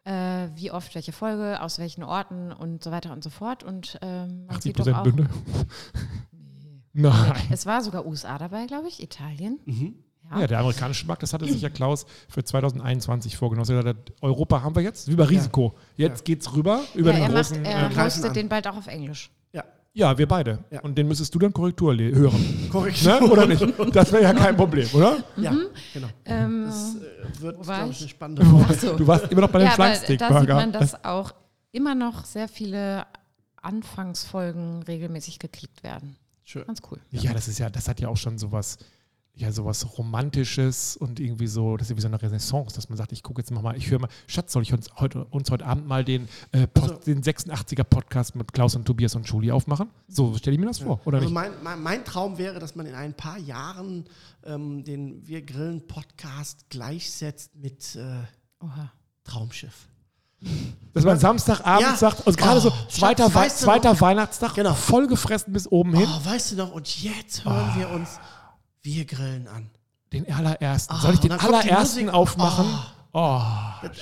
äh, 0.04 0.48
wie 0.56 0.70
oft 0.72 0.94
welche 0.94 1.12
Folge, 1.12 1.61
aus 1.61 1.78
welchen 1.78 2.02
Orten 2.02 2.50
und 2.52 2.82
so 2.82 2.90
weiter 2.90 3.12
und 3.12 3.22
so 3.22 3.30
fort. 3.30 3.62
Und 3.62 3.98
ähm, 4.02 4.46
man 4.46 4.56
80 4.56 4.62
sieht 4.62 4.78
doch 4.80 4.92
auch, 4.96 5.02
Bünde. 5.04 5.28
Nein. 7.01 7.42
Es 7.51 7.64
war 7.66 7.82
sogar 7.82 8.05
USA 8.07 8.38
dabei, 8.38 8.66
glaube 8.66 8.88
ich, 8.88 9.03
Italien. 9.03 9.59
Ja, 10.30 10.46
der 10.46 10.59
amerikanische 10.59 11.07
Markt, 11.07 11.22
das 11.22 11.32
hatte 11.32 11.46
sich 11.46 11.62
ja 11.62 11.70
Klaus 11.70 12.05
für 12.28 12.44
2021 12.44 13.36
vorgenommen. 13.36 13.70
Er 13.70 13.78
hat 13.78 13.84
gesagt, 13.84 14.12
Europa 14.22 14.62
haben 14.62 14.74
wir 14.74 14.82
jetzt, 14.82 15.09
wie 15.11 15.14
bei 15.16 15.24
Risiko. 15.24 15.74
Jetzt 15.96 16.24
geht's 16.24 16.53
rüber 16.55 16.80
über 16.94 17.11
Ja, 17.12 17.16
den 17.16 17.22
er, 17.22 17.28
macht, 17.30 17.49
großen. 17.49 17.64
er 17.64 17.86
ähm, 17.86 17.92
Kreisen 17.92 18.05
hostet 18.05 18.26
an. 18.26 18.34
den 18.34 18.49
bald 18.51 18.66
auch 18.68 18.76
auf 18.76 18.86
Englisch. 18.88 19.30
Ja, 19.53 19.64
ja, 19.94 20.18
wir 20.18 20.28
beide. 20.28 20.59
Ja. 20.70 20.80
Und 20.82 20.99
den 20.99 21.09
müsstest 21.09 21.34
du 21.34 21.38
dann 21.38 21.53
Korrektur 21.53 21.94
hören. 21.96 22.68
korrekt. 22.70 23.03
ne? 23.05 23.20
Oder 23.20 23.46
nicht? 23.46 23.64
Das 23.94 24.12
wäre 24.12 24.24
ja 24.24 24.34
kein 24.34 24.55
Problem, 24.57 24.86
oder? 24.92 25.16
Ja, 25.38 25.55
genau. 25.94 26.09
Ähm, 26.26 26.64
Das 26.66 26.96
äh, 26.96 27.40
wird, 27.40 27.62
glaube 27.62 27.90
ich, 27.90 28.01
eine 28.01 28.09
spannende 28.09 28.44
Folge. 28.44 28.74
so. 28.74 28.96
Du 28.96 29.07
warst 29.07 29.32
immer 29.32 29.40
noch 29.40 29.51
bei 29.51 29.61
den 29.61 29.68
ja, 29.68 29.72
aber 29.74 29.84
da 29.84 29.94
Flanksteak-Burger. 29.94 30.40
sieht 30.40 30.49
man, 30.49 30.72
dass 30.72 31.05
auch 31.07 31.32
immer 31.72 31.94
noch 31.94 32.26
sehr 32.26 32.49
viele 32.49 33.07
Anfangsfolgen 33.62 34.82
regelmäßig 34.82 35.38
geklickt 35.38 35.82
werden. 35.82 36.16
Schön. 36.49 36.64
Ganz 36.66 36.80
cool. 36.90 36.99
Ja, 37.11 37.34
das 37.34 37.46
ist 37.46 37.59
ja, 37.59 37.68
das 37.68 37.88
hat 37.88 38.01
ja 38.01 38.09
auch 38.09 38.16
schon 38.16 38.38
sowas, 38.38 38.78
ja, 39.34 39.53
sowas 39.53 39.99
Romantisches 39.99 40.96
und 40.96 41.20
irgendwie 41.20 41.46
so, 41.46 41.76
das 41.76 41.88
ist 41.88 41.90
ja 41.90 41.96
wie 41.99 42.01
so 42.01 42.09
eine 42.09 42.22
Renaissance, 42.22 42.74
dass 42.74 42.88
man 42.88 42.96
sagt, 42.96 43.12
ich 43.12 43.22
gucke 43.22 43.42
jetzt 43.42 43.51
nochmal, 43.51 43.76
ich 43.76 43.90
höre 43.90 43.99
mal, 43.99 44.09
Schatz, 44.26 44.55
soll 44.55 44.62
ich 44.62 44.72
uns 44.72 44.88
heute, 44.96 45.26
uns 45.26 45.51
heute 45.51 45.66
Abend 45.66 45.86
mal 45.86 46.07
den, 46.07 46.26
äh, 46.53 46.66
Post, 46.66 46.90
Also- 46.90 47.05
den 47.05 47.22
86er 47.22 47.84
Podcast 47.84 48.34
mit 48.34 48.51
Klaus 48.55 48.74
und 48.76 48.86
Tobias 48.86 49.14
und 49.14 49.28
Julie 49.28 49.53
aufmachen? 49.53 49.90
So 50.09 50.34
stelle 50.38 50.55
ich 50.55 50.61
mir 50.61 50.66
das 50.68 50.78
vor, 50.78 51.01
oder 51.05 51.18
Also 51.18 51.28
nicht? 51.28 51.34
mein, 51.34 51.53
mein, 51.62 51.82
mein 51.82 52.05
Traum 52.07 52.38
wäre, 52.38 52.59
dass 52.61 52.74
man 52.74 52.86
in 52.86 52.94
ein 52.94 53.12
paar 53.12 53.36
Jahren 53.38 54.07
ähm, 54.44 54.82
den 54.84 55.26
Wir 55.28 55.42
Grillen 55.42 55.86
Podcast 55.86 56.70
gleichsetzt 56.70 57.55
mit 57.57 57.94
äh, 57.94 58.22
Oha. 58.64 58.90
Traumschiff. 59.22 59.86
Dass 60.95 61.05
man 61.05 61.18
Samstagabend 61.18 61.82
Ja. 61.82 61.97
sagt, 61.97 62.26
und 62.26 62.36
gerade 62.36 62.61
so 62.61 62.70
Oh, 62.70 62.74
zweiter, 62.89 63.30
Schatz, 63.30 63.59
du 63.61 63.64
zweiter 63.66 63.93
noch? 63.93 64.01
Weihnachtstag, 64.01 64.55
Genau. 64.55 64.74
vollgefressen 64.74 65.53
bis 65.53 65.66
oben 65.70 65.95
hin, 65.95 66.09
Oh, 66.09 66.24
weißt 66.28 66.53
du 66.53 66.57
noch? 66.57 66.72
Und 66.72 67.03
jetzt 67.03 67.45
hören 67.45 67.72
wir 67.76 67.91
uns 67.91 68.18
Wir 68.82 69.05
Grillen 69.05 69.47
an. 69.49 69.70
den 70.12 70.32
allerersten. 70.32 70.95
Oh, 70.97 71.01
Soll 71.01 71.14
ich 71.14 71.20
den 71.20 71.32
allerersten 71.32 72.09
aufmachen? 72.11 72.66
Oh. 73.12 73.41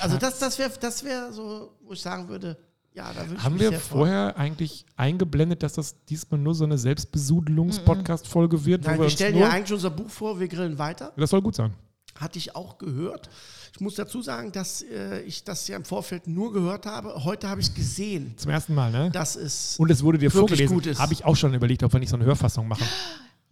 Also 0.01 0.17
das, 0.19 0.39
das 0.39 0.59
wäre 0.59 0.71
das 0.81 1.03
wär 1.05 1.33
so, 1.33 1.73
wo 1.85 1.93
ich 1.93 2.01
sagen 2.03 2.29
würde, 2.29 2.57
ja, 2.95 3.13
da 3.13 3.21
würde 3.27 3.35
ich 3.37 3.43
Haben 3.45 3.55
mich 3.55 3.63
wir 3.71 3.81
vorher 3.81 4.37
eigentlich 4.37 4.87
eingeblendet, 4.97 5.63
dass 5.63 5.75
das 5.75 5.97
diesmal 6.05 6.41
nur 6.41 6.55
so 6.55 6.65
eine 6.65 6.79
Selbstbesudelungs-Podcast-Folge 6.79 8.65
wird? 8.65 8.85
wo 8.85 8.89
Nein, 8.91 8.99
wir 8.99 9.05
uns 9.05 9.13
stellen 9.15 9.37
ja 9.39 9.49
eigentlich 9.49 9.73
unser 9.73 9.91
Buch 9.91 10.09
vor, 10.11 10.39
Wir 10.39 10.49
Grillen 10.49 10.79
weiter. 10.79 11.13
Das 11.17 11.31
soll 11.31 11.43
gut 11.43 11.55
sein. 11.57 11.75
Hatte 12.21 12.39
ich 12.39 12.57
auch 12.57 12.79
gehört. 12.79 13.29
Ich 13.73 13.81
muss 13.81 13.95
dazu 13.95 14.23
sagen, 14.23 14.53
dass 14.53 14.83
äh, 14.83 15.21
ich 15.23 15.45
das 15.45 15.69
ja 15.69 15.77
im 15.77 15.85
Vorfeld 15.85 16.27
nur 16.27 16.53
gehört 16.53 16.87
habe. 16.87 17.25
Heute 17.25 17.49
habe 17.49 17.61
ich 17.61 17.69
es 17.69 17.75
gesehen. 17.75 18.35
Zum 18.37 18.51
ersten 18.51 18.75
Mal, 18.75 18.91
ne? 18.91 19.11
Das 19.13 19.37
ist 19.37 19.79
Und 19.79 19.91
es 19.91 20.03
wurde 20.03 20.19
dir 20.19 20.33
wirklich 20.33 20.39
vorgelesen. 20.69 20.75
gut 20.75 20.87
ist. 20.87 20.99
Habe 20.99 21.13
ich 21.13 21.25
auch 21.25 21.37
schon 21.37 21.53
überlegt, 21.55 21.83
ob 21.83 21.93
wir 21.93 22.01
nicht 22.01 22.09
so 22.11 22.17
eine 22.17 22.25
Hörfassung 22.25 22.69
machen. 22.69 22.85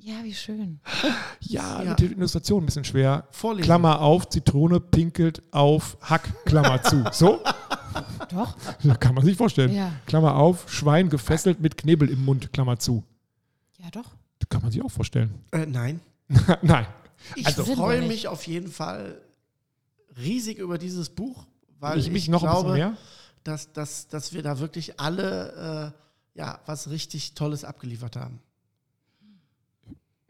Ja, 0.07 0.17
wie 0.23 0.35
schön. 0.35 0.81
Ja, 1.41 1.83
Ja. 1.83 1.91
mit 1.91 1.99
der 2.01 2.11
Illustration 2.11 2.63
ein 2.63 2.67
bisschen 2.67 2.85
schwer. 2.85 3.27
Vorlesen. 3.31 3.65
Klammer 3.65 4.03
auf, 4.03 4.29
Zitrone 4.29 4.79
pinkelt 4.79 5.43
auf 5.51 5.97
Hack, 6.03 6.31
Klammer 6.45 6.83
zu. 6.83 7.05
So? 7.13 7.41
Doch. 8.31 8.55
Da 8.83 8.95
kann 8.97 9.15
man 9.15 9.25
sich 9.25 9.35
vorstellen. 9.37 9.73
Ja. 9.75 9.93
Klammer 10.05 10.35
auf, 10.37 10.71
Schwein 10.71 11.09
gefesselt 11.09 11.61
mit 11.61 11.79
Knebel 11.79 12.11
im 12.11 12.23
Mund, 12.23 12.53
Klammer 12.53 12.79
zu. 12.79 13.03
Ja, 13.83 13.89
doch. 13.91 14.11
Das 14.41 14.49
kann 14.51 14.61
man 14.61 14.71
sich 14.71 14.83
auch 14.83 14.91
vorstellen. 14.91 15.33
Äh, 15.53 15.65
nein. 15.65 16.01
Nein. 16.63 16.87
Ich 17.37 17.47
Also- 17.47 17.65
freue 17.65 18.03
mich 18.07 18.29
auf 18.29 18.47
jeden 18.47 18.71
Fall 18.71 19.21
riesig 20.17 20.59
über 20.59 20.79
dieses 20.79 21.11
Buch, 21.11 21.47
weil 21.81 21.99
Ich 21.99 22.07
ich, 22.07 22.13
mich 22.13 22.29
noch 22.29 22.41
glaube, 22.43 22.73
ein 22.73 22.75
bisschen 22.75 22.91
mehr. 22.91 22.99
Dass, 23.45 23.73
dass, 23.73 24.09
dass 24.09 24.33
wir 24.33 24.43
da 24.43 24.59
wirklich 24.59 24.99
alle 25.01 25.93
äh, 26.35 26.39
ja, 26.39 26.61
was 26.67 26.89
richtig 26.91 27.35
Tolles 27.35 27.65
abgeliefert 27.65 28.17
haben. 28.17 28.41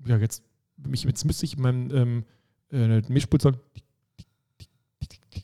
Ja, 0.07 0.17
jetzt, 0.19 0.43
mich, 0.77 1.05
jetzt 1.05 1.25
müsste 1.25 1.45
ich 1.47 1.55
in 1.57 1.63
meinem 1.63 1.91
ähm, 1.91 2.25
äh, 2.71 3.01
Mischpult 3.11 3.43
so, 3.43 3.53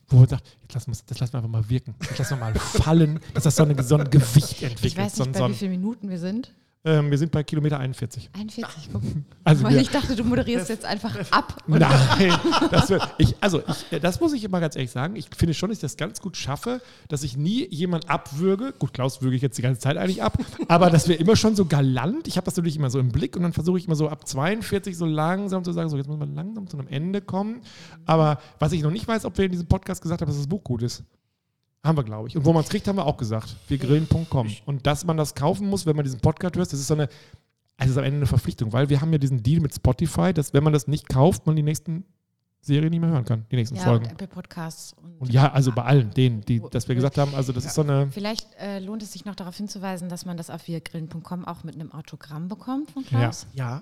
wo 0.09 0.17
man 0.17 0.27
sagt, 0.27 0.45
jetzt 0.61 0.73
lassen 0.73 0.91
wir, 0.91 0.97
das 1.07 1.19
lassen 1.19 1.33
wir 1.33 1.37
einfach 1.37 1.49
mal 1.49 1.69
wirken. 1.69 1.95
Das 1.99 2.17
lassen 2.19 2.31
wir 2.31 2.37
mal 2.37 2.55
fallen, 2.55 3.19
dass 3.33 3.43
das 3.45 3.55
so, 3.55 3.63
eine, 3.63 3.81
so 3.83 3.95
ein 3.95 4.09
Gewicht 4.09 4.61
entwickelt. 4.61 4.85
Ich 4.85 4.97
weiß 4.97 5.15
so, 5.15 5.23
nicht, 5.23 5.29
ein- 5.29 5.33
bei 5.33 5.39
so 5.39 5.45
wie 5.47 5.51
ein, 5.51 5.55
vielen 5.57 5.71
Minuten 5.71 6.09
wir 6.09 6.19
sind. 6.19 6.53
Ähm, 6.83 7.11
wir 7.11 7.17
sind 7.17 7.31
bei 7.31 7.43
Kilometer 7.43 7.79
41. 7.79 8.31
41, 8.33 8.89
guck. 8.91 9.01
Also 9.43 9.63
Weil 9.63 9.73
wir, 9.73 9.81
ich 9.81 9.89
dachte, 9.89 10.15
du 10.15 10.23
moderierst 10.23 10.69
jetzt 10.69 10.85
einfach 10.85 11.15
ab. 11.31 11.63
Und 11.67 11.79
Nein, 11.79 12.33
das, 12.69 12.89
wird, 12.89 13.07
ich, 13.17 13.35
also 13.39 13.61
ich, 13.67 13.91
äh, 13.91 13.99
das 13.99 14.19
muss 14.19 14.33
ich 14.33 14.43
immer 14.43 14.59
ganz 14.59 14.75
ehrlich 14.75 14.91
sagen. 14.91 15.15
Ich 15.15 15.27
finde 15.35 15.53
schon, 15.53 15.69
dass 15.69 15.77
ich 15.77 15.81
das 15.81 15.97
ganz 15.97 16.21
gut 16.21 16.37
schaffe, 16.37 16.81
dass 17.07 17.23
ich 17.23 17.37
nie 17.37 17.67
jemand 17.69 18.09
abwürge. 18.09 18.73
Gut, 18.77 18.93
Klaus 18.93 19.21
würge 19.21 19.35
ich 19.35 19.41
jetzt 19.41 19.57
die 19.57 19.61
ganze 19.61 19.79
Zeit 19.81 19.97
eigentlich 19.97 20.23
ab, 20.23 20.37
aber 20.67 20.89
dass 20.89 21.07
wir 21.07 21.19
immer 21.19 21.35
schon 21.35 21.55
so 21.55 21.65
galant, 21.65 22.27
ich 22.27 22.37
habe 22.37 22.45
das 22.45 22.55
natürlich 22.55 22.77
immer 22.77 22.89
so 22.89 22.99
im 22.99 23.11
Blick 23.11 23.35
und 23.35 23.43
dann 23.43 23.53
versuche 23.53 23.77
ich 23.77 23.85
immer 23.85 23.95
so 23.95 24.09
ab 24.09 24.27
42 24.27 24.97
so 24.97 25.05
langsam 25.05 25.63
zu 25.63 25.71
sagen, 25.71 25.89
so 25.89 25.97
jetzt 25.97 26.07
muss 26.07 26.19
man 26.19 26.35
langsam 26.35 26.67
zu 26.67 26.77
einem 26.77 26.87
Ende 26.87 27.21
kommen. 27.21 27.61
Aber 28.05 28.39
was 28.59 28.71
ich 28.73 28.81
noch 28.81 28.91
nicht 28.91 29.07
weiß, 29.07 29.25
ob 29.25 29.37
wir 29.37 29.45
in 29.45 29.51
diesem 29.51 29.67
Podcast 29.67 30.01
gesagt 30.01 30.21
haben, 30.21 30.29
dass 30.29 30.37
das 30.37 30.47
Buch 30.47 30.63
gut 30.63 30.83
ist. 30.83 31.03
Haben 31.83 31.97
wir, 31.97 32.03
glaube 32.03 32.27
ich. 32.27 32.37
Und 32.37 32.45
wo 32.45 32.53
man 32.53 32.63
es 32.63 32.69
kriegt, 32.69 32.87
haben 32.87 32.97
wir 32.97 33.05
auch 33.05 33.17
gesagt. 33.17 33.55
Wirgrillen.com. 33.67 34.51
Und 34.65 34.85
dass 34.85 35.03
man 35.03 35.17
das 35.17 35.33
kaufen 35.33 35.67
muss, 35.67 35.85
wenn 35.85 35.95
man 35.95 36.05
diesen 36.05 36.19
Podcast 36.19 36.55
hört, 36.55 36.71
das 36.71 36.79
ist 36.79 36.87
so 36.87 36.93
eine, 36.93 37.09
also 37.77 37.91
ist 37.91 37.97
am 37.97 38.03
Ende 38.03 38.17
eine 38.17 38.27
Verpflichtung, 38.27 38.71
weil 38.71 38.89
wir 38.89 39.01
haben 39.01 39.11
ja 39.11 39.17
diesen 39.17 39.41
Deal 39.41 39.59
mit 39.59 39.73
Spotify, 39.73 40.33
dass 40.33 40.53
wenn 40.53 40.63
man 40.63 40.73
das 40.73 40.87
nicht 40.87 41.09
kauft, 41.09 41.47
man 41.47 41.55
die 41.55 41.63
nächsten 41.63 42.05
Serien 42.61 42.91
nicht 42.91 42.99
mehr 42.99 43.09
hören 43.09 43.25
kann, 43.25 43.45
die 43.51 43.55
nächsten 43.55 43.75
ja, 43.75 43.83
Folgen. 43.83 44.05
und 44.05 44.11
Apple 44.11 44.27
Podcasts. 44.27 44.93
Und, 44.93 45.19
Und 45.19 45.33
ja, 45.33 45.51
also 45.51 45.71
bei 45.71 45.83
allen, 45.83 46.11
denen, 46.11 46.41
die, 46.41 46.61
dass 46.69 46.87
wir 46.87 46.93
gesagt 46.93 47.17
haben, 47.17 47.33
also 47.33 47.51
das 47.51 47.65
ist 47.65 47.73
so 47.73 47.81
eine, 47.81 48.07
Vielleicht 48.11 48.47
äh, 48.59 48.77
lohnt 48.77 49.01
es 49.01 49.13
sich 49.13 49.25
noch 49.25 49.33
darauf 49.33 49.57
hinzuweisen, 49.57 50.09
dass 50.09 50.25
man 50.25 50.37
das 50.37 50.51
auf 50.51 50.67
wirgrillen.com 50.67 51.45
auch 51.45 51.63
mit 51.63 51.73
einem 51.73 51.91
Autogramm 51.91 52.47
bekommt 52.47 52.91
von 52.91 53.03
Klaus. 53.03 53.47
Ja, 53.53 53.81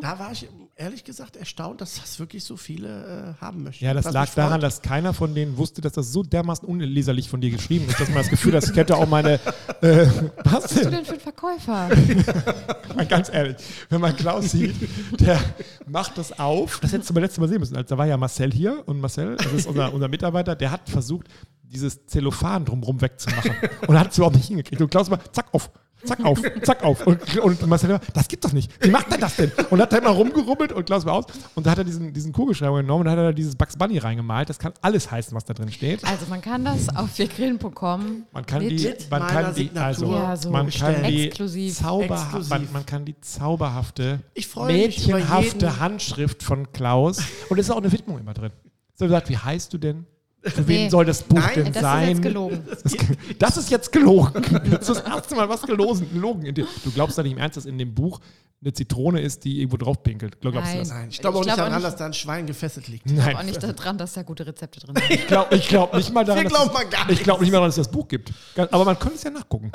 Da 0.00 0.18
war 0.18 0.32
ich 0.32 0.48
ehrlich 0.76 1.04
gesagt 1.04 1.36
erstaunt, 1.36 1.80
dass 1.80 1.96
das 2.00 2.18
wirklich 2.18 2.44
so 2.44 2.56
viele 2.56 3.34
äh, 3.38 3.40
haben 3.40 3.62
möchten. 3.64 3.84
ja, 3.84 3.94
das 3.94 4.06
Was 4.06 4.12
lag 4.14 4.34
daran, 4.34 4.60
dass 4.60 4.82
keiner 4.82 5.14
von 5.14 5.34
denen 5.34 5.56
wusste, 5.56 5.80
dass 5.80 5.92
das 5.92 6.12
so 6.12 6.22
dermaßen 6.22 6.66
unleserlich 6.68 7.28
von 7.28 7.40
dir 7.40 7.50
geschrieben 7.50 7.86
ist, 7.88 8.00
dass 8.00 8.08
man 8.08 8.18
das 8.18 8.28
Gefühl 8.28 8.54
hat, 8.54 8.64
ich 8.68 8.76
hätte 8.76 8.96
auch 8.96 9.08
meine, 9.08 9.34
äh, 9.80 10.06
was 10.44 10.64
Was 10.64 10.74
bist 10.74 10.84
du 10.84 10.90
denn? 10.90 11.04
für 11.04 11.14
ein 11.14 11.20
Verkäufer? 11.20 11.88
Mal 12.96 13.06
ganz 13.06 13.28
ehrlich, 13.32 13.56
wenn 13.88 14.00
man 14.00 14.16
Klaus 14.16 14.50
sieht, 14.52 14.74
der 15.20 15.40
macht 15.86 16.18
das 16.18 16.38
auf. 16.38 16.80
Das 16.80 16.92
hättest 16.92 17.10
du 17.10 17.14
beim 17.14 17.22
letzten 17.22 17.40
Mal 17.40 17.48
sehen 17.48 17.60
müssen. 17.60 17.76
Also, 17.76 17.88
da 17.88 17.98
war 17.98 18.06
ja 18.06 18.16
Marcel 18.16 18.52
hier 18.52 18.82
und 18.86 19.00
Marcel, 19.00 19.36
das 19.36 19.52
ist 19.52 19.66
unser, 19.66 19.92
unser 19.92 20.08
Mitarbeiter, 20.08 20.56
der 20.56 20.70
hat 20.70 20.88
versucht, 20.88 21.28
dieses 21.62 22.06
Zellophan 22.06 22.64
drumherum 22.64 23.00
wegzumachen. 23.00 23.52
Und 23.86 23.94
er 23.94 24.00
hat 24.00 24.10
es 24.10 24.16
überhaupt 24.16 24.36
nicht 24.36 24.48
hingekriegt. 24.48 24.80
Und 24.80 24.90
Klaus 24.90 25.10
war, 25.10 25.20
zack 25.32 25.46
auf, 25.52 25.70
zack 26.04 26.24
auf, 26.24 26.40
zack 26.62 26.84
auf. 26.84 27.06
Und, 27.06 27.38
und 27.38 27.66
Marcel 27.66 27.90
war, 27.90 28.00
das 28.14 28.28
gibt 28.28 28.44
doch 28.44 28.52
nicht. 28.52 28.70
Wie 28.84 28.90
macht 28.90 29.10
er 29.10 29.18
das 29.18 29.36
denn? 29.36 29.50
Und 29.70 29.80
hat 29.80 29.92
dann 29.92 30.04
mal 30.04 30.10
rumgerubbelt 30.10 30.72
und 30.72 30.84
Klaus 30.86 31.04
war 31.04 31.14
aus. 31.14 31.24
Und 31.54 31.66
da 31.66 31.70
hat 31.72 31.78
er 31.78 31.84
diesen, 31.84 32.12
diesen 32.12 32.32
Kugelschreiber 32.32 32.76
genommen 32.80 33.04
und 33.06 33.10
hat 33.10 33.18
er 33.18 33.24
da 33.24 33.32
dieses 33.32 33.56
Bugs 33.56 33.76
Bunny 33.76 33.98
reingemalt. 33.98 34.48
Das 34.48 34.58
kann 34.58 34.72
alles 34.80 35.10
heißen, 35.10 35.34
was 35.34 35.44
da 35.44 35.54
drin 35.54 35.70
steht. 35.72 36.04
Also 36.04 36.26
man 36.28 36.40
kann 36.40 36.64
das 36.64 36.88
auf 36.94 37.18
wirgrillen.com 37.18 38.24
Man 38.32 38.46
kann 38.46 38.60
die, 38.60 38.94
man 39.10 39.26
kann 39.26 39.54
die, 39.54 39.70
also, 39.74 40.12
Ja, 40.12 40.36
so 40.36 40.50
man 40.50 40.70
kann 40.70 41.02
die 41.04 41.26
Exklusiv. 41.26 41.74
zauberha- 41.80 42.22
Exklusiv. 42.24 42.50
Man, 42.50 42.68
man 42.72 42.86
kann 42.86 43.04
die 43.04 43.20
zauberhafte, 43.20 44.20
Ich 44.34 44.46
freue 44.48 44.72
mich 44.72 45.08
über 45.08 45.16
mädchenhafte 45.18 45.80
Handschrift 45.80 46.42
von 46.42 46.72
Klaus 46.72 47.18
und 47.48 47.58
es 47.58 47.66
ist 47.66 47.70
auch 47.70 47.78
eine 47.78 47.90
Widmung 47.92 48.18
immer 48.18 48.34
drin. 48.34 48.52
So 48.94 49.04
gesagt, 49.04 49.28
wie 49.28 49.36
heißt 49.38 49.72
du 49.72 49.78
denn? 49.78 50.06
Für 50.42 50.66
wen 50.68 50.84
Nee. 50.84 50.88
soll 50.88 51.04
das 51.04 51.22
Buch 51.22 51.36
Nein, 51.38 51.50
denn 51.64 51.72
Das 51.72 51.82
sein? 51.82 52.02
ist 52.02 52.08
jetzt 52.14 52.22
gelogen. 52.22 52.62
Das, 53.38 53.56
ist 53.56 53.70
jetzt 53.70 53.92
gelogen. 53.92 54.42
Das 54.70 54.88
ist 54.88 54.88
das 54.88 55.00
erste 55.00 55.34
Mal 55.34 55.48
was 55.48 55.62
gelogen. 55.62 56.08
gelogen. 56.12 56.42
in 56.46 56.54
dir. 56.54 56.66
Du 56.84 56.90
glaubst 56.92 57.18
doch 57.18 57.22
nicht 57.24 57.32
im 57.32 57.38
Ernst, 57.38 57.56
dass 57.56 57.66
in 57.66 57.76
dem 57.76 57.92
Buch 57.94 58.20
eine 58.60 58.72
Zitrone 58.72 59.20
ist, 59.20 59.44
die 59.44 59.58
irgendwo 59.60 59.76
drauf 59.76 60.02
pinkelt. 60.02 60.40
Glaubst 60.40 60.58
du 60.58 60.60
Nein. 60.64 60.78
das? 60.78 60.88
Nein, 60.90 61.08
ich 61.10 61.18
glaube 61.20 61.38
auch 61.38 61.40
Ich 61.42 61.46
nicht 61.46 61.54
glaub 61.56 61.66
auch 61.66 61.70
daran, 61.70 61.82
nicht- 61.82 61.92
dass 61.92 61.96
da 61.98 62.06
ein 62.06 62.12
Schwein 62.14 62.46
gefesselt 62.46 62.88
liegt. 62.88 63.06
Ich 63.06 63.12
Nein. 63.12 63.24
glaube 63.30 63.38
auch 63.40 63.44
nicht 63.44 63.62
daran, 63.62 63.98
dass 63.98 64.12
da 64.14 64.22
gute 64.22 64.46
Rezepte 64.46 64.80
drin 64.80 64.94
sind. 65.08 65.10
Ich 65.10 65.26
glaube 65.26 65.54
ich 65.56 65.68
glaub 65.68 65.94
nicht 65.94 66.12
mal 66.12 66.24
daran, 66.24 66.42
Wir 66.44 66.48
dass 66.50 66.52
glauben 66.52 66.70
es- 66.70 66.74
mal 66.74 66.88
gar 66.90 67.10
ich 67.10 67.22
glaube 67.22 67.42
nicht 67.42 67.50
mal 67.50 67.56
daran, 67.58 67.68
dass 67.68 67.78
es 67.78 67.86
das 67.86 67.92
Buch 67.92 68.06
gibt. 68.08 68.32
Aber 68.56 68.84
man 68.84 68.98
könnte 68.98 69.16
es 69.16 69.22
ja 69.24 69.30
nachgucken. 69.30 69.70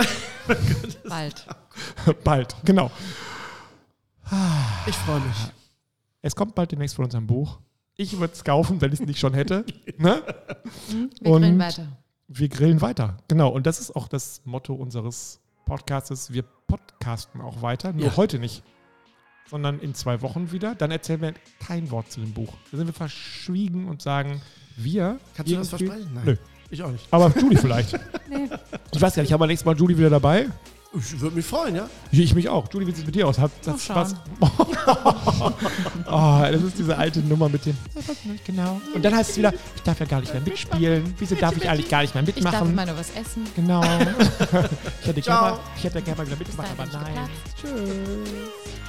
Bald. 1.07 1.45
Bald, 2.23 2.55
genau. 2.65 2.89
Ich 4.87 4.95
freue 4.95 5.19
mich. 5.19 5.35
Es 6.21 6.35
kommt 6.35 6.55
bald 6.55 6.71
demnächst 6.71 6.95
von 6.95 7.05
unserem 7.05 7.27
Buch. 7.27 7.59
Ich 7.95 8.17
würde 8.19 8.33
es 8.33 8.43
kaufen, 8.43 8.81
wenn 8.81 8.91
ich 8.91 8.99
es 8.99 9.05
nicht 9.05 9.19
schon 9.19 9.33
hätte. 9.33 9.65
Ne? 9.97 10.21
Wir 11.21 11.31
Und- 11.31 11.41
grillen 11.41 11.59
weiter. 11.59 11.87
Wir 12.27 12.49
grillen 12.49 12.81
weiter. 12.81 13.17
Genau. 13.27 13.49
Und 13.49 13.67
das 13.67 13.79
ist 13.79 13.95
auch 13.95 14.07
das 14.07 14.41
Motto 14.45 14.73
unseres 14.73 15.39
Podcastes. 15.65 16.33
Wir 16.33 16.43
podcasten 16.67 17.41
auch 17.41 17.61
weiter. 17.61 17.93
Nur 17.93 18.05
Ja. 18.07 18.17
heute 18.17 18.39
nicht. 18.39 18.63
Sondern 19.49 19.79
in 19.79 19.93
zwei 19.93 20.21
Wochen 20.21 20.51
wieder. 20.51 20.73
Dann 20.73 20.89
erzählen 20.89 21.21
wir 21.21 21.33
kein 21.59 21.91
Wort 21.91 22.11
zu 22.11 22.21
dem 22.21 22.33
Buch. 22.33 22.51
Da 22.71 22.77
sind 22.77 22.87
wir 22.87 22.93
verschwiegen 22.93 23.87
und 23.87 24.01
sagen, 24.01 24.41
wir. 24.77 25.19
Kannst 25.35 25.51
du 25.51 25.55
das 25.57 25.69
versprechen? 25.69 26.09
Nein. 26.13 26.23
Nö. 26.25 26.35
Ich 26.71 26.81
auch 26.81 26.91
nicht. 26.91 27.05
Aber 27.11 27.31
Julie 27.39 27.57
vielleicht. 27.59 27.93
Nee. 28.29 28.49
Ich 28.91 28.99
weiß 29.01 29.13
gar 29.13 29.21
nicht, 29.21 29.29
ich 29.29 29.33
habe 29.33 29.45
nächstes 29.45 29.65
Mal 29.65 29.77
Julie 29.77 29.95
wieder 29.97 30.09
dabei. 30.09 30.47
Ich 30.95 31.19
würde 31.19 31.35
mich 31.35 31.45
freuen, 31.45 31.75
ja? 31.75 31.89
Ich, 32.11 32.19
ich 32.19 32.35
mich 32.35 32.47
auch. 32.47 32.71
Julie, 32.71 32.87
wie 32.87 32.91
sieht 32.91 33.01
es 33.01 33.05
mit 33.07 33.15
dir 33.15 33.27
aus? 33.27 33.39
Hat 33.39 33.51
das 33.65 33.89
was? 33.89 34.15
oh, 34.39 34.47
das 36.05 36.61
ist 36.61 36.77
diese 36.77 36.95
alte 36.95 37.19
Nummer 37.21 37.49
mit 37.49 37.65
dem. 37.65 37.75
Ich 37.95 38.07
weiß 38.07 38.25
nicht 38.25 38.45
genau. 38.45 38.79
Und 38.93 39.03
dann 39.03 39.15
heißt 39.15 39.31
es 39.31 39.37
wieder, 39.37 39.51
ich 39.75 39.81
darf 39.81 39.99
ja 39.99 40.05
gar 40.05 40.19
nicht 40.19 40.31
mehr 40.31 40.43
mitspielen. 40.43 41.15
Wieso 41.17 41.33
darf 41.35 41.57
ich 41.57 41.67
eigentlich 41.67 41.89
gar 41.89 42.01
nicht 42.01 42.13
mehr 42.13 42.23
Ich 42.27 42.35
darf 42.35 42.43
mitmachen? 42.45 42.69
immer 42.71 42.85
nur 42.85 42.97
was 42.97 43.09
essen. 43.11 43.43
Genau. 43.55 43.81
ich 45.01 45.07
hätte 45.07 45.21
gerne 45.21 45.41
mal, 45.41 45.59
ich 45.77 45.83
hätte 45.83 46.01
gerne 46.01 46.17
mal 46.17 46.27
wieder 46.27 46.37
mitgemacht, 46.37 46.69
aber 46.77 46.85
nein. 46.85 47.29
Tschüss. 47.59 48.82